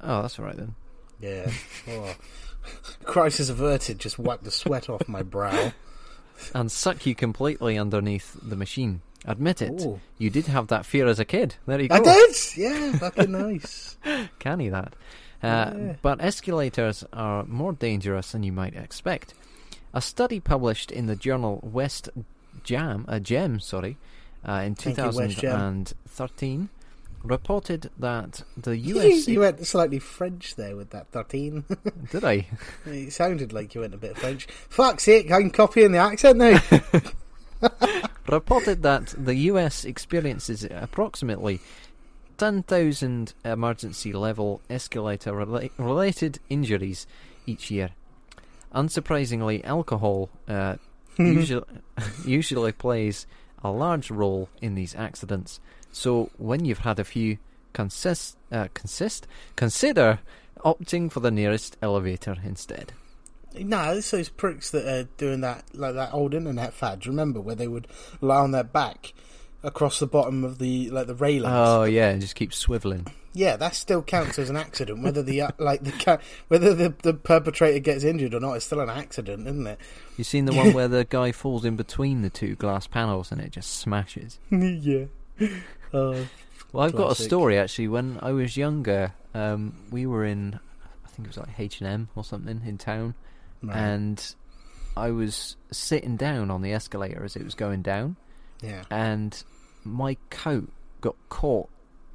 Oh, 0.00 0.22
that's 0.22 0.38
all 0.38 0.44
right 0.44 0.56
then. 0.56 0.74
Yeah. 1.20 1.50
oh. 1.88 2.14
Crisis 3.04 3.48
averted. 3.48 3.98
Just 3.98 4.18
wiped 4.18 4.44
the 4.44 4.50
sweat 4.50 4.88
off 4.88 5.08
my 5.08 5.22
brow. 5.22 5.72
And 6.54 6.70
suck 6.70 7.04
you 7.04 7.16
completely 7.16 7.76
underneath 7.76 8.36
the 8.40 8.54
machine. 8.54 9.00
Admit 9.24 9.62
it. 9.62 9.80
Ooh. 9.82 10.00
You 10.18 10.30
did 10.30 10.46
have 10.46 10.68
that 10.68 10.86
fear 10.86 11.06
as 11.06 11.18
a 11.18 11.24
kid. 11.24 11.56
There 11.66 11.80
you 11.80 11.88
go. 11.88 11.96
I 11.96 12.00
did. 12.00 12.36
Yeah, 12.56 12.92
fucking 12.98 13.32
nice. 13.32 13.96
Canny 14.38 14.68
that. 14.68 14.94
Uh, 15.42 15.72
Yeah. 15.76 15.94
But 16.02 16.22
escalators 16.22 17.04
are 17.12 17.44
more 17.44 17.72
dangerous 17.72 18.32
than 18.32 18.42
you 18.42 18.52
might 18.52 18.74
expect. 18.74 19.34
A 19.94 20.00
study 20.00 20.38
published 20.40 20.90
in 20.90 21.06
the 21.06 21.16
journal 21.16 21.60
West 21.62 22.08
Jam, 22.62 23.04
uh, 23.08 23.18
Gem, 23.18 23.58
sorry, 23.60 23.96
uh, 24.46 24.62
in 24.64 24.74
Thank 24.74 24.98
you, 24.98 25.04
West 25.04 25.38
Gem. 25.38 25.84
2013 25.84 26.68
reported 27.24 27.90
that 27.98 28.42
the 28.56 28.76
US. 28.94 29.26
you 29.26 29.40
went 29.40 29.66
slightly 29.66 29.98
French 29.98 30.54
there 30.54 30.76
with 30.76 30.90
that 30.90 31.08
thirteen. 31.08 31.64
Did 32.12 32.24
I? 32.24 32.46
it 32.86 33.12
sounded 33.12 33.52
like 33.52 33.74
you 33.74 33.80
went 33.80 33.94
a 33.94 33.98
bit 33.98 34.16
French. 34.16 34.46
Fuck's 34.68 35.02
sake! 35.04 35.32
I'm 35.32 35.50
copying 35.50 35.90
the 35.92 35.98
accent 35.98 36.38
now. 36.38 36.60
reported 38.28 38.82
that 38.82 39.14
the 39.16 39.34
US 39.34 39.84
experiences 39.84 40.66
approximately 40.70 41.60
10,000 42.38 43.34
emergency 43.44 44.12
level 44.12 44.60
escalator 44.70 45.32
rela- 45.32 45.70
related 45.76 46.38
injuries 46.48 47.06
each 47.46 47.70
year. 47.70 47.90
Unsurprisingly, 48.74 49.64
alcohol 49.64 50.30
uh, 50.46 50.76
usually, 51.18 51.64
usually 52.24 52.72
plays 52.72 53.26
a 53.62 53.70
large 53.70 54.10
role 54.10 54.48
in 54.62 54.74
these 54.74 54.94
accidents. 54.94 55.60
So 55.90 56.30
when 56.38 56.64
you've 56.64 56.78
had 56.78 57.00
a 57.00 57.04
few, 57.04 57.38
consist, 57.72 58.36
uh, 58.52 58.68
consist, 58.72 59.26
consider 59.56 60.20
opting 60.64 61.10
for 61.10 61.20
the 61.20 61.30
nearest 61.30 61.76
elevator 61.82 62.36
instead. 62.44 62.92
No, 63.58 63.92
it's 63.94 64.10
those 64.10 64.28
pricks 64.28 64.70
that 64.70 64.86
are 64.86 65.04
doing 65.16 65.40
that, 65.40 65.64
like 65.74 65.94
that 65.94 66.12
old 66.12 66.34
internet 66.34 66.74
fad. 66.74 67.06
Remember 67.06 67.40
where 67.40 67.54
they 67.54 67.68
would 67.68 67.86
lie 68.20 68.36
on 68.40 68.50
their 68.52 68.64
back 68.64 69.12
across 69.62 69.98
the 69.98 70.06
bottom 70.06 70.44
of 70.44 70.58
the 70.58 70.90
like 70.90 71.06
the 71.06 71.14
railings? 71.14 71.54
Oh 71.56 71.84
yeah, 71.84 72.10
and 72.10 72.20
just 72.20 72.34
keep 72.34 72.50
swiveling. 72.52 73.08
yeah, 73.32 73.56
that 73.56 73.74
still 73.74 74.02
counts 74.02 74.38
as 74.38 74.50
an 74.50 74.56
accident. 74.56 75.02
Whether 75.02 75.22
the 75.22 75.42
uh, 75.42 75.50
like 75.58 75.82
the 75.82 76.20
whether 76.48 76.74
the, 76.74 76.94
the 77.02 77.14
perpetrator 77.14 77.78
gets 77.80 78.04
injured 78.04 78.34
or 78.34 78.40
not, 78.40 78.54
it's 78.54 78.66
still 78.66 78.80
an 78.80 78.90
accident, 78.90 79.46
isn't 79.46 79.66
it? 79.66 79.80
You 80.16 80.24
seen 80.24 80.44
the 80.44 80.54
one 80.54 80.72
where 80.74 80.88
the 80.88 81.04
guy 81.04 81.32
falls 81.32 81.64
in 81.64 81.76
between 81.76 82.22
the 82.22 82.30
two 82.30 82.54
glass 82.54 82.86
panels 82.86 83.32
and 83.32 83.40
it 83.40 83.50
just 83.50 83.70
smashes? 83.78 84.38
yeah. 84.50 85.06
Oh, 85.92 86.26
Well, 86.72 86.84
I've 86.86 86.94
got 86.94 87.12
a 87.12 87.14
story 87.14 87.58
actually. 87.58 87.88
When 87.88 88.18
I 88.20 88.32
was 88.32 88.56
younger, 88.56 89.14
um, 89.34 89.74
we 89.90 90.04
were 90.06 90.24
in, 90.24 90.60
I 91.04 91.08
think 91.08 91.26
it 91.26 91.28
was 91.28 91.38
like 91.38 91.58
H 91.58 91.80
and 91.80 91.88
M 91.88 92.08
or 92.14 92.22
something 92.24 92.60
in 92.66 92.76
town, 92.78 93.14
right. 93.62 93.76
and 93.76 94.34
I 94.96 95.10
was 95.10 95.56
sitting 95.70 96.16
down 96.16 96.50
on 96.50 96.62
the 96.62 96.72
escalator 96.72 97.24
as 97.24 97.36
it 97.36 97.44
was 97.44 97.54
going 97.54 97.82
down, 97.82 98.16
yeah. 98.62 98.82
and 98.90 99.40
my 99.84 100.16
coat 100.30 100.70
got 101.00 101.14
caught 101.28 101.68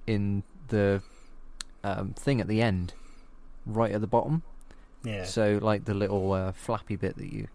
in 0.06 0.44
the 0.68 1.02
um, 1.84 2.14
thing 2.14 2.42
at 2.42 2.48
the 2.48 2.62
end, 2.62 2.94
right 3.66 3.92
at 3.92 4.02
the 4.02 4.08
bottom. 4.08 4.44
Yeah. 5.04 5.26
So 5.26 5.60
like 5.62 5.86
the 5.86 5.94
little 5.94 6.32
uh, 6.34 6.52
flappy 6.54 6.96
bit 6.96 7.18
that 7.18 7.32
you 7.32 7.48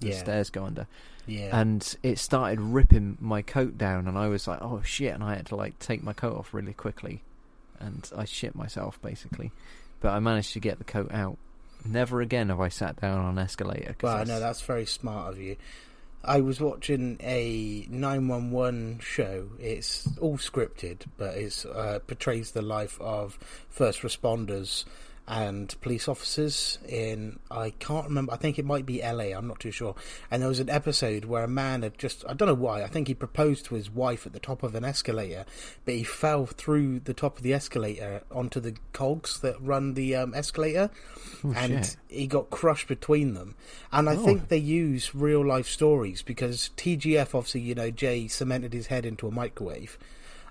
the 0.00 0.08
Yeah. 0.10 0.18
stairs 0.18 0.50
go 0.50 0.64
under. 0.64 0.86
yeah. 1.26 1.58
and 1.58 1.96
it 2.02 2.18
started 2.18 2.60
ripping 2.60 3.16
my 3.20 3.40
coat 3.42 3.78
down 3.78 4.06
and 4.06 4.16
I 4.18 4.28
was 4.28 4.46
like 4.46 4.58
oh 4.60 4.82
shit 4.82 5.14
and 5.14 5.24
I 5.24 5.34
had 5.36 5.46
to 5.46 5.56
like 5.56 5.78
take 5.78 6.02
my 6.04 6.12
coat 6.12 6.36
off 6.36 6.52
really 6.52 6.74
quickly 6.74 7.22
and 7.80 8.08
I 8.16 8.26
shit 8.26 8.54
myself 8.54 9.00
basically 9.02 9.50
but 10.00 10.10
I 10.10 10.18
managed 10.20 10.52
to 10.52 10.60
get 10.60 10.76
the 10.78 10.84
coat 10.84 11.10
out 11.12 11.38
never 11.88 12.20
again 12.20 12.48
have 12.48 12.60
I 12.60 12.68
sat 12.68 13.00
down 13.00 13.18
on 13.20 13.38
an 13.38 13.44
escalator 13.44 13.94
Well, 14.02 14.12
that's- 14.18 14.28
no, 14.28 14.40
that's 14.40 14.60
very 14.62 14.86
smart 14.86 15.32
of 15.32 15.38
you. 15.40 15.56
I 16.24 16.40
was 16.40 16.60
watching 16.60 17.18
a 17.20 17.86
911 17.88 18.98
show. 19.00 19.48
It's 19.60 20.08
all 20.20 20.38
scripted, 20.38 21.02
but 21.16 21.36
it 21.36 21.64
uh, 21.72 22.00
portrays 22.00 22.50
the 22.50 22.62
life 22.62 23.00
of 23.00 23.38
first 23.68 24.00
responders 24.02 24.84
and 25.28 25.74
police 25.80 26.06
officers 26.08 26.78
in, 26.88 27.38
I 27.50 27.70
can't 27.70 28.06
remember, 28.06 28.32
I 28.32 28.36
think 28.36 28.58
it 28.58 28.64
might 28.64 28.86
be 28.86 29.00
LA, 29.00 29.34
I'm 29.36 29.48
not 29.48 29.58
too 29.58 29.72
sure. 29.72 29.96
And 30.30 30.40
there 30.40 30.48
was 30.48 30.60
an 30.60 30.70
episode 30.70 31.24
where 31.24 31.42
a 31.42 31.48
man 31.48 31.82
had 31.82 31.98
just, 31.98 32.24
I 32.28 32.34
don't 32.34 32.46
know 32.46 32.54
why, 32.54 32.82
I 32.82 32.86
think 32.86 33.08
he 33.08 33.14
proposed 33.14 33.64
to 33.66 33.74
his 33.74 33.90
wife 33.90 34.24
at 34.26 34.32
the 34.32 34.38
top 34.38 34.62
of 34.62 34.74
an 34.76 34.84
escalator, 34.84 35.44
but 35.84 35.94
he 35.94 36.04
fell 36.04 36.46
through 36.46 37.00
the 37.00 37.14
top 37.14 37.38
of 37.38 37.42
the 37.42 37.52
escalator 37.54 38.22
onto 38.30 38.60
the 38.60 38.76
cogs 38.92 39.40
that 39.40 39.60
run 39.60 39.94
the 39.94 40.14
um, 40.14 40.32
escalator 40.34 40.90
Oh, 41.44 41.52
and 41.56 41.84
shit. 41.84 41.96
he 42.08 42.26
got 42.28 42.50
crushed 42.50 42.86
between 42.86 43.34
them. 43.34 43.56
And 43.92 44.08
I 44.08 44.14
Oh. 44.14 44.24
think 44.24 44.48
they 44.48 44.56
use 44.58 45.14
real 45.14 45.44
life 45.44 45.66
stories 45.66 46.22
because 46.22 46.70
TGF, 46.76 47.34
obviously, 47.34 47.62
you 47.62 47.74
know, 47.74 47.90
Jay 47.90 48.28
cemented 48.28 48.72
his 48.72 48.86
head 48.86 49.04
into 49.04 49.26
a 49.26 49.30
microwave. 49.32 49.98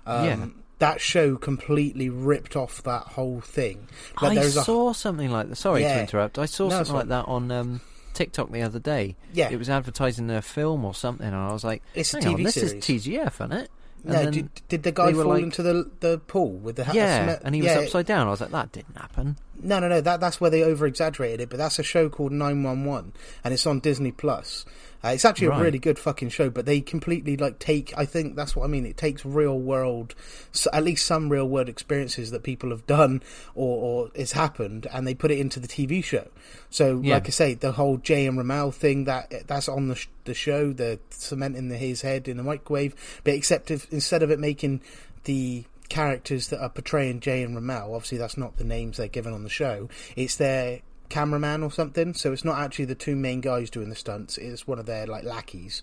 Um, 0.06 0.24
Yeah. 0.24 0.46
That 0.78 1.00
show 1.00 1.36
completely 1.36 2.08
ripped 2.10 2.54
off 2.56 2.82
that 2.82 3.02
whole 3.02 3.40
thing. 3.40 3.88
Like, 4.20 4.32
I 4.32 4.34
there's 4.42 4.56
a- 4.56 4.62
saw 4.64 4.92
something 4.92 5.30
like 5.30 5.48
that. 5.48 5.56
Sorry 5.56 5.82
to 5.82 6.00
interrupt. 6.00 6.38
I 6.38 6.46
saw 6.46 6.68
No, 6.68 6.76
something 6.76 6.94
like 6.94 7.08
that 7.08 7.24
on 7.26 7.50
um, 7.50 7.80
TikTok 8.14 8.50
the 8.52 8.62
other 8.62 8.78
day. 8.78 9.16
yeah, 9.32 9.48
It 9.50 9.58
was 9.58 9.70
advertising 9.70 10.30
a 10.30 10.42
film 10.42 10.84
or 10.84 10.94
something, 10.94 11.26
and 11.26 11.34
I 11.36 11.52
was 11.52 11.64
like, 11.64 11.82
it's 11.94 12.12
a 12.14 12.18
"Hang 12.22 12.34
on, 12.34 12.40
TV 12.40 12.44
this 12.44 12.54
series. 12.54 12.72
is 12.72 12.84
TGF, 12.84 13.34
isn't 13.36 13.52
it?" 13.52 13.70
And 14.04 14.12
no, 14.12 14.22
then- 14.24 14.32
did, 14.32 14.48
did 14.68 14.82
the 14.84 14.92
guy 14.92 15.12
fall 15.12 15.24
like- 15.26 15.42
into 15.42 15.62
the 15.62 15.90
the 16.00 16.18
pool 16.18 16.52
with 16.52 16.76
the 16.76 16.84
ha- 16.84 16.92
yeah, 16.94 17.36
sm- 17.38 17.46
and 17.46 17.54
he 17.54 17.62
was 17.62 17.70
yeah, 17.72 17.78
upside 17.80 18.06
down. 18.06 18.26
I 18.28 18.30
was 18.30 18.40
like, 18.40 18.50
"That 18.52 18.70
didn't 18.70 18.96
happen." 18.96 19.36
No, 19.60 19.80
no, 19.80 19.88
no. 19.88 20.00
That 20.02 20.20
that's 20.20 20.40
where 20.40 20.50
they 20.50 20.62
over 20.62 20.86
exaggerated 20.86 21.40
it. 21.40 21.48
But 21.48 21.56
that's 21.56 21.78
a 21.78 21.82
show 21.82 22.08
called 22.10 22.30
Nine 22.30 22.62
One 22.62 22.84
One, 22.84 23.14
and 23.42 23.52
it's 23.54 23.66
on 23.66 23.80
Disney 23.80 24.12
Plus. 24.12 24.64
Uh, 25.06 25.10
it's 25.12 25.24
actually 25.24 25.48
Right. 25.48 25.60
a 25.60 25.64
really 25.64 25.78
good 25.78 25.98
fucking 25.98 26.30
show. 26.30 26.50
But 26.50 26.66
they 26.66 26.80
completely 26.80 27.36
like 27.36 27.58
take. 27.58 27.92
I 27.96 28.04
think 28.06 28.34
that's 28.36 28.56
what 28.56 28.64
I 28.64 28.68
mean. 28.68 28.84
It 28.86 28.96
takes 28.96 29.24
real 29.24 29.58
world, 29.58 30.14
so 30.52 30.68
at 30.72 30.82
least 30.84 31.06
some 31.06 31.28
real 31.28 31.48
world 31.48 31.68
experiences 31.68 32.30
that 32.30 32.42
people 32.42 32.70
have 32.70 32.86
done 32.86 33.22
or 33.54 33.76
or 34.06 34.10
has 34.16 34.32
happened, 34.32 34.86
and 34.92 35.06
they 35.06 35.14
put 35.14 35.30
it 35.30 35.38
into 35.38 35.60
the 35.60 35.68
TV 35.68 36.02
show. 36.02 36.28
So, 36.70 37.00
Yeah. 37.02 37.14
like 37.14 37.26
I 37.26 37.30
say, 37.30 37.54
the 37.54 37.72
whole 37.72 37.96
Jay 37.98 38.26
and 38.26 38.38
Romell 38.38 38.72
thing 38.74 39.04
that 39.04 39.32
that's 39.46 39.68
on 39.68 39.88
the 39.88 39.94
sh- 39.94 40.08
the 40.24 40.34
show. 40.34 40.72
The 40.72 40.98
cementing 41.10 41.68
the, 41.68 41.76
his 41.76 42.00
head 42.02 42.28
in 42.28 42.36
the 42.36 42.42
microwave, 42.42 42.94
but 43.24 43.34
except 43.34 43.70
if 43.70 43.86
instead 43.92 44.22
of 44.22 44.30
it 44.30 44.38
making 44.40 44.80
the 45.24 45.64
characters 45.88 46.48
that 46.48 46.60
are 46.60 46.68
portraying 46.68 47.20
Jay 47.20 47.42
and 47.42 47.56
Romell, 47.56 47.94
obviously 47.94 48.18
that's 48.18 48.36
not 48.36 48.56
the 48.56 48.64
names 48.64 48.96
they're 48.96 49.06
given 49.08 49.32
on 49.32 49.44
the 49.44 49.48
show. 49.48 49.88
It's 50.16 50.34
their 50.36 50.80
cameraman 51.08 51.62
or 51.62 51.70
something. 51.70 52.14
So 52.14 52.32
it's 52.32 52.44
not 52.44 52.58
actually 52.58 52.86
the 52.86 52.94
two 52.94 53.16
main 53.16 53.40
guys 53.40 53.70
doing 53.70 53.88
the 53.88 53.96
stunts. 53.96 54.38
It's 54.38 54.66
one 54.66 54.78
of 54.78 54.86
their 54.86 55.06
like 55.06 55.24
lackeys, 55.24 55.82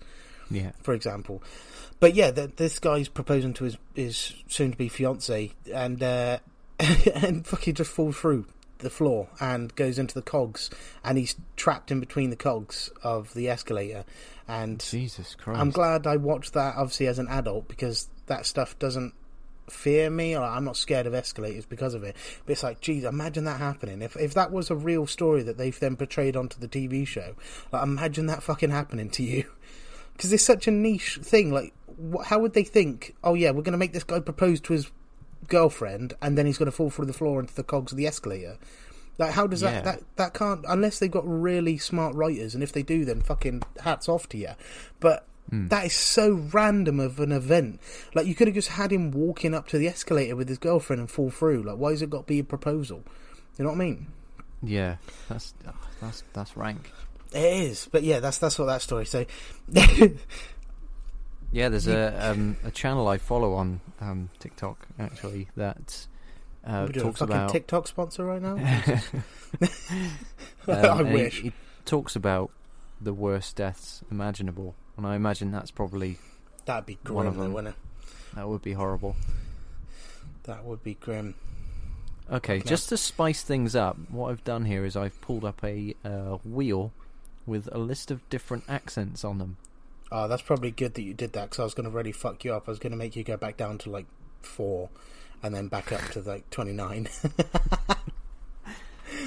Yeah, 0.50 0.72
for 0.82 0.94
example. 0.94 1.42
But 2.00 2.14
yeah, 2.14 2.30
th 2.30 2.56
this 2.56 2.78
guy's 2.78 3.08
proposing 3.08 3.54
to 3.54 3.64
his 3.64 3.78
his 3.94 4.34
soon 4.48 4.72
to 4.72 4.76
be 4.76 4.88
fiance, 4.88 5.52
and 5.72 6.02
uh, 6.02 6.38
and 7.14 7.46
fucking 7.46 7.74
just 7.74 7.90
falls 7.90 8.16
through 8.16 8.46
the 8.78 8.90
floor 8.90 9.28
and 9.40 9.74
goes 9.76 9.98
into 9.98 10.14
the 10.14 10.22
cogs, 10.22 10.70
and 11.04 11.16
he's 11.16 11.36
trapped 11.56 11.90
in 11.90 12.00
between 12.00 12.30
the 12.30 12.36
cogs 12.36 12.90
of 13.02 13.32
the 13.34 13.48
escalator, 13.48 14.04
and 14.46 14.80
Jesus 14.80 15.34
Christ! 15.34 15.60
I'm 15.60 15.70
glad 15.70 16.06
I 16.06 16.16
watched 16.16 16.52
that 16.54 16.76
obviously 16.76 17.06
as 17.06 17.18
an 17.18 17.28
adult 17.28 17.68
because 17.68 18.08
that 18.26 18.46
stuff 18.46 18.78
doesn't 18.78 19.14
fear 19.68 20.10
me 20.10 20.36
or 20.36 20.42
I'm 20.42 20.64
not 20.64 20.76
scared 20.76 21.06
of 21.06 21.14
escalators 21.14 21.66
because 21.66 21.94
of 21.94 22.02
it. 22.04 22.16
But 22.44 22.52
it's 22.52 22.62
like, 22.62 22.80
geez, 22.80 23.04
imagine 23.04 23.44
that 23.44 23.58
happening. 23.60 24.02
If 24.02 24.16
if 24.16 24.34
that 24.34 24.50
was 24.52 24.70
a 24.70 24.76
real 24.76 25.06
story 25.06 25.42
that 25.42 25.56
they've 25.58 25.78
then 25.78 25.96
portrayed 25.96 26.36
onto 26.36 26.58
the 26.58 26.68
TV 26.68 27.06
show, 27.06 27.34
like 27.72 27.82
imagine 27.82 28.26
that 28.26 28.42
fucking 28.42 28.70
happening 28.70 29.10
to 29.10 29.22
you. 29.22 29.44
Because 30.12 30.32
it's 30.32 30.44
such 30.44 30.68
a 30.68 30.70
niche 30.70 31.18
thing. 31.24 31.52
Like, 31.52 31.72
wh- 32.12 32.24
how 32.24 32.38
would 32.38 32.52
they 32.52 32.62
think? 32.62 33.16
Oh 33.24 33.34
yeah, 33.34 33.50
we're 33.50 33.62
going 33.62 33.72
to 33.72 33.78
make 33.78 33.92
this 33.92 34.04
guy 34.04 34.20
propose 34.20 34.60
to 34.60 34.72
his 34.72 34.88
girlfriend, 35.48 36.14
and 36.22 36.38
then 36.38 36.46
he's 36.46 36.58
going 36.58 36.70
to 36.70 36.76
fall 36.76 36.88
through 36.90 37.06
the 37.06 37.12
floor 37.12 37.40
into 37.40 37.54
the 37.54 37.64
cogs 37.64 37.92
of 37.92 37.98
the 37.98 38.06
escalator. 38.06 38.56
Like, 39.18 39.32
how 39.32 39.48
does 39.48 39.62
Yeah. 39.62 39.80
that 39.80 39.84
that 39.84 40.00
that 40.16 40.34
can't 40.34 40.64
unless 40.68 41.00
they've 41.00 41.10
got 41.10 41.24
really 41.26 41.78
smart 41.78 42.14
writers, 42.14 42.54
and 42.54 42.62
if 42.62 42.72
they 42.72 42.84
do, 42.84 43.04
then 43.04 43.22
fucking 43.22 43.62
hats 43.82 44.08
off 44.08 44.28
to 44.28 44.38
you. 44.38 44.50
But 45.00 45.26
Hmm. 45.50 45.68
that 45.68 45.84
is 45.86 45.92
so 45.94 46.32
random 46.52 47.00
of 47.00 47.20
an 47.20 47.30
event. 47.32 47.80
Like, 48.14 48.26
you 48.26 48.34
could 48.34 48.48
have 48.48 48.54
just 48.54 48.68
had 48.70 48.90
him 48.90 49.10
walking 49.10 49.54
up 49.54 49.68
to 49.68 49.78
the 49.78 49.88
escalator 49.88 50.36
with 50.36 50.48
his 50.48 50.58
girlfriend 50.58 51.00
and 51.00 51.10
fall 51.10 51.30
through. 51.30 51.62
Like, 51.64 51.76
why 51.76 51.90
has 51.90 52.00
it 52.02 52.08
got 52.10 52.20
to 52.20 52.26
be 52.26 52.38
a 52.38 52.44
proposal? 52.44 53.02
You 53.58 53.64
know 53.64 53.70
what 53.70 53.76
I 53.76 53.84
mean? 53.84 54.06
yeah, 54.62 54.96
that's 55.28 55.52
that's 56.00 56.24
that's 56.32 56.56
rank. 56.56 56.90
It 57.32 57.68
is, 57.70 57.88
but 57.92 58.02
yeah, 58.02 58.20
that's 58.20 58.38
that's 58.38 58.58
what 58.58 58.66
that 58.66 58.80
story. 58.80 59.04
So, 59.04 59.26
Yeah, 61.52 61.68
there's 61.68 61.86
a 61.86 62.30
um, 62.30 62.56
a 62.64 62.70
channel 62.72 63.06
I 63.06 63.18
follow 63.18 63.54
on 63.54 63.80
um, 64.00 64.28
TikTok 64.40 64.88
actually 64.98 65.48
that 65.56 66.06
uh, 66.66 66.86
talks 66.88 67.20
about. 67.20 67.50
TikTok 67.50 67.86
sponsor 67.86 68.24
right 68.24 68.42
now. 68.42 68.56
Um, 70.66 70.76
I 70.76 70.96
he- 71.04 71.12
wish. 71.12 71.40
He, 71.42 71.52
talks 71.84 72.16
about 72.16 72.50
the 72.98 73.12
worst 73.12 73.56
deaths 73.56 74.02
imaginable, 74.10 74.74
and 74.96 75.06
I 75.06 75.14
imagine 75.16 75.50
that's 75.50 75.70
probably 75.70 76.18
That'd 76.66 76.86
be 76.86 76.98
One 77.12 77.26
of 77.26 77.34
grim, 77.34 77.44
them. 77.44 77.52
wouldn't 77.52 77.74
it? 77.76 77.80
that 78.36 78.48
would 78.48 78.62
be 78.62 78.72
horrible. 78.72 79.16
That 80.44 80.64
would 80.64 80.82
be 80.82 80.94
grim. 80.94 81.34
Okay, 82.30 82.56
Yeah. 82.56 82.62
just 82.64 82.88
to 82.88 82.96
spice 82.96 83.42
things 83.42 83.76
up, 83.76 83.96
what 84.10 84.30
I've 84.30 84.44
done 84.44 84.64
here 84.64 84.84
is 84.84 84.96
I've 84.96 85.20
pulled 85.20 85.44
up 85.44 85.62
a 85.62 85.94
uh, 86.04 86.38
wheel 86.44 86.92
with 87.46 87.68
a 87.72 87.78
list 87.78 88.10
of 88.10 88.26
different 88.30 88.64
accents 88.68 89.24
on 89.24 89.38
them. 89.38 89.56
Oh, 90.10 90.26
that's 90.28 90.42
probably 90.42 90.70
good 90.70 90.94
that 90.94 91.02
you 91.02 91.12
did 91.12 91.32
that 91.34 91.50
because 91.50 91.58
I 91.60 91.64
was 91.64 91.74
going 91.74 91.84
to 91.84 91.90
really 91.94 92.12
fuck 92.12 92.44
you 92.44 92.54
up. 92.54 92.64
I 92.66 92.70
was 92.70 92.78
going 92.78 92.92
to 92.92 92.96
make 92.96 93.14
you 93.16 93.24
go 93.24 93.36
back 93.36 93.56
down 93.58 93.76
to 93.78 93.90
like 93.90 94.06
four, 94.42 94.88
and 95.42 95.54
then 95.54 95.68
back 95.68 95.92
up 95.92 96.00
to 96.12 96.20
like 96.20 96.48
twenty 96.50 96.72
nine. 96.72 97.08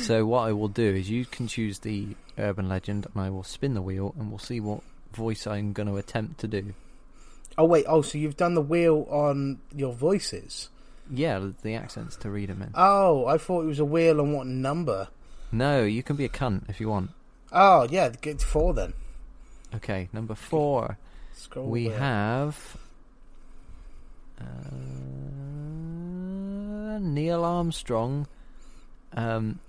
So 0.01 0.26
what 0.26 0.41
I 0.41 0.51
will 0.53 0.68
do 0.68 0.84
is 0.95 1.09
you 1.09 1.26
can 1.26 1.47
choose 1.47 1.80
the 1.80 2.15
urban 2.38 2.68
legend, 2.70 3.07
and 3.13 3.22
I 3.24 3.30
will 3.30 3.43
spin 3.43 3.74
the 3.74 3.82
wheel, 3.82 4.13
and 4.20 4.30
we'll 4.30 4.38
see 4.39 4.59
what 4.59 4.82
voice 5.15 5.47
I'm 5.47 5.73
going 5.73 5.87
to 5.87 5.97
attempt 5.97 6.39
to 6.41 6.47
do. 6.47 6.73
oh 7.57 7.65
wait, 7.65 7.85
oh 7.87 8.01
so 8.01 8.17
you've 8.17 8.37
done 8.37 8.53
the 8.55 8.61
wheel 8.61 9.05
on 9.09 9.59
your 9.75 9.93
voices? 9.93 10.69
Yeah, 11.09 11.51
the 11.61 11.75
accents 11.75 12.15
to 12.17 12.29
read 12.29 12.49
them 12.49 12.61
in. 12.61 12.71
Oh, 12.75 13.25
I 13.27 13.37
thought 13.37 13.63
it 13.63 13.67
was 13.67 13.79
a 13.79 13.85
wheel 13.85 14.19
on 14.19 14.33
what 14.33 14.45
number? 14.47 15.07
No, 15.51 15.83
you 15.85 16.03
can 16.03 16.15
be 16.17 16.25
a 16.25 16.29
cunt 16.29 16.69
if 16.69 16.79
you 16.81 16.89
want. 16.89 17.11
Oh 17.51 17.87
yeah, 17.89 18.09
get 18.09 18.41
four 18.41 18.73
then. 18.73 18.93
Okay, 19.73 20.09
number 20.11 20.35
four. 20.35 20.97
Scroll. 21.33 21.67
We 21.67 21.87
there. 21.87 21.99
have 21.99 22.77
uh, 24.39 24.43
Neil 26.99 27.43
Armstrong. 27.43 28.27
Um, 29.13 29.59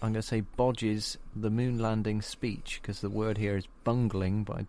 I'm 0.00 0.12
going 0.12 0.22
to 0.22 0.22
say 0.22 0.40
bodges 0.42 1.18
the 1.34 1.50
moon 1.50 1.78
landing 1.78 2.22
speech 2.22 2.78
because 2.80 3.00
the 3.00 3.10
word 3.10 3.38
here 3.38 3.56
is 3.56 3.66
bungling, 3.84 4.44
but 4.44 4.58
I 4.58 4.66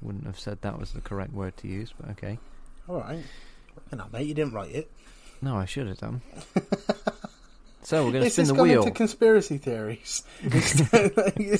wouldn't 0.00 0.26
have 0.26 0.38
said 0.38 0.62
that 0.62 0.78
was 0.78 0.92
the 0.92 1.00
correct 1.00 1.32
word 1.32 1.56
to 1.58 1.68
use. 1.68 1.92
But 1.98 2.10
okay, 2.10 2.38
All 2.88 3.00
right. 3.00 3.22
No, 3.92 4.04
mate, 4.12 4.26
you 4.26 4.34
didn't 4.34 4.52
write 4.52 4.72
it. 4.74 4.90
no, 5.40 5.56
I 5.56 5.64
should 5.64 5.86
have 5.88 5.98
done. 5.98 6.20
so 7.82 8.04
we're 8.04 8.12
going 8.12 8.24
to 8.24 8.30
spin 8.30 8.46
the 8.46 8.54
wheel. 8.54 8.82
into 8.82 8.92
conspiracy 8.92 9.58
theories. 9.58 10.22
this 10.42 10.80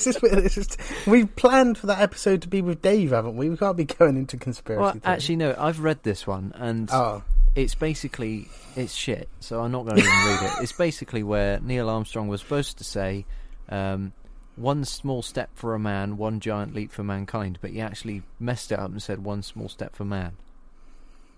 is, 0.07 0.15
this 0.21 0.57
is, 0.57 0.77
we've 1.07 1.35
planned 1.35 1.77
for 1.77 1.87
that 1.87 1.99
episode 1.99 2.43
to 2.43 2.47
be 2.47 2.61
with 2.61 2.81
Dave, 2.81 3.09
haven't 3.11 3.35
we? 3.35 3.49
We 3.49 3.57
can't 3.57 3.75
be 3.77 3.85
going 3.85 4.15
into 4.15 4.37
conspiracy 4.37 4.81
Well, 4.81 4.91
theories. 4.91 5.03
actually, 5.05 5.35
no. 5.37 5.55
I've 5.57 5.79
read 5.79 6.03
this 6.03 6.25
one, 6.27 6.53
and 6.55 6.89
oh, 6.91 7.23
it's 7.55 7.75
basically 7.75 8.47
it's 8.75 8.93
shit. 8.93 9.29
So 9.39 9.61
I'm 9.61 9.71
not 9.71 9.85
going 9.85 9.97
to 9.97 10.03
even 10.03 10.25
read 10.25 10.43
it. 10.43 10.63
It's 10.63 10.71
basically 10.71 11.23
where 11.23 11.59
Neil 11.59 11.89
Armstrong 11.89 12.27
was 12.27 12.41
supposed 12.41 12.77
to 12.79 12.83
say, 12.83 13.25
um, 13.69 14.13
"One 14.55 14.85
small 14.85 15.21
step 15.21 15.49
for 15.53 15.73
a 15.75 15.79
man, 15.79 16.17
one 16.17 16.39
giant 16.39 16.73
leap 16.73 16.91
for 16.91 17.03
mankind," 17.03 17.59
but 17.61 17.71
he 17.71 17.81
actually 17.81 18.23
messed 18.39 18.71
it 18.71 18.79
up 18.79 18.91
and 18.91 19.01
said, 19.01 19.23
"One 19.23 19.43
small 19.43 19.69
step 19.69 19.95
for 19.95 20.05
man," 20.05 20.33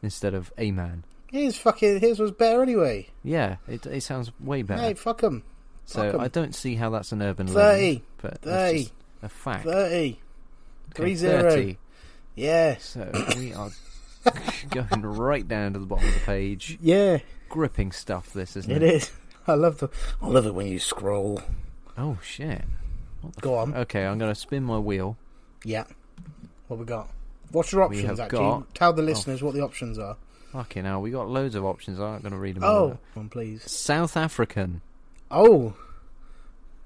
instead 0.01 0.33
of 0.33 0.51
a 0.57 0.71
man. 0.71 1.03
his 1.31 1.57
fucking 1.57 1.99
his 1.99 2.19
was 2.19 2.31
better 2.31 2.61
anyway. 2.61 3.07
Yeah, 3.23 3.57
it 3.67 3.85
it 3.85 4.01
sounds 4.03 4.31
way 4.39 4.61
better. 4.61 4.81
Hey, 4.81 4.93
fuck 4.93 5.21
him. 5.21 5.43
so 5.85 6.11
fuck. 6.11 6.21
I 6.21 6.27
don't 6.29 6.55
see 6.55 6.75
how 6.75 6.89
that's 6.91 7.11
an 7.11 7.21
urban 7.21 7.47
30, 7.47 7.57
legend, 7.57 8.01
but 8.21 8.33
it's 8.33 8.41
30, 8.43 8.77
just 8.79 8.93
a 9.23 9.29
fact. 9.29 9.63
30. 9.65 9.95
Okay, 9.95 10.17
three 10.93 11.15
zero. 11.15 11.49
30. 11.49 11.77
Yeah, 12.35 12.77
So 12.77 13.09
we 13.37 13.53
are 13.53 13.69
going 14.71 15.01
right 15.03 15.47
down 15.47 15.73
to 15.73 15.79
the 15.79 15.85
bottom 15.85 16.07
of 16.07 16.13
the 16.13 16.19
page. 16.21 16.77
yeah, 16.81 17.19
Gripping 17.49 17.91
stuff, 17.91 18.33
this 18.33 18.55
isn't 18.55 18.71
it 18.71 18.83
it? 18.83 18.93
is. 18.95 19.11
I 19.47 19.53
love 19.53 19.77
the. 19.77 19.89
I 20.21 20.27
love 20.27 20.45
it 20.45 20.53
when 20.55 20.67
you 20.67 20.79
scroll. 20.79 21.41
Oh 21.97 22.17
shit! 22.23 22.63
Go 23.41 23.55
on. 23.57 23.73
Okay, 23.75 24.05
I'm 24.05 24.17
going 24.17 24.33
to 24.33 24.39
spin 24.39 24.63
my 24.63 24.79
wheel. 24.79 25.17
Yeah. 25.63 25.85
What 26.67 26.79
we 26.79 26.85
got? 26.85 27.09
What's 27.51 27.71
your 27.71 27.87
We 27.87 27.97
options? 27.97 28.19
have 28.19 28.19
Actually, 28.25 28.39
got- 28.39 28.75
tell 28.75 28.93
the 28.93 29.03
listeners 29.03 29.43
what 29.43 29.53
the 29.53 29.61
options 29.61 29.99
are. 29.99 30.17
Fucking 30.51 30.83
hell, 30.85 31.01
we 31.01 31.11
got 31.11 31.29
loads 31.29 31.53
of 31.55 31.63
options. 31.65 31.99
I'm 31.99 32.13
not 32.13 32.21
going 32.23 32.31
to 32.33 32.39
read 32.39 32.55
them 32.55 32.63
all. 32.63 32.69
Oh, 32.75 32.89
out. 32.91 32.99
one 33.13 33.29
please. 33.29 33.69
South 33.69 34.17
African. 34.17 34.81
Oh. 35.29 35.75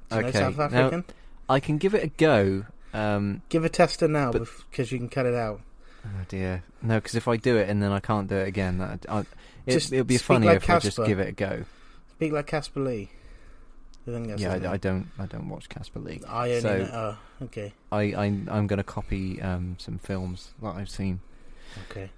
Do 0.09 0.15
you 0.17 0.21
know 0.23 0.27
Okay, 0.27 0.39
South 0.39 0.57
now- 0.57 0.63
African? 0.65 1.05
I 1.47 1.59
can 1.59 1.77
give 1.77 1.93
it 1.95 2.03
a 2.03 2.07
go. 2.07 2.65
Um, 2.93 3.41
Give 3.49 3.63
a 3.63 3.69
tester 3.69 4.07
now 4.07 4.31
because 4.31 4.91
you 4.91 4.97
can 4.97 5.09
cut 5.09 5.25
it 5.25 5.35
out. 5.35 5.61
Oh 6.05 6.25
dear, 6.27 6.63
no, 6.81 6.95
because 6.95 7.15
if 7.15 7.27
I 7.27 7.37
do 7.37 7.57
it 7.57 7.69
and 7.69 7.81
then 7.81 7.91
I 7.91 7.99
can't 7.99 8.27
do 8.27 8.35
it 8.35 8.47
again, 8.47 8.77
that 8.79 9.05
I, 9.09 9.19
it, 9.65 9.91
it'll 9.91 10.03
be 10.05 10.17
funny 10.17 10.47
like 10.47 10.57
if 10.57 10.69
I 10.69 10.79
just 10.79 10.97
give 11.05 11.19
it 11.19 11.29
a 11.29 11.31
go. 11.31 11.63
Speak 12.11 12.31
like 12.33 12.47
Casper 12.47 12.79
Lee. 12.79 13.09
I 14.07 14.11
yeah, 14.37 14.53
I, 14.53 14.71
I 14.73 14.77
don't, 14.77 15.07
I 15.19 15.27
don't 15.27 15.49
watch 15.49 15.69
Casper 15.69 15.99
Lee. 15.99 16.21
I 16.27 16.49
only 16.49 16.61
so- 16.61 16.77
know. 16.77 16.89
Oh, 17.39 17.45
okay, 17.45 17.73
I, 17.91 18.01
I, 18.01 18.23
I'm 18.25 18.65
going 18.67 18.77
to 18.77 18.83
copy 18.83 19.41
um, 19.41 19.75
some 19.77 19.99
films 19.99 20.51
that 20.61 20.75
I've 20.75 20.89
seen. 20.89 21.19
okay. 21.89 22.09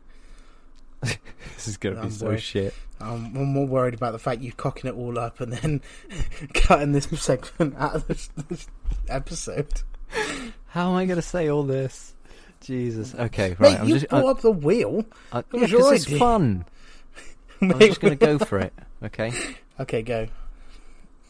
This 1.55 1.67
is 1.67 1.77
going 1.77 1.95
to 1.95 2.01
be 2.01 2.05
I'm 2.05 2.11
so 2.11 2.27
worried. 2.27 2.41
shit. 2.41 2.73
I'm, 2.99 3.35
I'm 3.35 3.45
more 3.45 3.65
worried 3.67 3.93
about 3.95 4.11
the 4.13 4.19
fact 4.19 4.41
you 4.41 4.51
cocking 4.51 4.89
it 4.89 4.95
all 4.95 5.17
up 5.17 5.39
and 5.41 5.51
then 5.51 5.81
cutting 6.53 6.91
this 6.91 7.07
segment 7.19 7.75
out 7.77 7.95
of 7.95 8.07
this, 8.07 8.29
this 8.49 8.67
episode. 9.09 9.81
How 10.67 10.89
am 10.91 10.95
I 10.95 11.05
going 11.05 11.17
to 11.17 11.21
say 11.23 11.49
all 11.49 11.63
this? 11.63 12.10
Jesus. 12.61 13.13
Okay, 13.15 13.49
right. 13.59 13.73
Mate, 13.73 13.79
I'm 13.79 13.87
you 13.87 13.95
just. 13.95 14.09
brought 14.09 14.25
I, 14.25 14.29
up 14.29 14.41
the 14.41 14.51
wheel. 14.51 15.03
I, 15.33 15.39
It 15.39 15.45
was 15.53 15.71
your 15.71 15.81
'cause 15.81 15.91
it's 15.93 16.07
idea. 16.07 16.19
fun. 16.19 16.65
I'm 17.61 17.79
just 17.79 17.99
going 17.99 18.17
to 18.17 18.25
go 18.25 18.37
for 18.39 18.59
it. 18.59 18.73
Okay. 19.03 19.33
Okay, 19.79 20.01
go. 20.01 20.27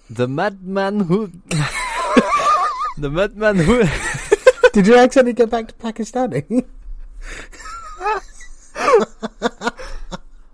The 0.10 0.28
madman 0.28 1.00
who. 1.02 1.28
the 2.98 3.10
madman 3.10 3.56
who. 3.58 3.84
Did 4.74 4.88
you 4.88 4.96
accidentally 4.98 5.34
go 5.34 5.46
back 5.46 5.68
to 5.70 5.74
Pakistani? 5.76 6.66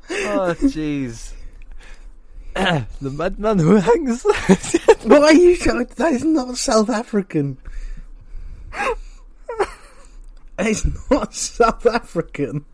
oh, 0.10 0.56
jeez. 0.62 1.34
the 2.56 3.10
madman 3.12 3.60
who 3.60 3.76
hangs. 3.76 4.24
Why 5.04 5.18
are 5.20 5.34
you 5.34 5.56
showing? 5.56 5.88
That 5.96 6.14
is 6.14 6.24
not 6.24 6.58
South 6.58 6.90
African. 6.90 7.58
It's 10.60 10.86
not 11.12 11.34
South 11.34 11.86
African. 11.86 12.66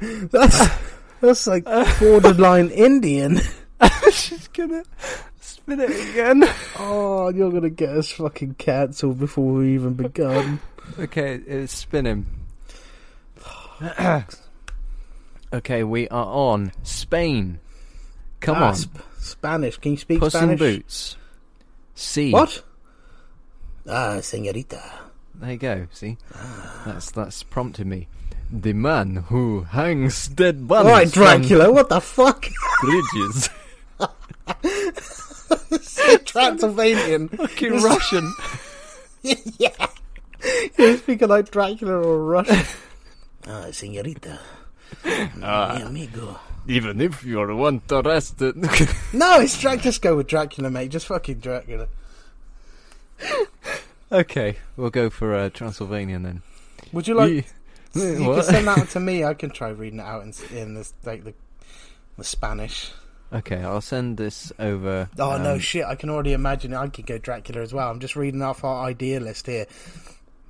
That's 0.00 0.68
that's 1.20 1.46
like 1.46 1.64
borderline 2.00 2.70
Indian. 2.70 3.40
She's 4.12 4.48
gonna 4.48 4.82
spin 5.40 5.80
it 5.80 5.90
again. 6.10 6.44
Oh, 6.78 7.28
you're 7.30 7.50
gonna 7.52 7.68
get 7.70 7.90
us 7.90 8.10
fucking 8.10 8.54
cancelled 8.54 9.18
before 9.18 9.52
we 9.52 9.74
even 9.74 9.94
begun. 9.94 10.60
Okay, 10.98 11.34
it's 11.46 11.72
spinning. 11.74 12.26
okay, 15.52 15.84
we 15.84 16.08
are 16.08 16.26
on 16.26 16.72
Spain. 16.82 17.58
Come 18.40 18.56
Ah, 18.56 18.68
on, 18.68 18.74
Sp- 18.78 19.04
Spanish. 19.18 19.78
Can 19.78 19.92
you 19.92 19.98
speak 19.98 20.20
Puss 20.20 20.32
Spanish? 20.34 20.60
in 20.60 20.76
Boots. 20.76 21.16
See 21.94 22.32
What? 22.32 22.62
Ah, 23.88 24.16
señorita. 24.20 24.80
There 25.34 25.52
you 25.52 25.58
go. 25.58 25.86
See, 25.92 26.18
that's 26.84 27.10
that's 27.10 27.42
prompted 27.42 27.86
me. 27.86 28.08
The 28.50 28.74
man 28.74 29.16
who 29.16 29.62
hangs 29.62 30.28
dead 30.28 30.68
bodies 30.68 30.86
All 30.86 30.92
right, 30.92 31.10
Dracula. 31.10 31.72
What 31.72 31.88
the 31.88 32.00
fuck? 32.00 32.44
from 32.44 32.90
bridges. 32.90 33.48
Transylvanian. 36.26 37.28
Fucking 37.28 37.80
Russian. 37.80 38.34
yeah. 39.22 39.86
You're 40.76 40.98
speaking 40.98 41.28
like 41.28 41.50
Dracula 41.50 41.94
or 41.94 42.24
Russian. 42.24 42.66
Ah, 43.46 43.66
señorita. 43.70 44.38
Ah. 45.42 45.76
Mi 45.78 45.82
amigo. 45.82 46.38
Even 46.68 47.00
if 47.00 47.24
you're 47.24 47.54
one 47.54 47.80
arrested. 47.90 48.56
No, 49.12 49.40
it's 49.40 49.58
Dracula. 49.58 49.82
Just 49.82 50.02
go 50.02 50.16
with 50.16 50.26
Dracula, 50.26 50.70
mate. 50.70 50.90
Just 50.90 51.06
fucking 51.06 51.38
Dracula. 51.38 51.88
Okay, 54.12 54.56
we'll 54.76 54.90
go 54.90 55.10
for 55.10 55.34
uh, 55.34 55.48
Transylvanian 55.50 56.22
then. 56.22 56.42
Would 56.92 57.08
you 57.08 57.14
like? 57.14 57.30
Ye- 57.30 57.44
you 57.94 58.16
can 58.34 58.42
send 58.42 58.66
that 58.68 58.88
to 58.90 59.00
me. 59.00 59.24
I 59.30 59.34
can 59.34 59.50
try 59.50 59.68
reading 59.70 59.98
it 59.98 60.02
out 60.06 60.22
in, 60.22 60.32
in 60.56 60.74
this 60.74 60.92
like 61.04 61.24
the 61.24 61.34
the 62.18 62.24
Spanish. 62.24 62.90
Okay, 63.32 63.62
I'll 63.62 63.80
send 63.80 64.18
this 64.18 64.52
over. 64.58 65.08
Oh 65.18 65.38
no, 65.38 65.54
um, 65.54 65.58
shit! 65.58 65.84
I 65.84 65.94
can 65.94 66.10
already 66.10 66.32
imagine 66.34 66.72
it. 66.74 66.76
I 66.76 66.88
could 66.88 67.06
go 67.06 67.16
Dracula 67.18 67.62
as 67.62 67.72
well. 67.72 67.90
I'm 67.90 68.00
just 68.00 68.14
reading 68.16 68.42
off 68.42 68.62
our 68.64 68.84
idea 68.84 69.20
list 69.20 69.46
here. 69.46 69.66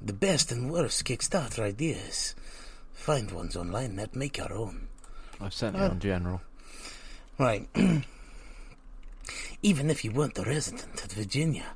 The 0.01 0.13
best 0.13 0.51
and 0.51 0.71
worst 0.71 1.05
Kickstarter 1.05 1.61
ideas. 1.61 2.35
Find 2.93 3.31
ones 3.31 3.57
online 3.57 3.97
that 3.97 4.17
make 4.17 4.37
your 4.39 4.53
own. 4.53 4.89
I've 5.41 5.55
sent 5.55 5.77
it 5.77 5.83
Uh, 5.83 5.91
on 5.91 6.01
general. 6.01 6.41
Right. 7.39 7.69
Even 9.63 9.91
if 9.91 10.05
you 10.05 10.11
weren't 10.11 10.39
a 10.39 10.43
resident 10.43 11.05
of 11.05 11.13
Virginia 11.13 11.67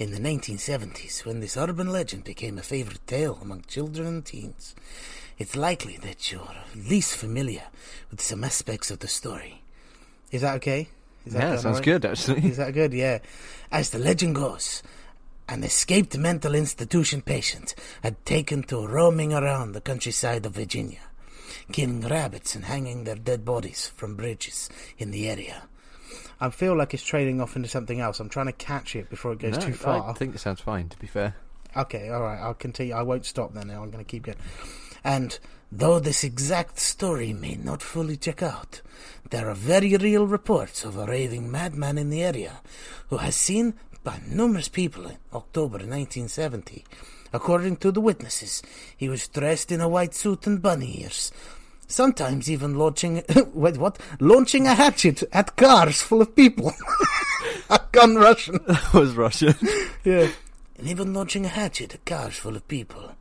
in 0.00 0.12
the 0.12 0.18
1970s, 0.18 1.26
when 1.26 1.40
this 1.40 1.58
urban 1.58 1.92
legend 1.92 2.24
became 2.24 2.56
a 2.56 2.62
favorite 2.62 3.06
tale 3.06 3.38
among 3.42 3.60
children 3.68 4.06
and 4.06 4.24
teens, 4.24 4.74
it's 5.36 5.54
likely 5.54 5.98
that 5.98 6.32
you're 6.32 6.56
least 6.74 7.18
familiar 7.18 7.64
with 8.10 8.22
some 8.22 8.42
aspects 8.42 8.90
of 8.90 9.00
the 9.00 9.06
story. 9.06 9.62
Is 10.32 10.40
that 10.40 10.56
okay? 10.56 10.88
Is 11.26 11.34
yeah, 11.34 11.40
done 11.40 11.58
sounds 11.58 11.66
alright? 11.66 11.84
good 11.84 12.04
actually. 12.06 12.48
Is 12.48 12.56
that 12.56 12.72
good? 12.72 12.94
Yeah. 12.94 13.18
As 13.70 13.90
the 13.90 13.98
legend 13.98 14.36
goes, 14.36 14.82
an 15.50 15.64
escaped 15.64 16.16
mental 16.16 16.54
institution 16.54 17.20
patient 17.20 17.74
had 18.02 18.24
taken 18.24 18.62
to 18.64 18.86
roaming 18.86 19.34
around 19.34 19.72
the 19.72 19.82
countryside 19.82 20.46
of 20.46 20.54
Virginia, 20.54 21.00
killing 21.72 22.00
rabbits 22.00 22.54
and 22.54 22.64
hanging 22.64 23.04
their 23.04 23.16
dead 23.16 23.44
bodies 23.44 23.92
from 23.94 24.16
bridges 24.16 24.70
in 24.96 25.10
the 25.10 25.28
area. 25.28 25.64
I 26.40 26.50
feel 26.50 26.76
like 26.76 26.94
it's 26.94 27.04
trading 27.04 27.40
off 27.40 27.56
into 27.56 27.68
something 27.68 28.00
else. 28.00 28.18
I'm 28.18 28.28
trying 28.28 28.46
to 28.46 28.52
catch 28.52 28.96
it 28.96 29.10
before 29.10 29.32
it 29.32 29.40
goes 29.40 29.58
No, 29.58 29.66
too 29.66 29.72
far. 29.74 30.08
I 30.08 30.12
think 30.14 30.34
it 30.34 30.38
sounds 30.38 30.60
fine. 30.60 30.88
To 30.88 30.98
be 30.98 31.06
fair. 31.06 31.36
Okay, 31.76 32.08
all 32.08 32.22
right. 32.22 32.40
I'll 32.40 32.54
continue. 32.54 32.94
I 32.94 33.02
won't 33.02 33.26
stop 33.26 33.52
then. 33.52 33.68
Now, 33.68 33.82
I'm 33.82 33.90
going 33.90 34.04
to 34.04 34.10
keep 34.10 34.24
going. 34.24 34.38
And 35.04 35.38
though 35.70 35.98
this 35.98 36.24
exact 36.24 36.78
story 36.78 37.32
may 37.32 37.56
not 37.56 37.82
fully 37.82 38.16
check 38.16 38.42
out, 38.42 38.80
there 39.30 39.48
are 39.48 39.54
very 39.54 39.96
real 39.96 40.26
reports 40.26 40.84
of 40.84 40.96
a 40.96 41.06
raving 41.06 41.50
madman 41.50 41.98
in 41.98 42.10
the 42.10 42.22
area 42.22 42.60
who 43.08 43.18
has 43.18 43.36
seen 43.36 43.74
by 44.02 44.20
numerous 44.26 44.68
people 44.68 45.06
in 45.06 45.18
October 45.32 45.78
1970. 45.78 46.84
According 47.32 47.76
to 47.76 47.92
the 47.92 48.00
witnesses, 48.00 48.62
he 48.96 49.08
was 49.08 49.28
dressed 49.28 49.70
in 49.70 49.80
a 49.80 49.88
white 49.88 50.14
suit 50.14 50.46
and 50.46 50.60
bunny 50.60 51.02
ears. 51.02 51.30
Sometimes 51.90 52.48
even 52.48 52.78
launching 52.78 53.22
wait 53.52 53.76
what? 53.76 53.98
Launching 54.20 54.66
a 54.68 54.74
hatchet 54.76 55.24
at 55.32 55.56
cars 55.56 56.00
full 56.00 56.22
of 56.22 56.36
people. 56.36 56.72
a 57.70 57.80
gun 57.90 58.14
Russian. 58.14 58.60
That 58.66 58.94
was 58.94 59.14
Russian. 59.16 59.54
Yeah. 60.04 60.28
And 60.78 60.86
even 60.88 61.12
launching 61.12 61.44
a 61.44 61.48
hatchet 61.48 61.94
at 61.94 62.04
cars 62.06 62.36
full 62.36 62.54
of 62.54 62.66
people. 62.68 63.16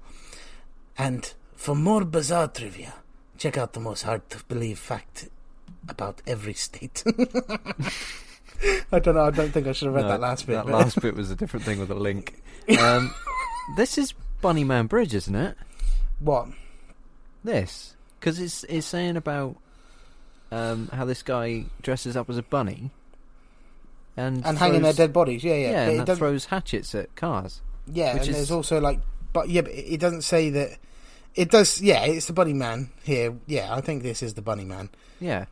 And 1.00 1.34
for 1.56 1.76
more 1.76 2.06
bizarre 2.06 2.48
trivia, 2.48 2.94
check 3.40 3.58
out 3.58 3.74
the 3.74 3.80
most 3.80 4.04
hard 4.04 4.30
to 4.30 4.44
believe 4.46 4.78
fact 4.78 5.30
about 5.88 6.22
every 6.28 6.54
state. 6.54 7.04
I 8.92 9.00
don't 9.00 9.16
know, 9.16 9.26
I 9.26 9.32
don't 9.32 9.52
think 9.52 9.66
I 9.66 9.72
should 9.72 9.88
have 9.88 9.96
read 9.96 10.04
No, 10.04 10.10
that 10.10 10.20
last 10.22 10.46
bit. 10.46 10.54
That 10.54 10.66
but- 10.66 10.74
last 10.74 11.02
bit 11.02 11.16
was 11.16 11.32
a 11.32 11.36
different 11.36 11.66
thing 11.66 11.80
with 11.80 11.90
a 11.90 11.96
link. 11.96 12.42
Um, 12.80 13.14
this 13.78 13.98
is 13.98 14.14
Bunnyman 14.44 14.88
Bridge, 14.88 15.16
isn't 15.16 15.36
it? 15.36 15.58
What? 16.20 16.50
This 17.44 17.96
because 18.20 18.40
it's 18.40 18.64
it's 18.66 18.86
saying 18.88 19.18
about 19.18 19.56
um, 20.52 20.90
how 20.94 21.06
this 21.06 21.24
guy 21.24 21.66
dresses 21.82 22.18
up 22.18 22.30
as 22.30 22.38
a 22.38 22.44
bunny 22.44 22.92
and 24.18 24.46
And 24.46 24.58
hanging 24.58 24.82
their 24.82 24.94
dead 24.94 25.14
bodies, 25.14 25.44
yeah, 25.44 25.54
yeah. 25.56 25.72
yeah, 25.72 25.90
and 26.00 26.08
that 26.08 26.18
throws 26.18 26.46
hatchets 26.46 26.94
at 26.96 27.16
cars. 27.16 27.62
yeah, 27.88 28.14
which 28.14 28.22
and 28.24 28.30
is- 28.32 28.36
there's 28.36 28.52
also 28.52 28.80
like, 28.82 29.00
but 29.34 29.50
yeah, 29.50 29.62
but 29.62 29.72
it 29.72 29.94
it 29.94 30.00
doesn't 30.00 30.24
say 30.24 30.50
that. 30.52 30.78
It 31.36 31.52
does, 31.52 31.80
yeah. 31.80 32.04
It's 32.06 32.26
the 32.26 32.34
Bunny 32.34 32.54
Man 32.54 32.90
here. 33.04 33.36
Yeah, 33.46 33.74
I 33.74 33.82
think 33.82 34.02
this 34.02 34.24
is 34.24 34.34
the 34.34 34.42
Bunny 34.42 34.66
Man. 34.66 34.90
Yeah. 35.20 35.46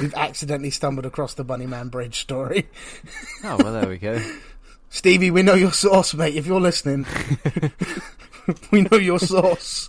We've 0.00 0.12
accidentally 0.14 0.70
stumbled 0.70 1.06
across 1.06 1.34
the 1.34 1.44
Bunny 1.44 1.66
Man 1.66 1.88
Bridge 1.88 2.18
story. 2.20 2.68
Oh 3.44 3.56
well, 3.62 3.72
there 3.72 3.88
we 3.88 3.98
go. 3.98 4.20
Stevie, 4.90 5.30
we 5.30 5.42
know 5.44 5.54
your 5.54 5.72
source, 5.72 6.12
mate. 6.14 6.34
If 6.34 6.46
you're 6.46 6.60
listening, 6.60 7.06
we 8.72 8.82
know 8.82 8.98
your 8.98 9.20
source. 9.20 9.88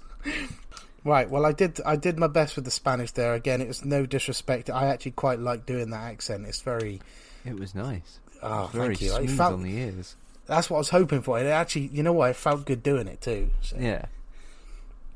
Right. 1.07 1.29
Well, 1.29 1.45
I 1.45 1.53
did. 1.53 1.79
I 1.85 1.95
did 1.95 2.19
my 2.19 2.27
best 2.27 2.57
with 2.57 2.65
the 2.65 2.71
Spanish 2.71 3.11
there. 3.11 3.33
Again, 3.33 3.61
it 3.61 3.67
was 3.69 3.85
no 3.85 4.05
disrespect. 4.05 4.69
I 4.69 4.87
actually 4.87 5.11
quite 5.11 5.39
like 5.39 5.65
doing 5.65 5.89
that 5.91 6.01
accent. 6.01 6.45
It's 6.45 6.59
very. 6.59 6.99
It 7.45 7.57
was 7.57 7.73
nice. 7.73 8.19
Oh, 8.43 8.69
Very 8.73 8.89
thank 8.89 9.01
you. 9.01 9.11
It 9.13 9.15
smooth 9.27 9.37
felt, 9.37 9.53
on 9.53 9.63
the 9.63 9.77
ears. 9.77 10.17
that's 10.47 10.69
what 10.69 10.77
I 10.77 10.79
was 10.79 10.89
hoping 10.89 11.21
for. 11.21 11.39
It 11.39 11.45
actually, 11.45 11.87
you 11.93 12.03
know 12.03 12.11
what? 12.11 12.31
It 12.31 12.35
felt 12.35 12.65
good 12.65 12.83
doing 12.83 13.07
it 13.07 13.21
too. 13.21 13.51
So. 13.61 13.77
Yeah. 13.79 14.07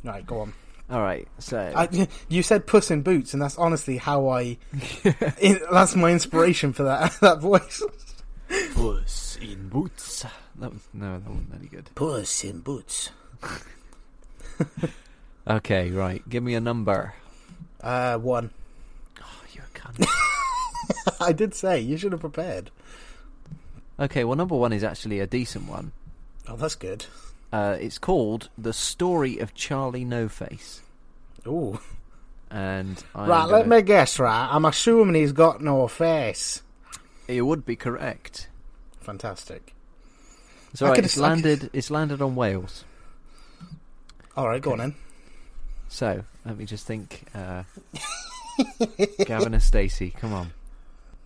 Right. 0.01 0.25
Go 0.25 0.39
on. 0.39 0.53
All 0.89 1.01
right. 1.01 1.27
So 1.39 1.59
I, 1.59 2.07
you 2.29 2.41
said 2.41 2.67
"Puss 2.67 2.89
in 2.89 3.01
Boots," 3.01 3.33
and 3.33 3.41
that's 3.41 3.57
honestly 3.57 3.97
how 3.97 4.29
I. 4.29 4.57
in, 5.41 5.59
that's 5.69 5.97
my 5.97 6.11
inspiration 6.11 6.71
for 6.71 6.83
that 6.83 7.17
that 7.21 7.41
voice. 7.41 7.83
Puss 8.75 9.37
in 9.41 9.67
Boots. 9.67 10.25
That 10.57 10.71
was 10.71 10.87
no, 10.93 11.19
that 11.19 11.29
wasn't 11.29 11.53
any 11.53 11.67
good. 11.67 11.89
Puss 11.95 12.45
in 12.45 12.59
Boots. 12.61 13.09
Okay, 15.47 15.89
right. 15.91 16.27
Give 16.29 16.43
me 16.43 16.53
a 16.55 16.59
number. 16.61 17.13
Uh, 17.81 18.17
one. 18.17 18.51
Oh, 19.21 19.41
you 19.53 19.61
a 19.61 19.77
cunt. 19.77 20.05
I 21.19 21.31
did 21.31 21.53
say 21.55 21.79
you 21.79 21.97
should 21.97 22.11
have 22.11 22.21
prepared. 22.21 22.69
okay, 23.99 24.23
well, 24.23 24.35
number 24.35 24.55
one 24.55 24.73
is 24.73 24.83
actually 24.83 25.19
a 25.19 25.27
decent 25.27 25.67
one. 25.67 25.91
Oh, 26.47 26.55
that's 26.55 26.75
good. 26.75 27.05
Uh, 27.51 27.77
it's 27.79 27.97
called 27.97 28.49
"The 28.57 28.71
Story 28.73 29.37
of 29.39 29.53
Charlie 29.53 30.05
No 30.05 30.27
Face," 30.29 30.81
Ooh. 31.47 31.79
and 32.49 33.03
I'm 33.15 33.29
Right, 33.29 33.45
let 33.45 33.63
gonna- 33.63 33.75
me 33.77 33.81
guess, 33.81 34.19
right? 34.19 34.47
I'm 34.51 34.65
assuming 34.65 35.15
he's 35.15 35.33
got 35.33 35.61
no 35.61 35.87
face. 35.87 36.61
It 37.27 37.41
would 37.41 37.65
be 37.65 37.75
correct. 37.75 38.47
Fantastic. 39.01 39.73
It's 40.71 40.81
I 40.81 40.87
alright. 40.87 41.03
It's 41.03 41.17
landed. 41.17 41.69
It's 41.73 41.89
landed 41.91 42.21
on 42.21 42.35
Wales. 42.35 42.85
Alright, 44.37 44.61
go 44.61 44.71
on 44.73 44.77
then. 44.77 44.95
So 45.91 46.23
let 46.45 46.57
me 46.57 46.65
just 46.65 46.87
think. 46.87 47.25
Uh, 47.35 47.63
Gavin 49.25 49.53
and 49.53 49.61
Stacey, 49.61 50.09
come 50.11 50.31
on. 50.33 50.51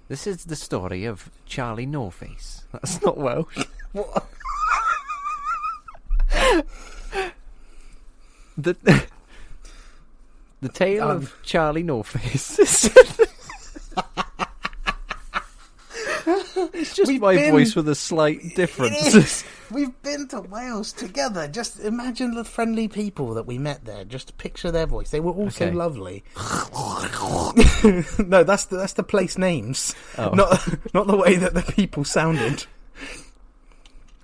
This 0.08 0.26
is 0.28 0.46
the 0.46 0.56
story 0.56 1.06
of 1.06 1.30
Charlie 1.46 1.86
No 1.86 2.10
Face. 2.10 2.64
That's 2.72 3.00
not 3.02 3.16
Welsh. 3.18 3.64
What? 3.94 4.28
The 8.58 8.74
The 10.62 10.70
tale 10.70 11.04
Um, 11.10 11.18
of 11.18 11.36
Charlie 11.44 11.84
Northface. 11.84 12.90
it's 16.74 16.96
just 16.96 17.08
We've 17.10 17.22
my 17.22 17.36
been- 17.36 17.52
voice 17.52 17.76
with 17.76 17.88
a 17.90 17.96
slight 17.96 18.40
difference. 18.56 19.44
We've 19.72 20.00
been 20.04 20.28
to 20.28 20.42
Wales 20.42 20.94
together. 20.94 21.48
Just 21.48 21.80
imagine 21.80 22.36
the 22.36 22.44
friendly 22.44 22.88
people 22.88 23.34
that 23.34 23.48
we 23.48 23.58
met 23.58 23.86
there. 23.86 24.06
Just 24.06 24.38
picture 24.38 24.70
their 24.72 24.86
voice. 24.86 25.10
They 25.10 25.20
were 25.20 25.32
all 25.32 25.50
so 25.50 25.70
lovely. 25.70 26.24
no, 28.20 28.44
that's 28.44 28.66
the, 28.66 28.78
that's 28.78 28.94
the 28.94 29.04
place 29.04 29.38
names, 29.40 29.96
Oh. 30.18 30.30
not 30.30 30.68
not 30.94 31.08
the 31.08 31.18
way 31.18 31.36
that 31.38 31.54
the 31.56 31.64
people 31.64 32.04
sounded. 32.04 32.66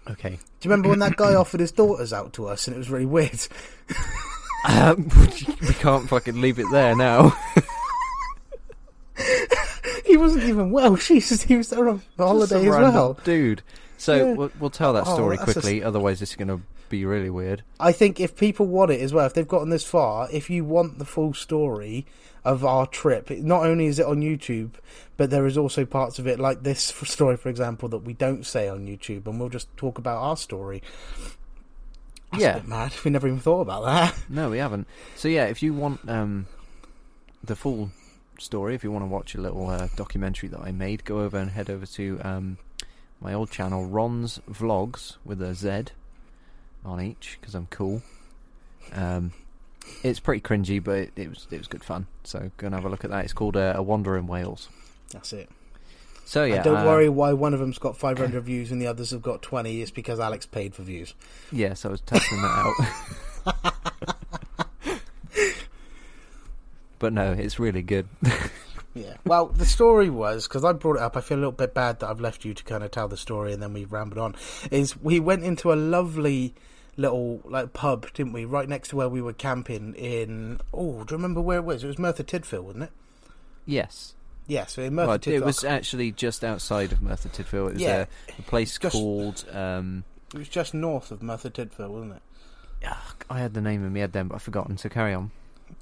okay. 0.09 0.29
Do 0.29 0.35
you 0.67 0.69
remember 0.71 0.89
when 0.89 0.99
that 0.99 1.15
guy 1.15 1.33
offered 1.35 1.59
his 1.59 1.71
daughters 1.71 2.13
out 2.13 2.33
to 2.33 2.47
us, 2.47 2.67
and 2.67 2.75
it 2.75 2.77
was 2.77 2.89
really 2.91 3.05
weird? 3.07 3.39
Um, 4.69 5.09
we 5.61 5.73
can't 5.73 6.07
fucking 6.07 6.39
leave 6.39 6.59
it 6.59 6.67
there 6.71 6.95
now. 6.95 7.35
He 10.11 10.17
wasn't 10.17 10.43
even 10.43 10.71
well. 10.71 10.91
Was, 11.07 11.07
he 11.07 11.55
was 11.55 11.69
there 11.69 11.87
on 11.87 12.01
holiday 12.17 12.59
as 12.59 12.65
well. 12.67 13.13
Dude. 13.23 13.61
So 13.97 14.15
Yeah. 14.15 14.33
we'll, 14.33 14.51
we'll 14.59 14.69
tell 14.69 14.91
that 14.93 15.05
Oh, 15.07 15.13
story 15.13 15.37
a 15.37 15.43
quickly, 15.43 15.81
otherwise 15.83 16.21
it's 16.21 16.35
going 16.35 16.47
to 16.49 16.59
be 16.89 17.05
really 17.05 17.29
weird. 17.29 17.63
I 17.79 17.93
think 17.93 18.19
if 18.19 18.35
people 18.35 18.65
want 18.65 18.91
it 18.91 18.99
as 18.99 19.13
well, 19.13 19.25
if 19.25 19.33
they've 19.33 19.47
gotten 19.47 19.69
this 19.69 19.85
far, 19.85 20.27
if 20.31 20.49
you 20.49 20.65
want 20.65 20.99
the 20.99 21.05
full 21.05 21.33
story 21.33 22.05
of 22.43 22.65
our 22.65 22.87
trip, 22.87 23.29
not 23.29 23.65
only 23.65 23.85
is 23.85 23.99
it 23.99 24.05
on 24.05 24.19
YouTube, 24.21 24.71
but 25.15 25.29
there 25.29 25.45
is 25.45 25.57
also 25.57 25.85
parts 25.85 26.19
of 26.19 26.27
it, 26.27 26.39
like 26.39 26.63
this 26.63 26.81
story, 26.83 27.37
for 27.37 27.47
example, 27.47 27.87
that 27.87 27.99
we 27.99 28.11
don't 28.13 28.45
say 28.45 28.67
on 28.67 28.87
YouTube, 28.87 29.27
and 29.27 29.39
we'll 29.39 29.47
just 29.47 29.75
talk 29.77 29.97
about 29.97 30.17
our 30.21 30.35
story. 30.35 30.81
That's 32.31 32.43
Yeah. 32.43 32.55
a 32.57 32.59
bit 32.59 32.67
mad. 32.67 32.93
We 33.05 33.11
never 33.11 33.27
even 33.27 33.39
thought 33.39 33.61
about 33.61 33.85
that. 33.85 34.15
No, 34.27 34.49
we 34.49 34.57
haven't. 34.57 34.87
So 35.15 35.27
yeah, 35.29 35.45
if 35.45 35.61
you 35.63 35.73
want 35.73 36.09
um, 36.09 36.47
the 37.43 37.55
full 37.55 37.91
story, 38.41 38.75
if 38.75 38.83
you 38.83 38.91
want 38.91 39.03
to 39.03 39.07
watch 39.07 39.35
a 39.35 39.41
little 39.41 39.69
uh, 39.69 39.87
documentary 39.95 40.49
that 40.49 40.59
I 40.59 40.71
made, 40.71 41.05
go 41.05 41.21
over 41.21 41.37
and 41.37 41.51
head 41.51 41.69
over 41.69 41.85
to 41.85 42.19
um, 42.23 42.57
my 43.19 43.33
old 43.33 43.51
channel, 43.51 43.85
Ron's 43.85 44.39
Vlogs, 44.49 45.17
with 45.23 45.41
a 45.41 45.53
Z 45.53 45.85
on 46.83 47.01
each, 47.01 47.37
because 47.39 47.55
I'm 47.55 47.67
cool. 47.67 48.01
Um, 48.93 49.33
it's 50.03 50.19
pretty 50.19 50.41
cringy, 50.41 50.83
but 50.83 50.97
it, 50.97 51.11
it 51.15 51.29
was 51.29 51.47
it 51.51 51.57
was 51.57 51.67
good 51.67 51.83
fun. 51.83 52.07
So 52.23 52.51
go 52.57 52.67
and 52.67 52.75
have 52.75 52.85
a 52.85 52.89
look 52.89 53.03
at 53.03 53.09
that. 53.11 53.23
It's 53.23 53.33
called 53.33 53.57
uh, 53.57 53.73
A 53.75 53.81
Wander 53.81 54.17
in 54.17 54.27
Wales. 54.27 54.69
That's 55.11 55.33
it. 55.33 55.49
So 56.25 56.45
yeah, 56.45 56.55
and 56.55 56.63
don't 56.63 56.77
uh, 56.77 56.85
worry 56.85 57.09
why 57.09 57.33
one 57.33 57.53
of 57.53 57.59
them's 57.59 57.77
got 57.77 57.97
500 57.97 58.41
views 58.43 58.71
and 58.71 58.81
the 58.81 58.87
others 58.87 59.11
have 59.11 59.21
got 59.21 59.41
20. 59.41 59.81
It's 59.81 59.91
because 59.91 60.19
Alex 60.19 60.45
paid 60.45 60.73
for 60.73 60.83
views. 60.83 61.13
Yes, 61.51 61.83
I 61.83 61.89
was 61.89 62.01
testing 62.01 62.41
that 62.41 62.73
out. 63.45 64.15
but 67.01 67.11
no, 67.11 67.33
it's 67.33 67.59
really 67.59 67.81
good. 67.81 68.07
Yeah. 68.93 69.15
Well, 69.25 69.45
the 69.45 69.65
story 69.65 70.09
was 70.09 70.49
because 70.49 70.65
I 70.65 70.73
brought 70.73 70.97
it 70.97 71.01
up. 71.01 71.15
I 71.15 71.21
feel 71.21 71.37
a 71.37 71.39
little 71.39 71.51
bit 71.53 71.73
bad 71.73 72.01
that 72.01 72.09
I've 72.09 72.19
left 72.19 72.43
you 72.43 72.53
to 72.53 72.61
kind 72.65 72.83
of 72.83 72.91
tell 72.91 73.07
the 73.07 73.15
story 73.15 73.53
and 73.53 73.63
then 73.63 73.71
we 73.71 73.85
rambled 73.85 74.17
on. 74.17 74.35
Is 74.69 74.97
we 75.01 75.17
went 75.17 75.45
into 75.45 75.71
a 75.71 75.75
lovely 75.75 76.53
little 76.97 77.39
like 77.45 77.71
pub, 77.71 78.11
didn't 78.13 78.33
we? 78.33 78.43
Right 78.43 78.67
next 78.67 78.89
to 78.89 78.97
where 78.97 79.07
we 79.07 79.21
were 79.21 79.31
camping 79.31 79.93
in. 79.95 80.59
Oh, 80.73 81.05
do 81.05 81.13
you 81.13 81.17
remember 81.17 81.39
where 81.39 81.59
it 81.59 81.63
was? 81.63 81.85
It 81.85 81.87
was 81.87 81.97
Merthyr 81.99 82.23
Tydfil, 82.23 82.63
wasn't 82.63 82.83
it? 82.83 82.91
yes. 83.65 84.13
Yeah. 84.47 84.65
So 84.65 84.81
Merthyr 84.89 85.07
Well, 85.07 85.19
Tydfil, 85.19 85.31
it 85.37 85.45
was 85.45 85.63
actually 85.63 86.11
just 86.11 86.43
outside 86.43 86.91
of 86.91 87.01
Merthyr 87.01 87.29
Tydfil. 87.29 87.69
It 87.69 87.73
was 87.75 87.81
Yeah. 87.81 88.05
a, 88.27 88.39
a 88.39 88.41
place 88.41 88.77
Just- 88.77 88.91
called. 88.93 89.45
Um, 89.53 90.03
it 90.33 90.37
was 90.39 90.49
just 90.49 90.73
north 90.73 91.11
of 91.11 91.23
Merthyr 91.23 91.49
Tydfil, 91.49 91.89
wasn't 91.89 92.15
it? 92.17 92.21
I 93.29 93.39
had 93.39 93.53
the 93.53 93.61
name 93.61 93.85
in 93.85 93.93
my 93.93 93.99
head 93.99 94.11
then, 94.11 94.27
but 94.27 94.35
I've 94.35 94.41
forgotten. 94.43 94.77
So 94.77 94.89
carry 94.89 95.13
on. 95.13 95.31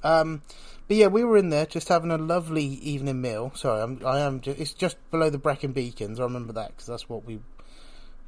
Um, 0.03 0.43
but 0.89 0.97
yeah, 0.97 1.07
we 1.07 1.23
were 1.23 1.37
in 1.37 1.49
there 1.49 1.65
just 1.65 1.87
having 1.87 2.11
a 2.11 2.17
lovely 2.17 2.65
evening 2.65 3.21
meal. 3.21 3.53
Sorry, 3.55 3.81
I'm, 3.81 4.01
I 4.05 4.19
am. 4.19 4.41
Just, 4.41 4.59
it's 4.59 4.73
just 4.73 4.97
below 5.11 5.29
the 5.29 5.37
Brecon 5.37 5.71
Beacons. 5.71 6.19
I 6.19 6.23
remember 6.23 6.51
that 6.53 6.69
because 6.71 6.87
that's 6.87 7.07
what 7.07 7.23
we, 7.23 7.39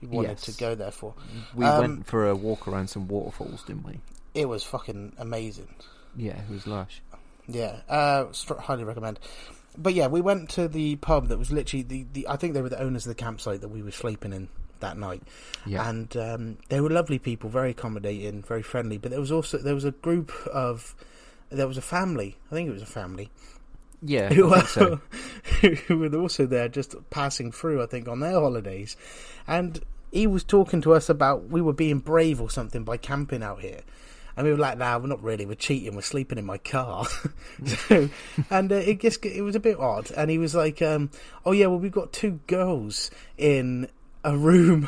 we 0.01 0.07
wanted 0.07 0.29
Yes. 0.29 0.41
to 0.43 0.51
go 0.53 0.75
there 0.75 0.91
for. 0.91 1.13
We 1.53 1.65
Um, 1.65 1.79
went 1.81 2.05
for 2.05 2.29
a 2.29 2.35
walk 2.35 2.67
around 2.69 2.87
some 2.89 3.07
waterfalls, 3.09 3.63
didn't 3.63 3.83
we? 3.83 3.99
It 4.33 4.45
was 4.45 4.63
fucking 4.63 5.13
amazing. 5.17 5.67
Yeah, 6.15 6.37
it 6.39 6.49
was 6.49 6.65
lush. 6.67 7.01
Yeah, 7.47 7.81
uh, 7.89 8.25
highly 8.59 8.83
recommend. 8.85 9.19
But 9.77 9.93
yeah, 9.93 10.07
we 10.07 10.21
went 10.21 10.49
to 10.51 10.67
the 10.67 10.97
pub 10.97 11.27
that 11.29 11.37
was 11.39 11.51
literally 11.51 11.83
the, 11.83 12.05
the. 12.13 12.27
I 12.29 12.35
think 12.37 12.53
they 12.53 12.61
were 12.61 12.69
the 12.69 12.81
owners 12.81 13.05
of 13.05 13.09
the 13.09 13.21
campsite 13.21 13.61
that 13.61 13.69
we 13.69 13.81
were 13.81 13.91
sleeping 13.91 14.31
in 14.33 14.49
that 14.81 14.97
night, 14.97 15.23
Yeah. 15.65 15.87
and 15.89 16.15
um, 16.17 16.57
they 16.69 16.81
were 16.81 16.89
lovely 16.89 17.19
people, 17.19 17.49
very 17.49 17.71
accommodating, 17.71 18.41
very 18.43 18.61
friendly. 18.63 18.97
But 18.97 19.11
there 19.11 19.19
was 19.19 19.31
also 19.31 19.57
there 19.57 19.73
was 19.75 19.85
a 19.85 19.91
group 19.91 20.31
of, 20.53 20.93
there 21.51 21.67
was 21.67 21.77
a 21.77 21.81
family. 21.81 22.37
I 22.51 22.55
think 22.55 22.69
it 22.69 22.73
was 22.73 22.81
a 22.81 22.87
family 22.87 23.29
yeah, 24.01 24.33
who, 24.33 24.53
think 24.53 24.67
so. 24.67 24.99
who 25.87 25.97
were 25.97 26.15
also 26.15 26.45
there, 26.45 26.67
just 26.67 26.95
passing 27.09 27.51
through. 27.51 27.83
I 27.83 27.85
think 27.85 28.07
on 28.07 28.19
their 28.19 28.33
holidays, 28.33 28.97
and 29.47 29.79
he 30.11 30.27
was 30.27 30.43
talking 30.43 30.81
to 30.81 30.93
us 30.93 31.09
about 31.09 31.49
we 31.49 31.61
were 31.61 31.73
being 31.73 31.99
brave 31.99 32.41
or 32.41 32.49
something 32.49 32.83
by 32.83 32.97
camping 32.97 33.43
out 33.43 33.61
here. 33.61 33.81
And 34.35 34.45
we 34.45 34.51
were 34.51 34.59
like, 34.59 34.77
"Nah, 34.77 34.97
we're 34.97 35.07
not 35.07 35.21
really. 35.21 35.45
We're 35.45 35.55
cheating. 35.55 35.95
We're 35.95 36.01
sleeping 36.01 36.37
in 36.39 36.45
my 36.45 36.57
car." 36.57 37.05
so, 37.65 38.09
and 38.49 38.71
uh, 38.71 38.75
it 38.75 39.01
just 39.01 39.23
it 39.25 39.41
was 39.41 39.55
a 39.55 39.59
bit 39.59 39.79
odd. 39.79 40.09
And 40.11 40.31
he 40.31 40.37
was 40.37 40.55
like, 40.55 40.81
um, 40.81 41.11
"Oh 41.45 41.51
yeah, 41.51 41.67
well 41.67 41.79
we've 41.79 41.91
got 41.91 42.11
two 42.11 42.39
girls 42.47 43.11
in 43.37 43.87
a 44.23 44.35
room 44.35 44.87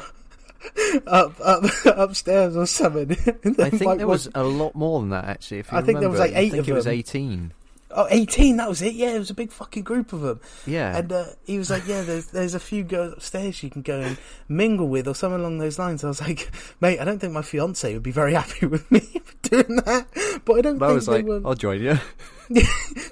up 1.08 1.40
up 1.42 1.64
upstairs 1.86 2.56
or 2.56 2.66
something." 2.66 3.12
I 3.60 3.70
think 3.70 3.82
like, 3.84 3.98
there 3.98 4.08
what- 4.08 4.14
was 4.14 4.30
a 4.36 4.44
lot 4.44 4.76
more 4.76 5.00
than 5.00 5.10
that 5.10 5.26
actually. 5.26 5.60
If 5.60 5.72
you 5.72 5.78
I 5.78 5.82
think 5.82 6.00
there 6.00 6.10
was, 6.10 6.20
like, 6.20 6.32
eight 6.34 6.48
I 6.54 6.56
think 6.56 6.68
it 6.68 6.74
was 6.74 6.88
eighteen. 6.88 7.54
oh 7.96 8.08
18, 8.10 8.58
That 8.58 8.68
was 8.70 8.82
it. 8.82 8.96
Yeah, 8.96 9.12
it 9.16 9.20
was 9.20 9.30
a 9.30 9.36
big 9.36 9.52
fucking 9.52 9.84
group 9.84 10.14
of 10.14 10.22
them. 10.22 10.40
Yeah, 10.66 10.98
And 10.98 11.12
uh, 11.12 11.26
he 11.46 11.60
was 11.60 11.70
like, 11.70 11.88
"Yeah, 11.88 12.02
there's 12.02 12.28
there's 12.28 12.56
a 12.56 12.60
few 12.60 12.84
girls 12.84 13.14
upstairs 13.14 13.62
you 13.62 13.70
can 13.70 13.84
go 13.84 14.00
and 14.00 14.18
mingle 14.50 14.88
with, 14.88 15.08
or 15.08 15.14
something 15.14 15.40
along 15.40 15.60
those 15.60 15.78
lines." 15.78 16.04
I 16.04 16.08
was 16.08 16.20
like, 16.22 16.50
"Mate, 16.82 17.00
I 17.00 17.06
don't 17.06 17.20
think 17.20 17.34
my 17.34 17.44
fiance 17.44 17.94
would 17.94 18.02
be 18.04 18.12
very 18.12 18.34
happy 18.42 18.66
with 18.66 18.90
me 18.92 19.22
doing 19.44 19.76
that." 19.86 20.08
But 20.46 20.54
I 20.58 20.62
don't 20.62 20.82
I 20.82 20.88
think 20.88 20.96
was 20.96 21.08
like, 21.08 21.26
were. 21.26 21.42
I'll 21.46 21.54
join 21.56 21.82
you. 21.84 21.98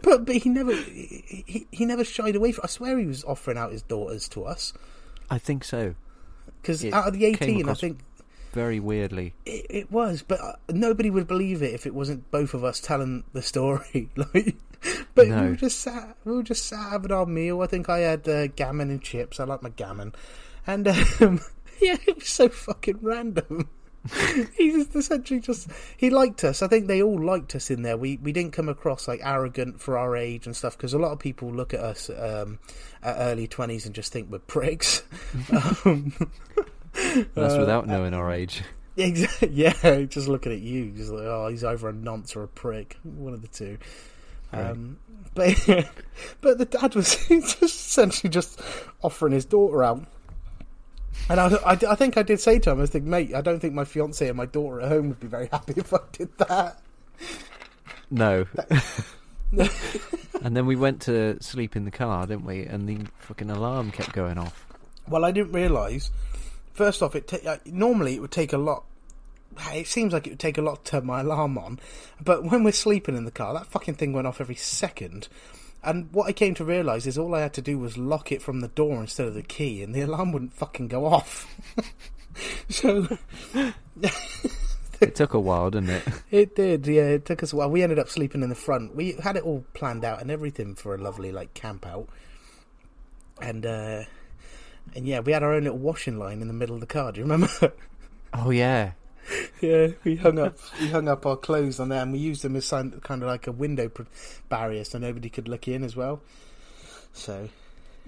But 0.04 0.26
but 0.26 0.36
he 0.36 0.50
never 0.50 0.74
he- 0.76 1.68
he 1.72 1.86
never 1.86 2.04
shied 2.04 2.36
away 2.36 2.52
from. 2.52 2.64
I 2.66 2.68
swear 2.68 2.98
he 2.98 3.06
was 3.06 3.24
offering 3.24 3.58
out 3.58 3.72
his 3.72 3.82
daughters 3.84 4.28
to 4.30 4.44
us 4.46 4.74
I 5.30 5.38
think 5.38 5.64
so. 5.64 5.96
Because 6.62 6.86
out 6.86 7.08
of 7.08 7.14
the 7.14 7.26
eighteen, 7.26 7.68
I 7.70 7.74
think 7.74 8.00
Very 8.54 8.80
weirdly. 8.80 9.34
it, 9.46 9.66
it 9.70 9.92
was. 9.92 10.22
But 10.22 10.40
uh, 10.42 10.54
nobody 10.70 11.10
would 11.10 11.28
believe 11.28 11.62
it 11.64 11.74
if 11.74 11.86
it 11.86 11.94
wasn't 11.96 12.30
both 12.32 12.54
of 12.54 12.64
us 12.64 12.80
telling 12.80 13.24
the 13.34 13.42
story. 13.42 14.10
like, 14.16 14.56
but 15.16 15.28
No. 15.28 15.42
we 15.44 15.50
were 15.50 15.56
just 15.56 15.80
sat. 15.80 16.18
We 16.26 16.34
were 16.34 16.44
just 16.44 16.66
sat 16.66 16.92
having 16.92 17.12
our 17.12 17.26
meal. 17.26 17.62
I 17.62 17.68
think 17.68 17.90
I 17.90 18.00
had 18.00 18.28
uh, 18.28 18.48
gammon 18.48 18.90
and 18.90 19.02
chips. 19.02 19.40
I 19.40 19.44
like 19.46 19.62
my 19.64 19.70
gammon, 19.70 20.14
and 20.68 20.88
um, 21.22 21.40
yeah, 21.82 21.98
it 22.08 22.16
was 22.18 22.28
so 22.28 22.50
fucking 22.50 23.00
random. 23.02 23.70
he 24.58 24.72
just 24.72 24.96
essentially 24.96 25.40
just 25.40 25.68
he 25.96 26.10
liked 26.10 26.44
us. 26.44 26.64
I 26.64 26.68
think 26.68 26.88
they 26.88 27.04
all 27.04 27.24
liked 27.24 27.56
us 27.56 27.70
in 27.70 27.84
there. 27.84 27.98
We 27.98 28.18
we 28.18 28.32
didn't 28.32 28.52
come 28.52 28.68
across 28.68 29.08
like 29.08 29.22
arrogant 29.24 29.80
for 29.80 29.98
our 29.98 30.18
age 30.18 30.48
and 30.48 30.56
stuff 30.56 30.76
because 30.76 30.94
a 30.94 31.00
lot 31.00 31.12
of 31.12 31.20
people 31.20 31.52
look 31.52 31.74
at 31.74 31.82
us 31.82 32.10
um, 32.10 32.58
at 33.04 33.16
early 33.20 33.48
twenties 33.48 33.86
and 33.86 33.94
just 33.94 34.12
think 34.12 34.32
we're 34.32 34.40
pricks. 34.40 35.04
um, 35.86 36.14
That's 36.94 37.54
uh, 37.54 37.58
without 37.60 37.88
knowing 37.88 38.14
our 38.14 38.32
age. 38.32 38.64
Exactly. 38.98 39.50
Yeah, 39.52 40.02
just 40.02 40.28
looking 40.28 40.52
at 40.52 40.60
you, 40.60 40.92
just 40.92 41.12
like, 41.12 41.24
oh, 41.24 41.48
he's 41.50 41.64
either 41.64 41.90
a 41.90 41.94
nonce 41.94 42.36
or 42.36 42.44
a 42.44 42.48
prick, 42.48 42.98
one 43.04 43.34
of 43.34 43.42
the 43.42 43.48
two. 43.48 43.78
Right. 44.52 44.72
Um, 44.72 44.98
but 45.34 45.56
but 46.42 46.58
the 46.58 46.66
dad 46.66 46.96
was 46.96 47.16
just 47.28 47.62
essentially 47.62 48.30
just 48.30 48.60
offering 49.04 49.34
his 49.34 49.46
daughter 49.46 49.84
out. 49.84 50.06
And 51.30 51.40
I, 51.40 51.48
I, 51.48 51.78
I 51.90 51.96
think 51.96 52.18
I 52.18 52.24
did 52.24 52.40
say 52.40 52.60
to 52.60 52.72
him, 52.72 52.78
I 52.78 52.82
was 52.82 52.90
thinking, 52.90 53.10
mate, 53.10 53.34
I 53.34 53.42
don't 53.42 53.60
think 53.60 53.74
my 53.74 53.86
fiance 53.86 54.28
and 54.28 54.38
my 54.38 54.46
daughter 54.46 54.82
at 54.82 54.90
home 54.90 55.10
would 55.10 55.20
be 55.20 55.28
very 55.28 55.48
happy 55.48 55.74
if 55.78 55.94
I 55.94 56.00
did 56.12 56.38
that. 56.38 56.82
No. 58.10 58.46
and 60.42 60.56
then 60.56 60.66
we 60.66 60.76
went 60.76 61.02
to 61.04 61.42
sleep 61.42 61.76
in 61.76 61.86
the 61.86 61.92
car, 61.92 62.28
didn't 62.28 62.46
we? 62.46 62.64
And 62.64 62.88
the 62.88 63.08
fucking 63.20 63.50
alarm 63.50 63.92
kept 63.92 64.14
going 64.14 64.38
off. 64.38 64.66
Well, 65.08 65.26
I 65.26 65.32
didn't 65.32 65.54
realise. 65.54 66.12
First 66.74 67.02
off, 67.02 67.16
it 67.16 67.28
ta- 67.28 67.38
uh, 67.46 67.58
normally 67.66 68.16
it 68.16 68.22
would 68.22 68.32
take 68.32 68.54
a 68.54 68.58
lot. 68.58 68.84
It 69.74 69.88
seems 69.88 70.14
like 70.14 70.28
it 70.28 70.32
would 70.32 70.40
take 70.40 70.58
a 70.58 70.62
lot 70.62 70.86
to 70.86 70.92
turn 70.92 71.06
my 71.06 71.20
alarm 71.20 71.58
on, 71.58 71.80
but 72.24 72.46
when 72.46 72.64
we're 72.64 72.72
sleeping 72.72 73.18
in 73.18 73.26
the 73.26 73.32
car, 73.32 73.54
that 73.54 73.68
fucking 73.68 73.96
thing 73.96 74.14
went 74.14 74.26
off 74.26 74.40
every 74.40 74.56
second. 74.56 75.28
And 75.84 76.12
what 76.12 76.28
I 76.28 76.32
came 76.34 76.54
to 76.56 76.66
realise 76.66 77.08
is 77.08 77.18
all 77.18 77.34
I 77.34 77.42
had 77.42 77.54
to 77.54 77.62
do 77.62 77.80
was 77.80 77.98
lock 77.98 78.32
it 78.32 78.42
from 78.42 78.62
the 78.62 78.68
door 78.68 79.00
instead 79.02 79.28
of 79.28 79.34
the 79.34 79.42
key, 79.42 79.82
and 79.82 79.96
the 79.96 80.02
alarm 80.02 80.32
wouldn't 80.32 80.54
fucking 80.54 80.88
go 80.90 81.06
off. 81.06 81.48
so 82.70 83.08
It 85.02 85.16
took 85.16 85.34
a 85.34 85.40
while, 85.40 85.72
didn't 85.72 85.90
it? 85.90 86.04
it 86.32 86.56
did, 86.56 86.86
yeah. 86.86 87.08
It 87.08 87.26
took 87.26 87.42
us 87.42 87.52
a 87.52 87.56
while. 87.56 87.72
We 87.72 87.82
ended 87.82 87.98
up 87.98 88.08
sleeping 88.08 88.44
in 88.44 88.50
the 88.50 88.56
front. 88.56 88.96
We 88.96 89.14
had 89.14 89.36
it 89.36 89.44
all 89.44 89.66
planned 89.74 90.06
out 90.06 90.22
and 90.22 90.30
everything 90.30 90.76
for 90.76 90.94
a 90.94 91.00
lovely 91.00 91.32
like 91.32 91.56
camp 91.56 91.88
out, 91.88 92.08
and 93.42 93.66
uh, 93.66 94.04
and 94.96 95.08
yeah, 95.08 95.22
we 95.22 95.32
had 95.32 95.42
our 95.42 95.54
own 95.54 95.64
little 95.64 95.80
washing 95.80 96.20
line 96.20 96.42
in 96.42 96.48
the 96.48 96.54
middle 96.54 96.76
of 96.76 96.82
the 96.82 96.88
car. 96.88 97.12
Do 97.12 97.20
you 97.20 97.26
remember? 97.26 97.50
Oh 98.34 98.50
yeah. 98.50 98.94
yeah, 99.62 99.88
we 100.04 100.16
hung 100.16 100.40
up 100.40 100.58
we 100.82 100.88
hung 100.90 101.08
up 101.08 101.26
our 101.26 101.38
clothes 101.38 101.80
on 101.80 101.90
there, 101.90 102.02
and 102.02 102.12
we 102.12 102.20
used 102.20 102.42
them 102.42 102.56
as 102.56 102.70
kind 102.70 102.94
of 102.94 103.22
like 103.24 103.48
a 103.48 103.52
window 103.52 103.90
pr- 103.90 104.04
barrier, 104.50 104.84
so 104.84 104.98
nobody 104.98 105.30
could 105.30 105.48
look 105.48 105.68
in 105.68 105.84
as 105.84 105.96
well. 105.96 106.22
So 107.14 107.50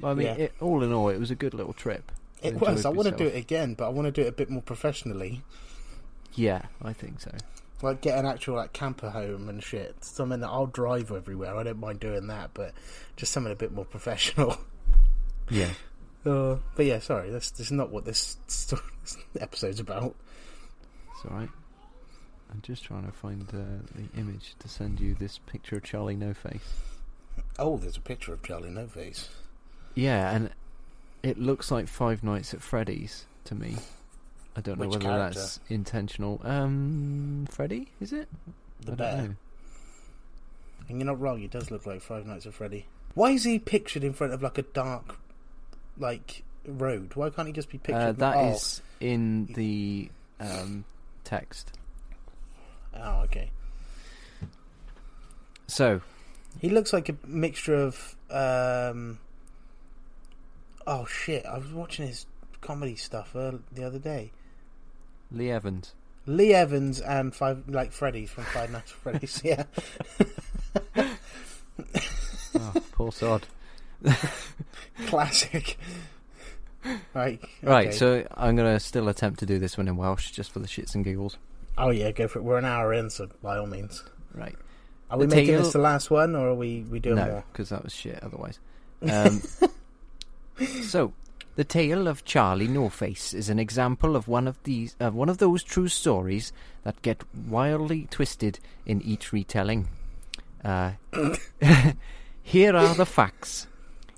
I 0.03 0.13
mean, 0.13 0.27
Yeah. 0.27 0.33
it, 0.33 0.53
all 0.59 0.83
in 0.83 0.91
all, 0.93 1.09
it 1.09 1.19
was 1.19 1.31
a 1.31 1.35
good 1.35 1.53
little 1.53 1.73
trip. 1.73 2.11
I 2.43 2.47
it 2.47 2.59
was. 2.59 2.85
I 2.85 2.89
want 2.89 3.07
to 3.09 3.15
do 3.15 3.25
it 3.25 3.35
again, 3.35 3.73
but 3.75 3.85
I 3.85 3.89
want 3.89 4.05
to 4.07 4.11
do 4.11 4.21
it 4.21 4.27
a 4.27 4.31
bit 4.33 4.49
more 4.49 4.61
professionally. 4.61 5.41
Yeah, 6.33 6.63
I 6.81 6.93
think 6.93 7.21
so. 7.21 7.31
Like 7.81 8.01
get 8.01 8.17
an 8.17 8.25
actual 8.25 8.55
like 8.55 8.73
camper 8.73 9.09
home 9.09 9.49
and 9.49 9.61
shit. 9.61 10.03
Something 10.03 10.39
that 10.39 10.47
I'll 10.49 10.65
drive 10.67 11.11
everywhere. 11.11 11.55
I 11.55 11.63
don't 11.63 11.79
mind 11.79 11.99
doing 11.99 12.27
that, 12.27 12.51
but 12.53 12.73
just 13.17 13.31
something 13.31 13.51
a 13.51 13.55
bit 13.55 13.71
more 13.73 13.85
professional. 13.85 14.57
Yeah. 15.49 15.69
Uh, 16.25 16.55
but 16.77 16.85
yeah, 16.85 16.99
sorry, 16.99 17.29
that's, 17.29 17.51
that's 17.51 17.69
not 17.69 17.89
what 17.89 18.05
this, 18.05 18.37
sto- 18.47 18.79
this 19.01 19.17
episode's 19.41 19.81
about. 19.81 20.15
It's 21.23 21.31
alright. 21.31 21.49
I'm 22.51 22.61
just 22.61 22.83
trying 22.83 23.05
to 23.05 23.11
find 23.11 23.47
uh, 23.49 23.61
the 23.95 24.19
image 24.19 24.55
to 24.59 24.67
send 24.67 24.99
you 24.99 25.15
this 25.15 25.39
picture 25.47 25.77
of 25.77 25.83
Charlie 25.83 26.15
No 26.15 26.33
Face. 26.33 26.73
Oh, 27.57 27.77
there's 27.77 27.97
a 27.97 28.01
picture 28.01 28.33
of 28.33 28.43
Charlie 28.43 28.69
No 28.69 28.87
Face. 28.87 29.29
Yeah, 29.95 30.31
and 30.31 30.49
it 31.23 31.39
looks 31.39 31.71
like 31.71 31.87
Five 31.87 32.23
Nights 32.23 32.53
at 32.53 32.61
Freddy's 32.61 33.25
to 33.45 33.55
me. 33.55 33.75
I 34.55 34.61
don't 34.61 34.77
know 34.77 34.85
Which 34.87 34.97
whether 34.97 35.05
character? 35.05 35.39
that's 35.39 35.59
intentional. 35.69 36.41
Um, 36.43 37.47
Freddy, 37.49 37.87
is 38.01 38.13
it? 38.13 38.27
The 38.81 38.91
I 38.91 38.95
bear. 38.95 39.17
know. 39.17 39.35
And 40.89 40.99
you're 40.99 41.05
not 41.05 41.19
wrong, 41.19 41.39
he 41.39 41.47
does 41.47 41.71
look 41.71 41.85
like 41.85 42.01
Five 42.01 42.25
Nights 42.25 42.45
at 42.45 42.53
Freddy. 42.53 42.85
Why 43.15 43.31
is 43.31 43.45
he 43.45 43.59
pictured 43.59 44.03
in 44.03 44.13
front 44.13 44.33
of 44.33 44.43
like 44.43 44.57
a 44.57 44.63
dark, 44.63 45.17
like, 45.97 46.43
road? 46.67 47.15
Why 47.15 47.29
can't 47.29 47.47
he 47.47 47.53
just 47.53 47.69
be 47.69 47.77
pictured? 47.77 48.01
Uh, 48.01 48.11
that 48.11 48.35
oh. 48.35 48.51
is 48.51 48.81
in 48.99 49.45
the 49.53 50.09
um, 50.39 50.83
text. 51.37 51.71
Oh, 52.95 53.21
okay. 53.23 53.49
So, 55.67 56.01
He 56.59 56.69
looks 56.69 56.93
like 56.93 57.09
a 57.09 57.15
mixture 57.25 57.75
of. 57.75 58.15
Um, 58.29 59.19
oh 60.85 61.05
shit! 61.05 61.45
I 61.45 61.57
was 61.57 61.71
watching 61.71 62.07
his 62.07 62.25
comedy 62.61 62.95
stuff 62.95 63.35
uh, 63.35 63.53
the 63.71 63.83
other 63.83 63.99
day. 63.99 64.31
Lee 65.31 65.49
Evans. 65.49 65.93
Lee 66.25 66.53
Evans 66.53 67.01
and 67.01 67.35
five 67.35 67.67
like 67.67 67.91
Freddy 67.91 68.25
from 68.27 68.43
Five 68.45 68.71
Nights 68.71 68.91
at 68.91 68.97
Freddy's. 68.97 69.41
Yeah, 69.43 69.63
Oh, 72.55 72.73
poor 72.91 73.11
sod. 73.11 73.47
classic. 75.07 75.77
Right. 77.13 77.39
Right, 77.61 77.93
so 77.93 78.25
I'm 78.35 78.55
going 78.55 78.73
to 78.73 78.79
still 78.79 79.07
attempt 79.07 79.39
to 79.39 79.45
do 79.45 79.59
this 79.59 79.77
one 79.77 79.87
in 79.87 79.95
Welsh 79.97 80.31
just 80.31 80.51
for 80.51 80.59
the 80.59 80.67
shits 80.67 80.95
and 80.95 81.03
giggles. 81.05 81.37
Oh 81.77 81.89
yeah, 81.91 82.11
go 82.11 82.27
for 82.27 82.39
it. 82.39 82.43
We're 82.43 82.57
an 82.57 82.65
hour 82.65 82.93
in, 82.93 83.09
so 83.09 83.29
by 83.41 83.57
all 83.57 83.67
means. 83.67 84.03
Right. 84.33 84.55
Are 85.09 85.17
we 85.17 85.25
The 85.27 85.35
making 85.35 85.55
this 85.57 85.73
the 85.73 85.79
last 85.79 86.09
one, 86.11 86.35
or 86.35 86.49
are 86.49 86.55
we 86.55 86.81
we 86.89 86.99
doing 86.99 87.17
no, 87.17 87.25
more? 87.25 87.43
because 87.51 87.69
that 87.69 87.83
was 87.83 87.93
shit 87.93 88.19
otherwise. 88.23 88.59
Um, 89.03 89.41
so, 90.83 91.11
the 91.55 91.63
tale 91.63 92.07
of 92.07 92.23
Charlie 92.23 92.67
No 92.69 92.89
Face 92.89 93.33
is 93.33 93.49
an 93.49 93.59
example 93.59 94.15
of 94.15 94.27
one 94.27 94.47
of 94.47 94.61
these, 94.63 94.95
uh, 95.01 95.09
one 95.11 95.29
of 95.29 95.39
those 95.39 95.61
true 95.63 95.87
stories 95.89 96.53
that 96.83 97.01
get 97.01 97.23
wildly 97.47 98.07
twisted 98.09 98.59
in 98.85 99.01
each 99.01 99.33
retelling. 99.33 99.87
Uh, 100.63 100.91
here 102.43 102.75
are 102.75 102.95
the 102.95 103.05
facts. 103.05 103.67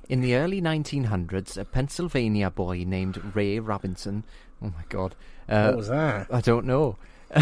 In 0.07 0.21
the 0.21 0.35
early 0.35 0.61
1900s, 0.61 1.57
a 1.57 1.65
Pennsylvania 1.65 2.49
boy 2.51 2.83
named 2.85 3.35
Ray 3.35 3.59
Robinson. 3.59 4.23
Oh 4.61 4.67
my 4.67 4.83
god. 4.89 5.15
Uh, 5.49 5.67
what 5.69 5.77
was 5.77 5.87
that? 5.89 6.27
I 6.31 6.41
don't 6.41 6.65
know. 6.65 6.97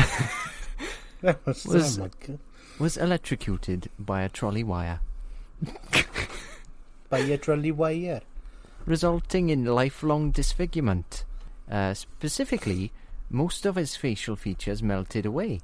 That 1.22 1.45
was, 1.45 1.66
was- 1.66 1.99
oh. 1.99 2.09
Was 2.80 2.97
electrocuted 2.97 3.89
by 3.97 4.24
a 4.24 4.30
trolley 4.30 4.64
wire. 4.64 4.99
By 7.09 7.20
a 7.20 7.38
trolley 7.38 7.72
wire. 7.72 8.20
resulting 8.86 9.47
in 9.49 9.64
lifelong 9.64 10.32
disfigurement. 10.32 11.24
Uh, 11.72 11.93
specifically, 11.93 12.91
most 13.30 13.66
of 13.66 13.76
his 13.76 13.95
facial 13.95 14.36
features 14.36 14.84
melted 14.84 15.26
away. 15.26 15.61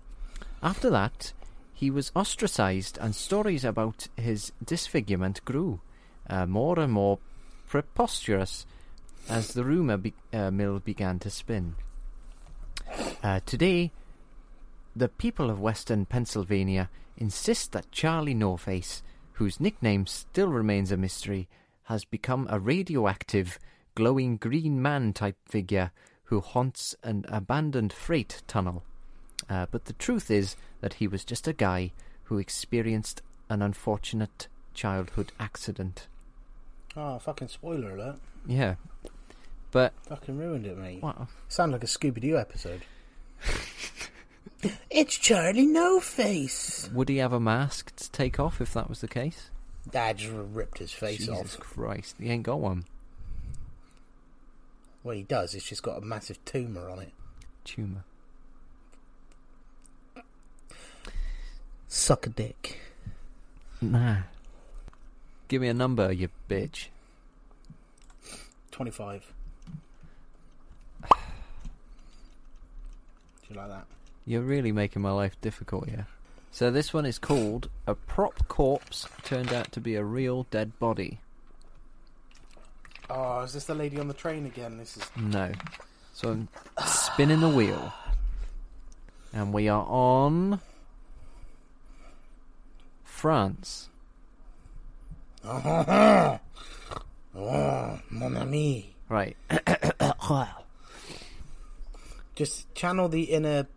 After 0.64 0.90
that, 0.92 1.34
he 1.74 1.90
was 1.92 2.14
ostracized, 2.16 2.98
and 3.02 3.14
stories 3.14 3.66
about 3.66 4.08
his 4.16 4.54
disfigurement 4.64 5.44
grew, 5.44 5.82
uh, 6.30 6.46
more 6.46 6.80
and 6.80 6.92
more 6.92 7.20
preposterous 7.68 8.66
as 9.28 9.54
the 9.54 9.64
rumor 9.64 9.98
be- 9.98 10.14
uh, 10.34 10.52
mill 10.52 10.80
began 10.80 11.20
to 11.20 11.30
spin. 11.30 11.76
Uh, 13.24 13.40
today, 13.46 13.92
the 14.96 15.08
people 15.08 15.50
of 15.50 15.60
western 15.60 16.06
Pennsylvania 16.06 16.90
insist 17.18 17.72
that 17.72 17.92
Charlie 17.92 18.34
No 18.34 18.58
Face, 18.58 19.04
whose 19.34 19.60
nickname 19.60 20.08
still 20.08 20.50
remains 20.50 20.92
a 20.92 20.98
mystery, 20.98 21.48
has 21.84 22.06
become 22.06 22.48
a 22.50 22.60
radioactive, 22.60 23.60
glowing 23.96 24.38
green 24.38 24.82
man 24.82 25.14
type 25.14 25.38
figure 25.46 25.92
who 26.26 26.40
haunts 26.40 26.96
an 27.04 27.26
abandoned 27.28 27.92
freight 27.92 28.42
tunnel. 28.48 28.84
Uh, 29.50 29.66
but 29.72 29.86
the 29.86 29.94
truth 29.94 30.30
is 30.30 30.56
that 30.82 30.96
he 30.96 31.08
was 31.08 31.26
just 31.26 31.48
a 31.48 31.54
guy 31.54 31.92
who 32.26 32.38
experienced 32.38 33.22
an 33.50 33.62
unfortunate 33.62 34.48
childhood 34.74 35.32
accident. 35.40 36.08
Oh, 36.96 37.20
fucking 37.20 37.48
spoiler 37.50 37.96
alert! 37.96 38.16
Yeah. 38.46 38.76
But, 39.72 39.94
Fucking 40.08 40.38
ruined 40.38 40.66
it, 40.66 40.78
mate. 40.78 41.02
well, 41.04 41.28
Sound 41.48 41.72
like 41.72 41.84
a 41.84 41.88
Scooby 41.88 42.20
Doo 42.22 42.38
episode. 42.38 42.82
it's 44.90 45.16
Charlie 45.18 45.68
No 45.68 46.00
Face. 46.00 46.90
would 46.92 47.08
he 47.10 47.18
have 47.18 47.34
a 47.34 47.40
mask 47.40 47.96
to 47.98 48.12
take 48.12 48.40
off 48.40 48.60
if 48.62 48.74
that 48.74 48.90
was 48.90 49.02
the 49.02 49.08
case? 49.08 49.52
Dad 49.92 50.18
just 50.18 50.34
ripped 50.34 50.80
his 50.80 50.92
face 50.92 51.20
Jesus 51.20 51.56
off. 51.56 51.60
Christ, 51.60 52.16
he 52.20 52.30
ain't 52.30 52.44
got 52.44 52.60
one. 52.60 52.86
What 55.04 55.16
he 55.18 55.24
does, 55.24 55.54
it's 55.56 55.66
just 55.70 55.84
got 55.84 55.98
a 55.98 56.02
massive 56.02 56.44
tumour 56.46 56.90
on 56.90 57.00
it. 57.00 57.14
Tumour. 57.64 58.04
Suck 61.88 62.26
a 62.28 62.30
dick. 62.30 62.80
Nah. 63.82 64.18
Give 65.50 65.62
me 65.64 65.68
a 65.68 65.74
number, 65.74 66.12
you 66.12 66.30
bitch. 66.48 66.86
25. 68.72 69.34
Do 71.12 71.18
you 73.50 73.56
like 73.56 73.68
that? 73.70 73.86
You're 74.28 74.44
really 74.44 74.72
making 74.72 75.02
my 75.02 75.12
life 75.12 75.36
difficult 75.42 75.90
here. 75.90 76.06
So 76.52 76.70
this 76.70 76.94
one 76.94 77.08
is 77.08 77.18
called 77.18 77.68
A 77.88 77.96
Prop 77.96 78.48
Corpse 78.48 79.08
Turned 79.24 79.52
Out 79.52 79.72
to 79.72 79.82
Be 79.82 79.96
a 79.96 80.04
Real 80.04 80.46
Dead 80.52 80.78
Body. 80.78 81.18
Oh, 83.10 83.42
is 83.42 83.54
this 83.54 83.66
the 83.66 83.74
lady 83.74 84.00
on 84.00 84.08
the 84.08 84.14
train 84.14 84.46
again? 84.46 84.78
This 84.78 84.98
is. 84.98 85.04
No. 85.18 85.52
So 86.14 86.30
I'm 86.30 86.48
spinning 86.86 87.40
the 87.40 87.50
wheel. 87.50 87.92
And 89.34 89.52
we 89.52 89.68
are 89.68 89.86
on 89.88 90.60
France. 93.04 93.90
Uh-huh. 95.44 95.70
Uh, 95.70 96.38
oh, 97.36 97.40
oh 97.40 98.00
mon 98.10 98.38
ami. 98.38 98.96
Right. 99.08 99.38
Just 102.36 102.74
channel 102.74 103.10
the 103.10 103.24
inner 103.24 103.68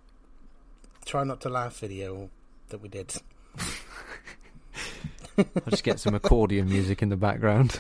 try 1.05 1.25
not 1.25 1.41
to 1.43 1.49
laugh 1.49 1.79
video 1.79 2.31
that 2.69 2.81
we 2.81 2.89
did. 2.89 3.15
I'll 5.39 5.71
just 5.71 5.83
get 5.83 5.99
some 5.99 6.15
accordion 6.15 6.69
music 6.69 7.03
in 7.03 7.09
the 7.09 7.17
background. 7.17 7.79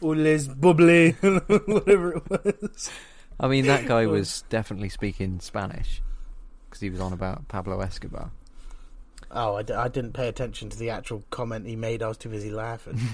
Or 0.00 0.16
les 0.16 0.48
bubbly, 0.48 1.12
whatever 1.12 2.16
it 2.16 2.30
was. 2.30 2.90
I 3.38 3.48
mean, 3.48 3.66
that 3.66 3.86
guy 3.86 4.06
was 4.08 4.42
definitely 4.48 4.88
speaking 4.88 5.40
Spanish 5.40 6.02
because 6.68 6.80
he 6.80 6.90
was 6.90 7.00
on 7.00 7.12
about 7.12 7.48
Pablo 7.48 7.80
Escobar. 7.80 8.30
Oh, 9.30 9.56
I, 9.56 9.62
d- 9.62 9.72
I 9.74 9.88
didn't 9.88 10.12
pay 10.12 10.28
attention 10.28 10.68
to 10.70 10.78
the 10.78 10.90
actual 10.90 11.24
comment 11.30 11.66
he 11.66 11.76
made. 11.76 12.02
I 12.02 12.08
was 12.08 12.16
too 12.16 12.28
busy 12.28 12.50
laughing. 12.50 12.98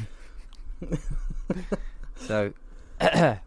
So, 2.16 2.52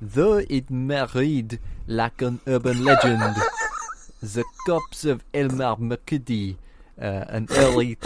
though 0.00 0.38
it 0.38 0.70
may 0.70 1.06
read 1.14 1.60
like 1.86 2.20
an 2.20 2.40
urban 2.46 2.84
legend, 2.84 3.20
the 4.22 4.44
corpse 4.66 5.04
of 5.04 5.22
Elmer 5.32 5.76
McCurdy, 5.76 6.56
uh, 7.00 7.24
an 7.28 7.46
early 7.52 7.96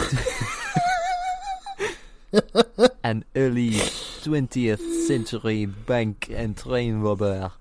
an 3.03 3.25
early 3.35 3.71
20th 3.71 5.07
century 5.07 5.65
bank 5.65 6.29
and 6.31 6.55
train 6.55 6.99
robber, 6.99 7.51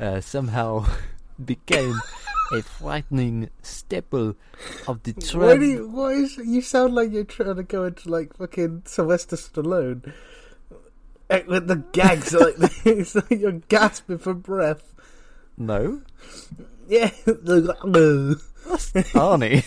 uh, 0.00 0.20
somehow 0.20 0.86
became 1.44 2.00
a 2.52 2.62
frightening 2.62 3.48
staple 3.62 4.36
of 4.86 5.02
the 5.04 5.12
Why 5.12 5.56
train. 5.56 5.60
do 5.60 5.66
you, 5.66 5.88
why 5.88 6.10
is 6.12 6.36
you 6.36 6.60
sound 6.62 6.94
like 6.94 7.10
you're 7.12 7.24
trying 7.24 7.56
to 7.56 7.62
go 7.62 7.84
into 7.84 8.08
like 8.10 8.36
fucking 8.36 8.82
Sylvester 8.86 9.36
Stallone 9.36 10.12
Eh, 11.30 11.42
with 11.46 11.66
the 11.66 11.76
gags 11.92 12.32
like 12.38 12.56
it's 12.84 13.14
like 13.14 13.30
you're 13.30 13.52
gasping 13.68 14.18
for 14.18 14.34
breath. 14.34 14.92
No, 15.56 16.02
Yeah. 16.88 17.10
Arnie. 19.14 19.64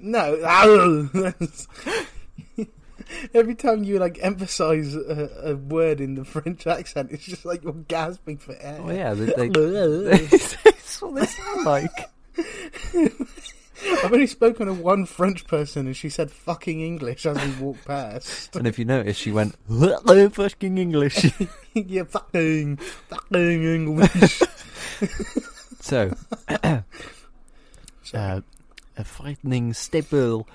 no. 0.00 1.08
Every 3.34 3.54
time 3.54 3.84
you 3.84 3.98
like 3.98 4.18
emphasize 4.22 4.94
a, 4.94 5.30
a 5.44 5.56
word 5.56 6.00
in 6.00 6.14
the 6.14 6.24
French 6.24 6.66
accent, 6.66 7.10
it's 7.10 7.24
just 7.24 7.44
like 7.44 7.62
you're 7.64 7.72
gasping 7.72 8.38
for 8.38 8.56
air. 8.60 8.78
Oh 8.80 8.90
yeah, 8.90 9.14
they, 9.14 9.48
they, 9.48 9.48
that's 10.26 11.02
what 11.02 11.14
they 11.14 11.26
sound 11.26 11.64
like. 11.64 12.10
I've 13.82 14.12
only 14.12 14.26
spoken 14.26 14.66
to 14.66 14.74
one 14.74 15.06
French 15.06 15.46
person, 15.46 15.86
and 15.86 15.96
she 15.96 16.08
said 16.08 16.30
"fucking 16.30 16.80
English" 16.80 17.24
as 17.26 17.36
we 17.42 17.64
walked 17.64 17.84
past. 17.86 18.54
And 18.56 18.66
if 18.66 18.78
you 18.78 18.84
notice, 18.84 19.16
she 19.16 19.32
went 19.32 19.56
fucking 19.68 20.78
English. 20.78 21.32
yeah, 21.74 22.04
fucking, 22.04 22.76
fucking 22.76 23.64
English. 23.64 24.42
so, 25.80 26.14
uh, 26.48 26.80
a 28.12 29.04
frightening 29.04 29.72
staple. 29.72 30.46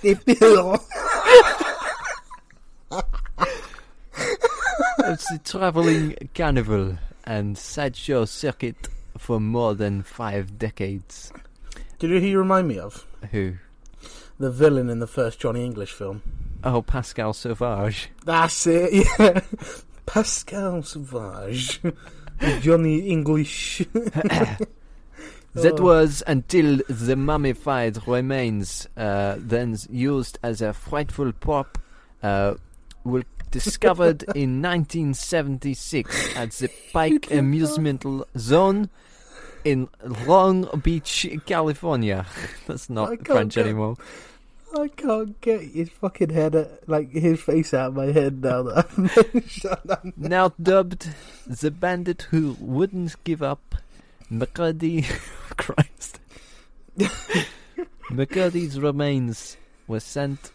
staple 0.00 0.80
of 5.10 5.24
the 5.30 5.40
traveling 5.44 6.16
carnival 6.34 6.96
and 7.24 7.58
sideshow 7.58 8.24
circuit 8.24 8.88
for 9.18 9.40
more 9.40 9.74
than 9.74 10.02
five 10.02 10.58
decades. 10.58 11.32
Do 11.98 12.06
you 12.06 12.14
know 12.14 12.20
who 12.20 12.26
you 12.26 12.38
remind 12.38 12.68
me 12.68 12.78
of? 12.78 13.06
Who? 13.30 13.54
The 14.38 14.50
villain 14.50 14.88
in 14.88 15.00
the 15.00 15.06
first 15.06 15.40
Johnny 15.40 15.64
English 15.64 15.92
film. 15.92 16.22
Oh, 16.64 16.82
Pascal 16.82 17.32
Sauvage. 17.32 18.10
That's 18.24 18.66
it, 18.66 19.06
yeah. 19.18 19.40
Pascal 20.06 20.82
Sauvage. 20.82 21.80
Johnny 22.60 23.08
English. 23.08 23.82
That 25.54 25.80
Oh. 25.80 25.84
was 25.84 26.22
until 26.26 26.78
the 26.88 27.16
mummified 27.16 28.06
remains, 28.06 28.86
uh, 28.96 29.34
then 29.38 29.76
used 29.90 30.38
as 30.42 30.60
a 30.62 30.72
frightful 30.72 31.32
prop, 31.32 31.76
uh, 32.22 32.54
were 33.02 33.24
discovered 33.50 34.22
in 34.36 34.62
1976 34.62 36.36
at 36.36 36.52
the 36.52 36.70
Pike 36.92 37.32
Amusement 37.32 38.04
Zone 38.38 38.90
in 39.64 39.88
Long 40.26 40.68
Beach, 40.84 41.26
California. 41.46 42.26
That's 42.66 42.88
not 42.88 43.26
French 43.26 43.56
get- 43.56 43.66
anymore. 43.66 43.96
I 44.78 44.86
can't 44.86 45.40
get 45.40 45.62
his 45.62 45.88
fucking 45.88 46.30
head, 46.30 46.54
uh, 46.54 46.66
like 46.86 47.10
his 47.10 47.40
face 47.40 47.74
out 47.74 47.88
of 47.88 47.94
my 47.96 48.12
head 48.12 48.40
now 48.40 48.62
that 48.62 48.86
I've. 50.04 50.16
Now 50.16 50.52
dubbed 50.62 51.08
the 51.44 51.72
bandit 51.72 52.28
who 52.30 52.56
wouldn't 52.60 53.16
give 53.24 53.42
up, 53.42 53.74
McCurdy. 54.30 55.04
Christ. 55.56 56.20
McCurdy's 58.10 58.78
remains 58.80 59.56
were 59.86 60.00
sent 60.00 60.52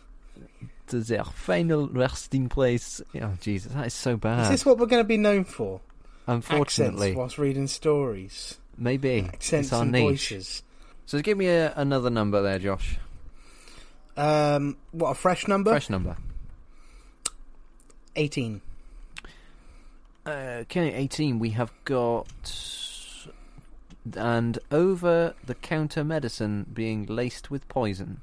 to 0.88 1.00
their 1.02 1.24
final 1.24 1.88
resting 1.88 2.48
place. 2.50 3.02
Oh, 3.22 3.34
Jesus, 3.42 3.74
that 3.74 3.88
is 3.88 3.94
so 3.94 4.18
bad. 4.18 4.44
Is 4.44 4.50
this 4.50 4.66
what 4.66 4.78
we're 4.78 4.86
going 4.86 5.04
to 5.04 5.08
be 5.08 5.18
known 5.18 5.44
for? 5.44 5.82
Unfortunately, 6.28 7.08
Accents 7.10 7.18
whilst 7.18 7.38
reading 7.38 7.68
stories. 7.68 8.58
maybe 8.78 9.22
Accents 9.22 9.68
it's 9.68 9.74
our 9.74 9.84
and 9.84 9.92
niche. 9.92 10.02
voices. 10.32 10.64
So 11.06 11.22
give 11.22 11.38
me 11.38 11.48
a, 11.48 11.72
another 11.76 12.10
number 12.10 12.42
there, 12.42 12.58
Josh. 12.60 12.98
Um, 14.18 14.78
what, 14.92 15.12
a 15.12 15.14
fresh 15.16 15.48
number? 15.48 15.72
Fresh 15.72 15.90
number. 15.90 16.18
18. 18.16 18.62
Okay, 20.28 20.94
18. 20.94 21.38
We 21.40 21.52
have 21.52 21.72
got. 21.84 22.28
And 24.16 24.60
over 24.72 25.34
the 25.44 25.56
counter 25.56 26.04
medicine 26.04 26.68
being 26.72 27.06
laced 27.06 27.50
with 27.50 27.68
poison. 27.68 28.22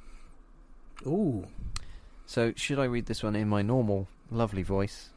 Ooh. 1.06 1.46
So, 2.26 2.52
should 2.56 2.78
I 2.78 2.84
read 2.84 3.06
this 3.06 3.22
one 3.22 3.34
in 3.34 3.48
my 3.48 3.62
normal, 3.62 4.08
lovely 4.30 4.62
voice? 4.62 5.10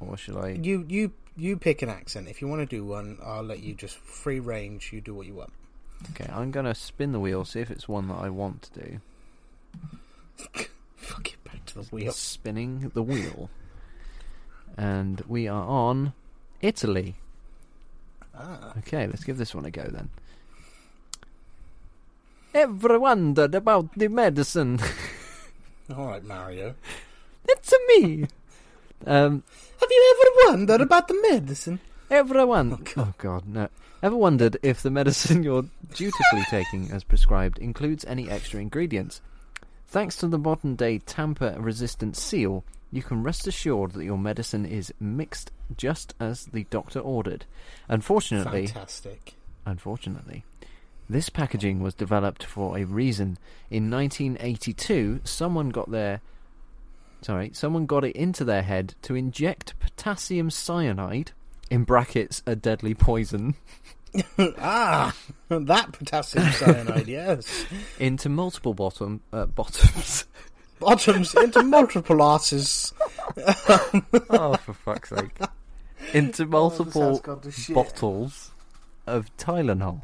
Or 0.00 0.16
should 0.16 0.36
I. 0.36 0.58
You, 0.62 0.84
you, 0.88 1.12
you 1.36 1.56
pick 1.56 1.82
an 1.82 1.88
accent. 1.88 2.28
If 2.28 2.42
you 2.42 2.48
want 2.48 2.60
to 2.60 2.66
do 2.66 2.84
one, 2.84 3.18
I'll 3.24 3.42
let 3.42 3.60
you 3.60 3.74
just 3.74 3.96
free 3.96 4.38
range. 4.38 4.92
You 4.92 5.00
do 5.00 5.14
what 5.14 5.26
you 5.26 5.34
want. 5.34 5.52
Okay, 6.10 6.30
I'm 6.32 6.50
gonna 6.50 6.74
spin 6.74 7.12
the 7.12 7.20
wheel, 7.20 7.44
see 7.44 7.60
if 7.60 7.70
it's 7.70 7.88
one 7.88 8.08
that 8.08 8.14
I 8.18 8.28
want 8.30 8.62
to 8.62 8.80
do. 8.80 9.00
Fuck 10.96 11.32
it, 11.32 11.44
back 11.44 11.64
to 11.66 11.74
the 11.76 11.82
wheel. 11.82 12.12
Spinning 12.12 12.90
the 12.94 13.02
wheel. 13.02 13.50
And 14.76 15.22
we 15.26 15.48
are 15.48 15.64
on 15.64 16.12
Italy. 16.60 17.16
Ah. 18.38 18.72
Okay, 18.78 19.06
let's 19.06 19.24
give 19.24 19.36
this 19.38 19.54
one 19.54 19.64
a 19.64 19.70
go 19.70 19.82
then. 19.84 20.08
Ever 22.54 22.98
wondered 22.98 23.54
about 23.54 23.92
the 23.96 24.08
medicine? 24.08 24.78
All 25.96 26.06
right, 26.06 26.24
Mario. 26.24 26.74
it's 27.48 27.74
me! 27.88 28.26
Um, 29.06 29.42
Have 29.80 29.88
you 29.90 30.14
ever 30.16 30.50
wondered 30.52 30.80
about 30.80 31.08
the 31.08 31.18
medicine? 31.30 31.80
Everyone. 32.10 32.72
Oh, 32.96 33.02
Oh 33.02 33.14
God, 33.18 33.46
no. 33.46 33.68
Ever 34.02 34.16
wondered 34.16 34.56
if 34.62 34.82
the 34.82 34.90
medicine 34.90 35.42
you're 35.42 35.64
dutifully 35.94 36.44
taking 36.48 36.90
as 36.92 37.04
prescribed 37.04 37.58
includes 37.58 38.04
any 38.04 38.28
extra 38.30 38.60
ingredients? 38.60 39.20
Thanks 39.88 40.16
to 40.18 40.26
the 40.28 40.38
modern 40.38 40.74
day 40.76 40.98
tamper 40.98 41.54
resistant 41.58 42.16
seal, 42.16 42.64
you 42.90 43.02
can 43.02 43.22
rest 43.22 43.46
assured 43.46 43.92
that 43.92 44.04
your 44.04 44.18
medicine 44.18 44.64
is 44.64 44.92
mixed 44.98 45.50
just 45.76 46.14
as 46.18 46.46
the 46.46 46.64
doctor 46.70 47.00
ordered. 47.00 47.44
Unfortunately, 47.88 48.66
Fantastic. 48.66 49.34
unfortunately, 49.66 50.44
this 51.08 51.28
packaging 51.28 51.80
was 51.80 51.94
developed 51.94 52.44
for 52.44 52.78
a 52.78 52.84
reason. 52.84 53.38
In 53.70 53.90
1982, 53.90 55.20
someone 55.24 55.70
got 55.70 55.90
their 55.90 56.20
sorry, 57.20 57.50
someone 57.52 57.86
got 57.86 58.04
it 58.04 58.16
into 58.16 58.44
their 58.44 58.62
head 58.62 58.94
to 59.02 59.14
inject 59.14 59.78
potassium 59.80 60.50
cyanide 60.50 61.32
in 61.70 61.84
brackets 61.84 62.42
a 62.46 62.54
deadly 62.56 62.94
poison 62.94 63.54
ah, 64.58 65.14
that 65.48 65.92
potassium 65.92 66.50
cyanide, 66.52 67.08
yes. 67.08 67.66
into 67.98 68.28
multiple 68.28 68.74
bottom 68.74 69.20
uh, 69.32 69.46
bottoms. 69.46 70.26
Bottoms 70.78 71.34
into 71.34 71.62
multiple 71.62 72.22
asses. 72.22 72.92
oh, 74.30 74.56
for 74.56 74.72
fuck's 74.72 75.10
sake! 75.10 75.38
Into 76.14 76.46
multiple 76.46 77.22
bottles 77.70 78.50
of 79.06 79.34
Tylenol. 79.36 80.02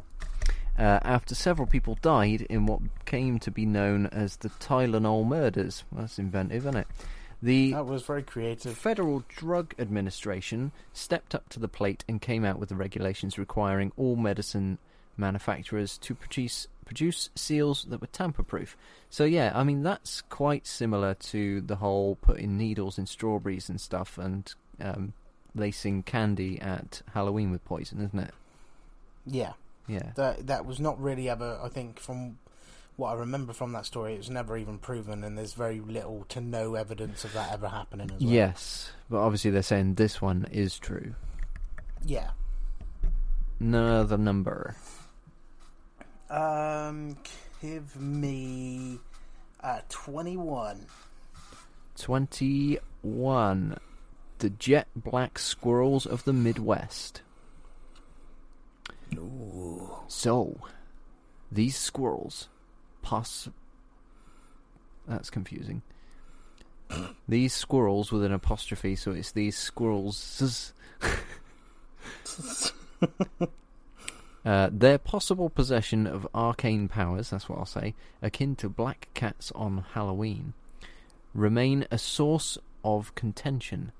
Uh, 0.77 0.99
after 1.03 1.33
several 1.33 1.67
people 1.67 1.97
died 2.01 2.41
in 2.49 2.65
what 2.65 2.81
came 3.05 3.39
to 3.39 3.49
be 3.49 3.65
known 3.65 4.07
as 4.07 4.37
the 4.37 4.49
Tylenol 4.49 5.25
murders. 5.25 5.85
Well, 5.91 6.01
that's 6.01 6.19
inventive, 6.19 6.57
isn't 6.57 6.75
it? 6.75 6.87
The 7.41 7.71
That 7.73 7.85
was 7.85 8.03
very 8.03 8.23
creative. 8.23 8.77
Federal 8.77 9.23
Drug 9.29 9.73
Administration 9.79 10.71
stepped 10.93 11.33
up 11.33 11.47
to 11.49 11.59
the 11.59 11.67
plate 11.67 12.03
and 12.09 12.21
came 12.21 12.43
out 12.43 12.59
with 12.59 12.69
the 12.69 12.75
regulations 12.75 13.37
requiring 13.37 13.91
all 13.95 14.15
medicine 14.15 14.79
manufacturers 15.17 15.97
to 15.99 16.15
produce 16.15 16.67
produce 16.85 17.29
seals 17.35 17.85
that 17.89 17.99
were 18.01 18.07
tamper-proof. 18.07 18.77
So 19.09 19.25
yeah, 19.25 19.51
I 19.55 19.63
mean 19.63 19.83
that's 19.83 20.21
quite 20.21 20.65
similar 20.67 21.13
to 21.15 21.61
the 21.61 21.77
whole 21.77 22.15
putting 22.15 22.57
needles 22.57 22.97
in 22.97 23.05
strawberries 23.05 23.69
and 23.69 23.79
stuff 23.81 24.17
and 24.17 24.53
um, 24.79 25.13
lacing 25.55 26.03
candy 26.03 26.59
at 26.61 27.01
Halloween 27.13 27.51
with 27.51 27.63
poison, 27.65 28.01
isn't 28.01 28.19
it? 28.19 28.33
Yeah, 29.25 29.53
Yeah. 29.87 30.11
that 30.15 30.47
that 30.47 30.65
was 30.65 30.79
not 30.79 31.01
really 31.01 31.27
ever. 31.29 31.59
I 31.63 31.69
think 31.69 31.99
from 31.99 32.37
what 32.97 33.09
I 33.09 33.15
remember 33.15 33.51
from 33.51 33.73
that 33.73 33.85
story, 33.85 34.13
it 34.13 34.19
was 34.19 34.29
never 34.29 34.55
even 34.55 34.77
proven, 34.77 35.23
and 35.23 35.37
there's 35.37 35.53
very 35.53 35.79
little 35.81 36.25
to 36.29 36.39
no 36.39 36.75
evidence 36.75 37.25
of 37.25 37.33
that 37.33 37.51
ever 37.51 37.67
happening 37.67 38.09
as 38.11 38.21
well. 38.21 38.31
Yes, 38.31 38.91
but 39.09 39.17
obviously 39.17 39.51
they're 39.51 39.63
saying 39.63 39.95
this 39.95 40.21
one 40.21 40.45
is 40.51 40.77
true. 40.79 41.15
Yeah. 42.05 42.31
Another 43.59 44.17
number. 44.17 44.75
Um, 46.29 47.17
give 47.61 47.95
me 47.95 48.99
uh, 49.61 49.81
twenty-one. 49.89 50.85
21. 51.97 53.77
The 54.39 54.49
jet 54.49 54.87
black 54.95 55.39
squirrels 55.39 56.05
of 56.05 56.23
the 56.25 56.33
Midwest. 56.33 57.21
Ooh. 59.15 59.91
So, 60.07 60.57
these 61.51 61.77
squirrels 61.77 62.49
poss. 63.01 63.49
That's 65.07 65.29
confusing. 65.29 65.83
these 67.27 67.53
squirrels 67.53 68.11
with 68.11 68.23
an 68.23 68.33
apostrophe, 68.33 68.95
so 68.95 69.11
it's 69.11 69.31
these 69.31 69.57
squirrels. 69.57 70.73
Uh, 74.45 74.69
their 74.71 74.97
possible 74.99 75.49
possession 75.49 76.05
of 76.05 76.27
arcane 76.33 76.87
powers, 76.87 77.31
that's 77.31 77.49
what 77.49 77.57
I'll 77.57 77.65
say, 77.65 77.95
akin 78.21 78.55
to 78.57 78.69
black 78.69 79.07
cats 79.15 79.51
on 79.55 79.83
Halloween, 79.93 80.53
remain 81.33 81.87
a 81.91 81.97
source 81.97 82.57
of 82.83 83.13
contention. 83.15 83.91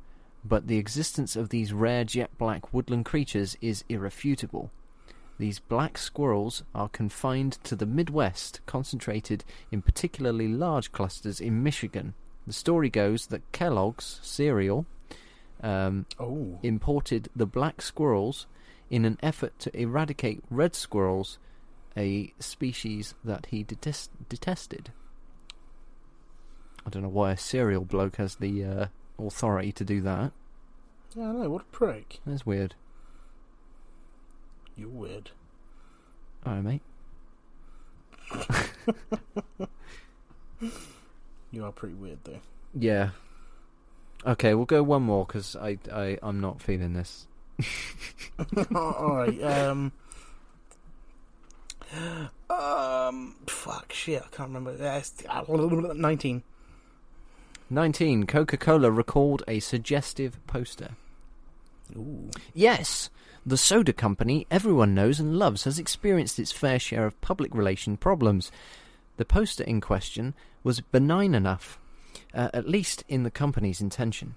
but 0.48 0.68
the 0.68 0.78
existence 0.78 1.36
of 1.36 1.50
these 1.50 1.74
rare 1.74 2.04
jet 2.04 2.30
black 2.38 2.72
woodland 2.72 3.04
creatures 3.04 3.58
is 3.62 3.84
irrefutable. 3.90 4.70
These 5.40 5.58
black 5.58 5.98
squirrels 5.98 6.62
are 6.76 6.88
confined 6.88 7.54
to 7.64 7.76
the 7.76 7.88
Midwest, 7.88 8.62
concentrated 8.68 9.44
in 9.72 9.82
particularly 9.82 10.48
large 10.48 10.92
clusters 10.92 11.42
in 11.42 11.64
Michigan. 11.64 12.14
The 12.46 12.54
story 12.54 12.92
goes 12.92 13.26
that 13.28 13.52
Kellogg's 13.54 14.20
cereal 14.22 14.86
um, 15.64 16.06
Oh. 16.20 16.60
imported 16.62 17.30
the 17.36 17.48
black 17.48 17.82
squirrels 17.82 18.46
in 18.90 19.06
an 19.06 19.18
effort 19.22 19.58
to 19.60 19.80
eradicate 19.80 20.44
red 20.50 20.76
squirrels, 20.76 21.38
a 21.98 22.34
species 22.40 23.14
that 23.24 23.48
he 23.48 23.64
detest- 23.64 24.12
detested. 24.30 24.92
I 26.86 26.90
don't 26.90 27.02
know 27.02 27.10
why 27.10 27.32
a 27.32 27.38
serial 27.38 27.84
bloke 27.84 28.18
has 28.18 28.36
the 28.36 28.64
uh, 28.64 28.86
authority 29.18 29.72
to 29.72 29.84
do 29.84 30.02
that. 30.02 30.32
Yeah, 31.16 31.30
I 31.30 31.32
know. 31.32 31.50
What 31.50 31.62
a 31.62 31.66
prick. 31.66 32.20
That's 32.26 32.46
weird. 32.46 32.76
You're 34.76 34.90
weird. 34.90 35.32
Alright, 36.46 36.64
mate. 36.64 36.82
You 41.52 41.64
are 41.64 41.72
pretty 41.72 41.96
weird, 41.96 42.20
though. 42.26 42.42
Yeah. 42.78 43.12
Okay, 44.26 44.54
we'll 44.54 44.66
go 44.66 44.84
one 44.84 45.04
more 45.04 45.26
because 45.26 45.56
I, 45.56 45.78
I, 45.92 46.18
I'm 46.22 46.42
not 46.42 46.62
feeling 46.62 46.94
this. 46.94 47.28
All 48.76 49.16
right. 49.16 49.44
Um. 49.44 49.92
Um. 52.50 53.36
Fuck. 53.48 53.94
Shit. 53.94 54.22
I 54.24 54.36
can't 54.36 54.50
remember. 54.54 54.72
Uh, 54.82 55.94
Nineteen. 55.94 56.44
19. 57.70 58.28
Coca 58.28 58.58
Cola 58.58 58.92
recalled 58.92 59.44
a 59.48 59.60
suggestive 59.60 60.40
poster. 60.46 60.92
Ooh. 61.96 62.30
Yes, 62.54 63.10
the 63.46 63.58
soda 63.58 63.94
company 63.94 64.46
everyone 64.52 64.94
knows 64.94 65.20
and 65.20 65.38
loves 65.38 65.64
has 65.64 65.80
experienced 65.80 66.40
its 66.40 66.52
fair 66.52 66.80
share 66.80 67.06
of 67.06 67.20
public 67.22 67.54
relation 67.56 67.98
problems. 67.98 68.52
The 69.18 69.26
poster 69.26 69.64
in 69.64 69.82
question 69.82 70.34
was 70.64 70.80
benign 70.80 71.34
enough, 71.34 71.80
uh, 72.34 72.50
at 72.54 72.68
least 72.68 73.04
in 73.08 73.24
the 73.24 73.32
company's 73.32 73.82
intention. 73.82 74.36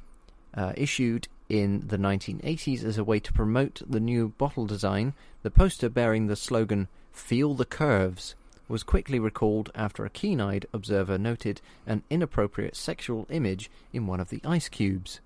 Uh, 0.54 0.72
issued 0.76 1.28
in 1.48 1.86
the 1.86 1.96
1980s 1.96 2.84
as 2.84 2.98
a 2.98 3.04
way 3.04 3.20
to 3.20 3.32
promote 3.32 3.82
the 3.86 4.00
new 4.00 4.28
bottle 4.38 4.66
design, 4.66 5.14
the 5.42 5.50
poster 5.50 5.88
bearing 5.88 6.26
the 6.26 6.36
slogan 6.36 6.88
Feel 7.12 7.54
the 7.54 7.64
Curves 7.64 8.34
was 8.68 8.82
quickly 8.82 9.18
recalled 9.18 9.70
after 9.74 10.04
a 10.04 10.10
keen 10.10 10.40
eyed 10.40 10.66
observer 10.72 11.16
noted 11.16 11.60
an 11.86 12.02
inappropriate 12.10 12.76
sexual 12.76 13.26
image 13.30 13.70
in 13.92 14.06
one 14.06 14.20
of 14.20 14.28
the 14.28 14.42
ice 14.44 14.68
cubes. 14.68 15.20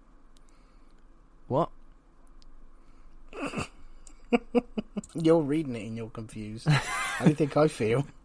What? 1.48 1.70
You're 5.14 5.42
reading 5.42 5.76
it 5.76 5.86
and 5.86 5.96
you're 5.96 6.08
confused. 6.08 6.66
How 6.68 7.24
do 7.24 7.30
you 7.30 7.36
think 7.36 7.56
I 7.56 7.68
feel? 7.68 8.06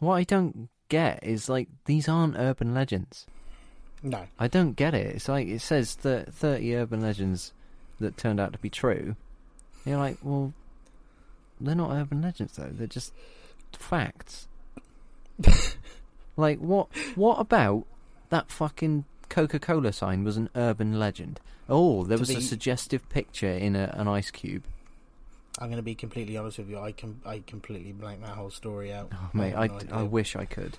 What 0.00 0.14
I 0.16 0.24
don't 0.24 0.68
get 0.88 1.22
is 1.22 1.48
like 1.48 1.68
these 1.86 2.08
aren't 2.08 2.36
urban 2.36 2.74
legends. 2.74 3.26
No. 4.04 4.26
I 4.38 4.48
don't 4.48 4.74
get 4.74 4.94
it. 4.94 5.16
It's 5.16 5.28
like 5.28 5.48
it 5.48 5.60
says 5.60 5.96
that 5.96 6.32
thirty 6.32 6.76
urban 6.76 7.00
legends 7.00 7.52
that 8.00 8.16
turned 8.18 8.38
out 8.38 8.52
to 8.52 8.58
be 8.58 8.68
true. 8.68 9.16
You're 9.86 9.96
like, 9.96 10.18
well, 10.22 10.52
they're 11.58 11.74
not 11.74 11.90
urban 11.90 12.20
legends 12.20 12.56
though. 12.56 12.70
They're 12.70 12.86
just 12.86 13.14
facts. 13.72 14.46
like 16.36 16.58
what? 16.58 16.88
What 17.14 17.40
about 17.40 17.86
that 18.28 18.50
fucking 18.50 19.06
Coca-Cola 19.30 19.92
sign 19.92 20.22
was 20.22 20.36
an 20.36 20.50
urban 20.54 20.98
legend? 20.98 21.40
Oh, 21.66 22.04
there 22.04 22.18
was 22.18 22.28
a 22.28 22.42
suggestive 22.42 23.08
picture 23.08 23.50
in 23.50 23.74
a, 23.74 23.94
an 23.96 24.06
ice 24.06 24.30
cube. 24.30 24.64
I'm 25.58 25.68
going 25.68 25.76
to 25.76 25.82
be 25.82 25.94
completely 25.94 26.36
honest 26.36 26.58
with 26.58 26.68
you. 26.68 26.78
I 26.78 26.92
can 26.92 27.20
I 27.24 27.42
completely 27.46 27.92
blank 27.92 28.20
that 28.20 28.30
whole 28.30 28.50
story 28.50 28.92
out. 28.92 29.10
Oh, 29.14 29.30
mate, 29.32 29.54
I, 29.54 29.68
no 29.68 29.76
I 29.90 30.02
wish 30.02 30.36
I 30.36 30.44
could. 30.44 30.76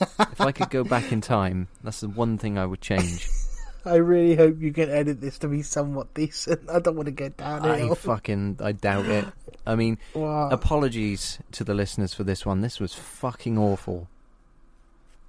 If 0.00 0.40
I 0.40 0.52
could 0.52 0.70
go 0.70 0.84
back 0.84 1.12
in 1.12 1.20
time, 1.20 1.68
that's 1.82 2.00
the 2.00 2.08
one 2.08 2.38
thing 2.38 2.58
I 2.58 2.66
would 2.66 2.80
change. 2.80 3.28
I 3.84 3.94
really 3.94 4.36
hope 4.36 4.60
you 4.60 4.72
can 4.72 4.90
edit 4.90 5.20
this 5.22 5.38
to 5.38 5.48
be 5.48 5.62
somewhat 5.62 6.12
decent. 6.12 6.68
I 6.68 6.80
don't 6.80 6.96
want 6.96 7.06
to 7.06 7.12
get 7.12 7.38
down 7.38 7.64
I 7.64 7.94
fucking 7.94 8.58
I 8.62 8.72
doubt 8.72 9.06
it. 9.06 9.24
I 9.66 9.74
mean, 9.74 9.96
Wow. 10.14 10.50
apologies 10.50 11.38
to 11.52 11.64
the 11.64 11.72
listeners 11.74 12.12
for 12.12 12.24
this 12.24 12.44
one. 12.44 12.60
This 12.60 12.78
was 12.78 12.92
fucking 12.94 13.56
awful. 13.56 14.08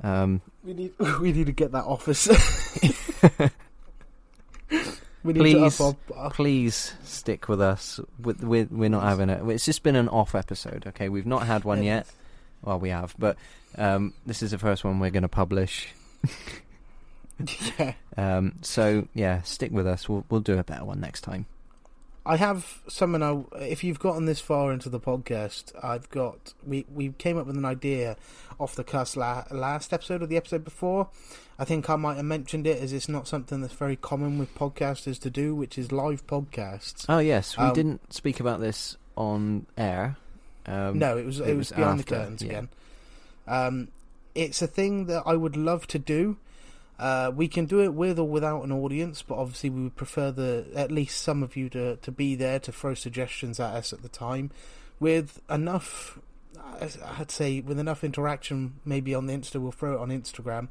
Um, 0.03 0.41
we 0.63 0.73
need 0.73 0.93
we 1.21 1.31
need 1.31 1.45
to 1.45 1.51
get 1.53 1.71
that 1.71 1.85
office. 1.85 2.27
we 5.23 5.33
need 5.33 5.39
Please. 5.39 5.77
to 5.77 5.83
up 5.85 5.97
our, 6.11 6.23
our 6.23 6.29
please 6.31 6.93
stick 7.03 7.47
with 7.47 7.61
us. 7.61 7.99
We're, 8.21 8.35
we're, 8.41 8.67
we're 8.69 8.89
not 8.89 9.03
having 9.03 9.29
it. 9.29 9.47
It's 9.49 9.65
just 9.65 9.83
been 9.83 9.95
an 9.95 10.09
off 10.09 10.33
episode. 10.35 10.85
Okay, 10.87 11.07
we've 11.09 11.25
not 11.27 11.45
had 11.45 11.63
one 11.63 11.83
yet. 11.83 12.07
Well, 12.63 12.79
we 12.79 12.89
have, 12.89 13.15
but 13.17 13.37
um, 13.77 14.13
this 14.25 14.43
is 14.43 14.51
the 14.51 14.57
first 14.57 14.83
one 14.83 14.99
we're 14.99 15.09
going 15.11 15.23
to 15.23 15.27
publish. 15.29 15.87
yeah. 17.79 17.93
Um, 18.17 18.53
so 18.61 19.07
yeah, 19.13 19.41
stick 19.41 19.71
with 19.71 19.87
us. 19.87 20.07
We'll 20.07 20.25
we'll 20.29 20.41
do 20.41 20.57
a 20.57 20.63
better 20.63 20.85
one 20.85 20.99
next 20.99 21.21
time. 21.21 21.45
I 22.23 22.35
have 22.37 22.81
someone. 22.87 23.23
I, 23.23 23.43
if 23.63 23.83
you've 23.83 23.97
gotten 23.99 24.25
this 24.25 24.39
far 24.39 24.71
into 24.71 24.89
the 24.89 24.99
podcast, 24.99 25.71
I've 25.83 26.09
got. 26.11 26.53
We 26.65 26.85
we 26.93 27.09
came 27.13 27.37
up 27.37 27.47
with 27.47 27.57
an 27.57 27.65
idea 27.65 28.15
off 28.59 28.75
the 28.75 28.83
cuss 28.83 29.15
la, 29.17 29.45
last 29.49 29.91
episode 29.91 30.21
or 30.21 30.27
the 30.27 30.37
episode 30.37 30.63
before. 30.63 31.09
I 31.57 31.65
think 31.65 31.89
I 31.89 31.95
might 31.95 32.15
have 32.17 32.25
mentioned 32.25 32.67
it 32.67 32.79
as 32.81 32.93
it's 32.93 33.09
not 33.09 33.27
something 33.27 33.61
that's 33.61 33.73
very 33.73 33.95
common 33.95 34.37
with 34.37 34.53
podcasters 34.55 35.19
to 35.21 35.29
do, 35.31 35.55
which 35.55 35.77
is 35.79 35.91
live 35.91 36.25
podcasts. 36.27 37.05
Oh 37.09 37.19
yes, 37.19 37.57
we 37.57 37.63
Um, 37.65 37.73
didn't 37.73 38.13
speak 38.13 38.39
about 38.39 38.59
this 38.59 38.97
on 39.17 39.65
air. 39.77 40.17
Um, 40.65 40.99
no, 40.99 41.17
it 41.17 41.25
was 41.25 41.39
it, 41.39 41.49
it 41.49 41.57
was, 41.57 41.71
was 41.71 41.77
behind 41.77 41.99
after, 41.99 42.15
the 42.15 42.19
curtains 42.19 42.41
yeah. 42.41 42.49
again. 42.49 42.69
Um, 43.47 43.87
it's 44.35 44.61
a 44.61 44.67
thing 44.67 45.05
that 45.07 45.23
I 45.25 45.35
would 45.35 45.57
love 45.57 45.87
to 45.87 45.99
do. 45.99 46.37
Uh, 46.99 47.31
we 47.35 47.47
can 47.47 47.65
do 47.65 47.81
it 47.81 47.93
with 47.93 48.19
or 48.19 48.27
without 48.27 48.63
an 48.63 48.71
audience, 48.71 49.23
but 49.23 49.35
obviously 49.35 49.71
we 49.71 49.83
would 49.83 49.95
prefer 49.95 50.31
the 50.31 50.67
at 50.75 50.91
least 50.91 51.19
some 51.19 51.41
of 51.41 51.55
you 51.55 51.67
to, 51.69 51.95
to 51.97 52.11
be 52.11 52.35
there 52.35 52.59
to 52.59 52.71
throw 52.71 52.93
suggestions 52.93 53.59
at 53.59 53.73
us 53.73 53.91
at 53.91 54.03
the 54.03 54.09
time, 54.09 54.51
with 54.99 55.41
enough. 55.49 56.19
I'd 56.79 57.31
say 57.31 57.59
with 57.59 57.79
enough 57.79 58.03
interaction, 58.03 58.75
maybe 58.85 59.15
on 59.15 59.25
the 59.25 59.33
Insta, 59.33 59.59
we'll 59.59 59.71
throw 59.71 59.95
it 59.95 59.99
on 59.99 60.09
Instagram. 60.09 60.69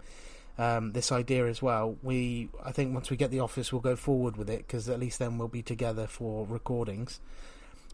Um, 0.59 0.93
this 0.93 1.11
idea 1.11 1.47
as 1.47 1.63
well. 1.63 1.97
We, 2.03 2.49
I 2.65 2.71
think, 2.71 2.93
once 2.95 3.11
we 3.11 3.17
get 3.17 3.31
the 3.31 3.41
office, 3.41 3.73
we'll 3.73 3.81
go 3.81 3.97
forward 3.97 4.37
with 4.37 4.51
it 4.51 4.59
because 4.59 4.89
at 4.89 5.01
least 5.01 5.19
then 5.19 5.39
we'll 5.39 5.49
be 5.49 5.63
together 5.63 6.07
for 6.07 6.47
recordings 6.47 7.21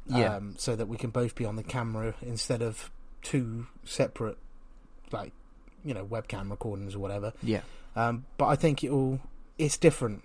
Yeah. 0.08 0.36
um, 0.36 0.54
so 0.56 0.76
that 0.76 0.86
we 0.86 0.96
can 0.96 1.10
both 1.10 1.34
be 1.34 1.44
on 1.44 1.56
the 1.56 1.62
camera 1.62 2.14
instead 2.22 2.62
of 2.62 2.90
two 3.22 3.66
separate, 3.84 4.38
like 5.10 5.32
you 5.84 5.94
know, 5.94 6.04
webcam 6.04 6.50
recordings 6.50 6.94
or 6.94 6.98
whatever. 7.00 7.32
yeah. 7.42 7.60
Um, 7.94 8.26
but 8.36 8.46
I 8.46 8.56
think 8.56 8.84
it'll 8.84 9.20
it's 9.58 9.76
different, 9.78 10.22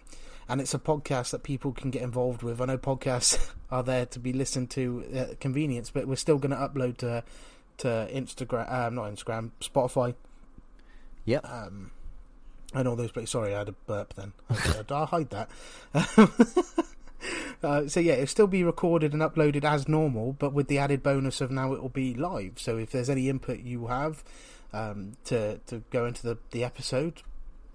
and 0.50 0.60
it's 0.60 0.74
a 0.74 0.80
podcast 0.80 1.32
that 1.32 1.44
people 1.44 1.72
can 1.72 1.90
get 1.90 2.02
involved 2.02 2.44
with. 2.44 2.60
I 2.62 2.66
know 2.66 2.78
podcasts 2.78 3.52
are 3.72 3.82
there 3.84 4.06
to 4.08 4.20
be 4.20 4.34
listened 4.34 4.70
to 4.72 5.06
at 5.14 5.40
convenience, 5.40 5.90
but 5.90 6.08
we're 6.08 6.16
still 6.18 6.38
going 6.38 6.52
to 6.52 6.58
upload 6.58 6.98
to 6.98 7.24
to 7.78 8.10
Instagram, 8.14 8.72
um, 8.72 8.96
not 8.96 9.12
Instagram, 9.12 9.52
Spotify. 9.62 10.16
Yep. 11.26 11.46
Um, 11.50 11.92
and 12.74 12.88
all 12.88 12.96
those 12.96 13.12
places. 13.12 13.32
Sorry, 13.32 13.54
I 13.56 13.60
had 13.60 13.70
a 13.70 13.74
burp 13.74 14.14
then. 14.16 14.34
I'll 14.90 15.06
hide 15.08 15.30
that. 15.30 15.50
Uh, 17.64 17.88
so 17.88 18.00
yeah, 18.00 18.14
it'll 18.14 18.28
still 18.28 18.48
be 18.48 18.64
recorded 18.64 19.14
and 19.14 19.22
uploaded 19.22 19.64
as 19.64 19.88
normal, 19.88 20.34
but 20.34 20.52
with 20.54 20.68
the 20.68 20.80
added 20.80 21.04
bonus 21.04 21.42
of 21.42 21.52
now 21.52 21.74
it 21.74 21.82
will 21.82 21.90
be 21.90 22.14
live. 22.14 22.54
So 22.58 22.78
if 22.78 22.92
there's 22.92 23.10
any 23.10 23.30
input 23.30 23.60
you 23.60 23.88
have 23.88 24.24
um, 24.74 25.14
to 25.26 25.58
to 25.68 25.84
go 25.92 26.06
into 26.06 26.24
the 26.24 26.38
the 26.52 26.64
episode, 26.64 27.22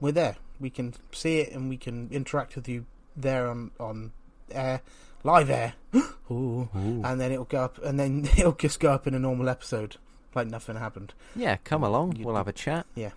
we're 0.01 0.12
there. 0.12 0.37
We 0.59 0.70
can 0.70 0.95
see 1.12 1.39
it 1.39 1.53
and 1.53 1.68
we 1.68 1.76
can 1.76 2.09
interact 2.11 2.57
with 2.57 2.68
you 2.68 2.87
there 3.16 3.49
on 3.49 3.70
on 3.78 4.12
air, 4.51 4.80
live 5.22 5.51
air. 5.51 5.74
Ooh. 5.95 6.03
Ooh. 6.32 6.68
And 7.05 7.20
then 7.20 7.30
it'll 7.30 7.45
go 7.45 7.62
up, 7.64 7.78
and 7.84 7.99
then 8.01 8.24
it'll 8.37 8.53
just 8.53 8.80
go 8.80 8.93
up 8.93 9.07
in 9.07 9.14
a 9.14 9.18
normal 9.20 9.49
episode, 9.49 9.97
like 10.34 10.49
nothing 10.49 10.76
happened. 10.76 11.14
Yeah, 11.37 11.57
come 11.62 11.84
along. 11.84 12.16
You- 12.16 12.24
We'll 12.24 12.37
have 12.37 12.49
a 12.49 12.53
chat. 12.53 12.87
Yeah. 12.97 13.11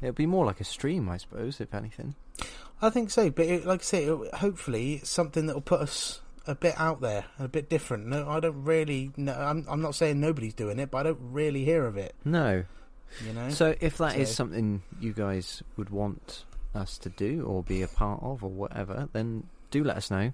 It'll 0.00 0.12
be 0.12 0.26
more 0.26 0.44
like 0.44 0.60
a 0.60 0.64
stream, 0.64 1.08
I 1.08 1.16
suppose, 1.16 1.60
if 1.60 1.72
anything. 1.74 2.14
I 2.82 2.90
think 2.90 3.10
so, 3.10 3.30
but 3.30 3.46
it, 3.46 3.64
like 3.66 3.80
I 3.80 3.84
say, 3.84 4.04
it, 4.04 4.34
hopefully 4.34 4.94
it's 4.94 5.10
something 5.10 5.46
that 5.46 5.54
will 5.54 5.60
put 5.62 5.80
us 5.80 6.20
a 6.46 6.54
bit 6.54 6.74
out 6.78 7.00
there, 7.00 7.24
a 7.38 7.48
bit 7.48 7.70
different. 7.70 8.06
No, 8.06 8.28
I 8.28 8.40
don't 8.40 8.64
really. 8.64 9.10
know 9.16 9.32
I'm, 9.32 9.64
I'm 9.68 9.80
not 9.80 9.94
saying 9.94 10.20
nobody's 10.20 10.54
doing 10.54 10.78
it, 10.78 10.90
but 10.90 10.98
I 10.98 11.02
don't 11.04 11.18
really 11.32 11.64
hear 11.64 11.86
of 11.86 11.96
it. 11.96 12.14
No. 12.24 12.64
You 13.24 13.32
know. 13.32 13.48
So 13.50 13.74
if 13.80 13.96
that 13.98 14.16
is 14.16 14.28
So- 14.28 14.34
something 14.34 14.82
you 15.00 15.12
guys 15.12 15.62
would 15.76 15.90
want 15.90 16.44
us 16.74 16.98
to 16.98 17.08
do 17.08 17.44
or 17.46 17.62
be 17.62 17.82
a 17.82 17.88
part 17.88 18.22
of 18.22 18.42
or 18.44 18.50
whatever, 18.50 19.08
then 19.12 19.44
do 19.70 19.82
let 19.84 19.96
us 19.96 20.10
know. 20.10 20.32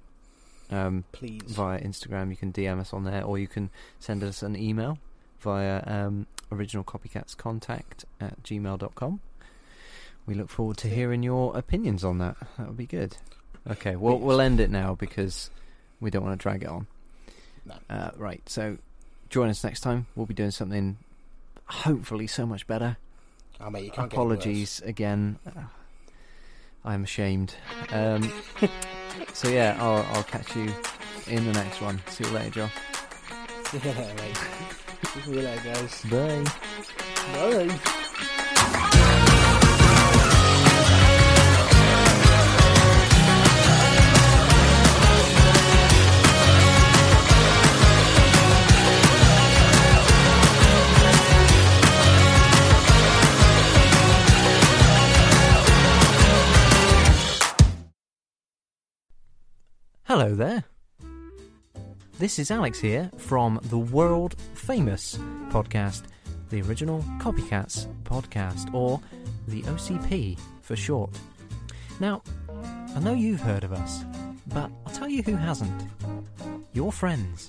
Um, 0.72 1.04
Please. 1.12 1.42
via 1.46 1.80
Instagram, 1.80 2.30
you 2.30 2.36
can 2.36 2.52
DM 2.52 2.80
us 2.80 2.92
on 2.92 3.04
there, 3.04 3.22
or 3.24 3.38
you 3.38 3.48
can 3.48 3.70
send 3.98 4.22
us 4.24 4.42
an 4.42 4.56
email 4.56 4.98
via 5.40 5.82
um, 5.86 6.26
originalcopycatscontact 6.52 8.04
at 8.20 8.42
gmail.com. 8.42 9.20
we 10.26 10.34
look 10.34 10.50
forward 10.50 10.76
to 10.78 10.88
hearing 10.88 11.22
your 11.22 11.56
opinions 11.56 12.04
on 12.04 12.18
that. 12.18 12.36
That 12.58 12.68
would 12.68 12.76
be 12.76 12.86
good. 12.86 13.16
Okay, 13.70 13.96
well, 13.96 14.18
we'll 14.18 14.40
end 14.40 14.60
it 14.60 14.70
now 14.70 14.94
because 14.94 15.50
we 16.00 16.10
don't 16.10 16.24
want 16.24 16.38
to 16.38 16.42
drag 16.42 16.62
it 16.62 16.68
on. 16.68 16.86
No. 17.66 17.74
Uh, 17.88 18.10
right, 18.16 18.42
so 18.48 18.78
join 19.28 19.48
us 19.50 19.62
next 19.62 19.80
time. 19.80 20.06
We'll 20.14 20.26
be 20.26 20.34
doing 20.34 20.50
something 20.50 20.96
hopefully 21.66 22.26
so 22.26 22.46
much 22.46 22.66
better. 22.66 22.96
Oh, 23.60 23.70
mate, 23.70 23.84
you 23.84 23.90
can't 23.90 24.12
Apologies 24.12 24.80
again. 24.84 25.38
Uh, 25.46 25.62
I'm 26.84 27.04
ashamed. 27.04 27.54
Um, 27.90 28.32
so 29.34 29.48
yeah, 29.48 29.76
I'll, 29.78 30.04
I'll 30.16 30.24
catch 30.24 30.56
you 30.56 30.72
in 31.26 31.44
the 31.44 31.52
next 31.52 31.80
one. 31.80 32.00
See 32.08 32.24
you 32.24 32.30
later, 32.30 32.50
Joe. 32.50 32.68
get 33.72 33.84
worse. 33.84 33.96
Yeah, 33.96 34.14
mate. 34.14 34.36
See 35.24 35.30
you 35.30 35.40
later, 35.40 35.62
guys. 35.64 36.04
Bye. 36.04 37.66
Bye. 37.76 38.06
Hello 60.10 60.34
there. 60.34 60.64
This 62.18 62.40
is 62.40 62.50
Alex 62.50 62.80
here 62.80 63.12
from 63.16 63.60
the 63.62 63.78
world 63.78 64.34
famous 64.54 65.16
podcast, 65.50 66.02
the 66.48 66.62
original 66.62 67.02
Copycats 67.20 67.86
podcast, 68.02 68.74
or 68.74 69.00
the 69.46 69.62
OCP 69.62 70.36
for 70.62 70.74
short. 70.74 71.16
Now, 72.00 72.24
I 72.96 72.98
know 72.98 73.12
you've 73.12 73.40
heard 73.40 73.62
of 73.62 73.72
us, 73.72 74.04
but 74.48 74.72
I'll 74.84 74.92
tell 74.92 75.08
you 75.08 75.22
who 75.22 75.36
hasn't. 75.36 75.80
Your 76.72 76.90
friends. 76.90 77.48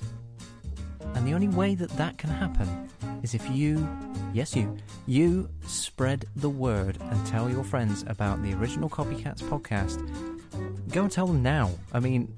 And 1.15 1.27
the 1.27 1.33
only 1.33 1.47
way 1.47 1.73
that 1.73 1.89
that 1.97 2.19
can 2.19 2.29
happen 2.29 2.87
is 3.23 3.33
if 3.33 3.49
you, 3.49 3.89
yes, 4.35 4.55
you, 4.55 4.77
you 5.07 5.49
spread 5.65 6.25
the 6.35 6.49
word 6.49 6.99
and 7.01 7.25
tell 7.25 7.49
your 7.49 7.63
friends 7.63 8.05
about 8.05 8.43
the 8.43 8.53
original 8.53 8.87
Copycats 8.87 9.41
podcast 9.41 9.97
go 10.89 11.03
and 11.03 11.11
tell 11.11 11.27
them 11.27 11.41
now. 11.41 11.71
I 11.93 11.99
mean, 11.99 12.33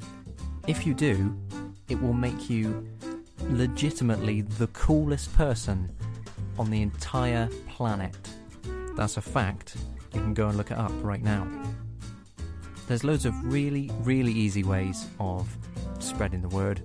if 0.68 0.86
you 0.86 0.94
do, 0.94 1.38
it 1.90 2.02
will 2.02 2.14
make 2.14 2.50
you 2.50 2.88
legitimately 3.42 4.42
the 4.42 4.68
coolest 4.68 5.36
person 5.36 5.90
on 6.58 6.70
the 6.70 6.82
entire 6.82 7.50
planet. 7.68 8.16
That's 8.96 9.18
a 9.18 9.22
fact. 9.22 9.76
You 10.14 10.22
can 10.22 10.34
go 10.34 10.48
and 10.48 10.58
look 10.58 10.72
it 10.72 10.78
up 10.78 10.92
right 11.02 11.22
now. 11.22 11.48
There's 12.88 13.04
loads 13.04 13.26
of 13.26 13.34
really, 13.44 13.90
really 14.02 14.32
easy 14.32 14.64
ways 14.64 15.08
of 15.20 15.48
spreading 16.00 16.42
the 16.42 16.50
word. 16.50 16.82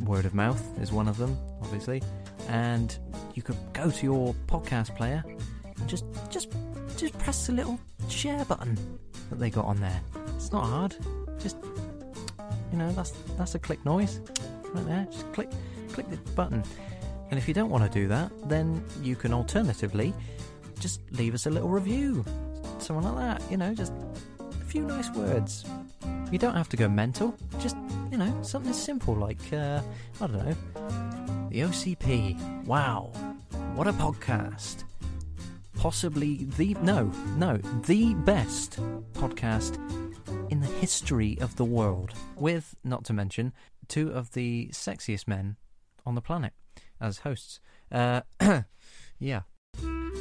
Word 0.00 0.24
of 0.24 0.34
mouth 0.34 0.62
is 0.80 0.92
one 0.92 1.08
of 1.08 1.16
them, 1.16 1.36
obviously. 1.62 2.02
And 2.48 2.96
you 3.34 3.42
could 3.42 3.56
go 3.72 3.90
to 3.90 4.04
your 4.04 4.34
podcast 4.46 4.96
player 4.96 5.22
and 5.78 5.88
just 5.88 6.04
just 6.30 6.48
just 6.96 7.16
press 7.18 7.46
the 7.46 7.52
little 7.52 7.78
share 8.08 8.44
button 8.44 8.78
that 9.30 9.38
they 9.38 9.50
got 9.50 9.64
on 9.64 9.80
there. 9.80 10.00
It's 10.36 10.52
not 10.52 10.64
hard. 10.64 10.96
Just 11.38 11.56
you 12.72 12.78
know, 12.78 12.90
that's 12.92 13.12
that's 13.36 13.54
a 13.54 13.58
click 13.58 13.84
noise 13.84 14.20
right 14.72 14.86
there. 14.86 15.08
Just 15.10 15.32
click 15.32 15.50
click 15.92 16.08
the 16.10 16.16
button. 16.32 16.62
And 17.30 17.38
if 17.38 17.48
you 17.48 17.54
don't 17.54 17.70
want 17.70 17.90
to 17.90 17.90
do 17.90 18.06
that, 18.08 18.30
then 18.48 18.84
you 19.02 19.16
can 19.16 19.32
alternatively 19.32 20.14
just 20.78 21.00
leave 21.12 21.34
us 21.34 21.46
a 21.46 21.50
little 21.50 21.68
review. 21.68 22.24
Something 22.78 23.14
like 23.14 23.40
that, 23.40 23.50
you 23.50 23.56
know, 23.56 23.74
just 23.74 23.92
a 24.38 24.64
few 24.64 24.82
nice 24.82 25.10
words. 25.10 25.64
You 26.30 26.38
don't 26.38 26.54
have 26.54 26.68
to 26.70 26.76
go 26.76 26.88
mental. 26.88 27.34
Just, 27.58 27.76
you 28.10 28.18
know, 28.18 28.32
something 28.42 28.72
simple 28.72 29.14
like 29.14 29.40
uh, 29.52 29.80
I 30.20 30.26
don't 30.26 30.46
know. 30.46 30.56
The 31.50 31.60
OCP. 31.60 32.64
Wow. 32.64 33.10
What 33.74 33.86
a 33.86 33.92
podcast. 33.92 34.85
Possibly 35.76 36.44
the 36.56 36.74
no, 36.82 37.12
no, 37.36 37.58
the 37.84 38.14
best 38.14 38.80
podcast 39.12 39.78
in 40.50 40.60
the 40.60 40.66
history 40.66 41.38
of 41.40 41.56
the 41.56 41.64
world, 41.64 42.12
with, 42.36 42.74
not 42.82 43.04
to 43.04 43.12
mention, 43.12 43.52
two 43.88 44.10
of 44.10 44.32
the 44.32 44.68
sexiest 44.72 45.28
men 45.28 45.56
on 46.04 46.14
the 46.14 46.20
planet 46.20 46.52
as 47.00 47.18
hosts. 47.18 47.60
Uh, 47.92 48.22
yeah. 49.18 49.42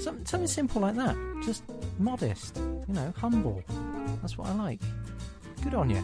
Some, 0.01 0.25
something 0.25 0.47
simple 0.47 0.81
like 0.81 0.95
that. 0.95 1.15
Just 1.43 1.63
modest, 1.99 2.57
you 2.57 2.93
know, 2.93 3.13
humble. 3.17 3.63
That's 4.21 4.37
what 4.37 4.47
I 4.49 4.53
like. 4.53 4.81
Good 5.63 5.73
on 5.73 5.89
you. 5.89 6.03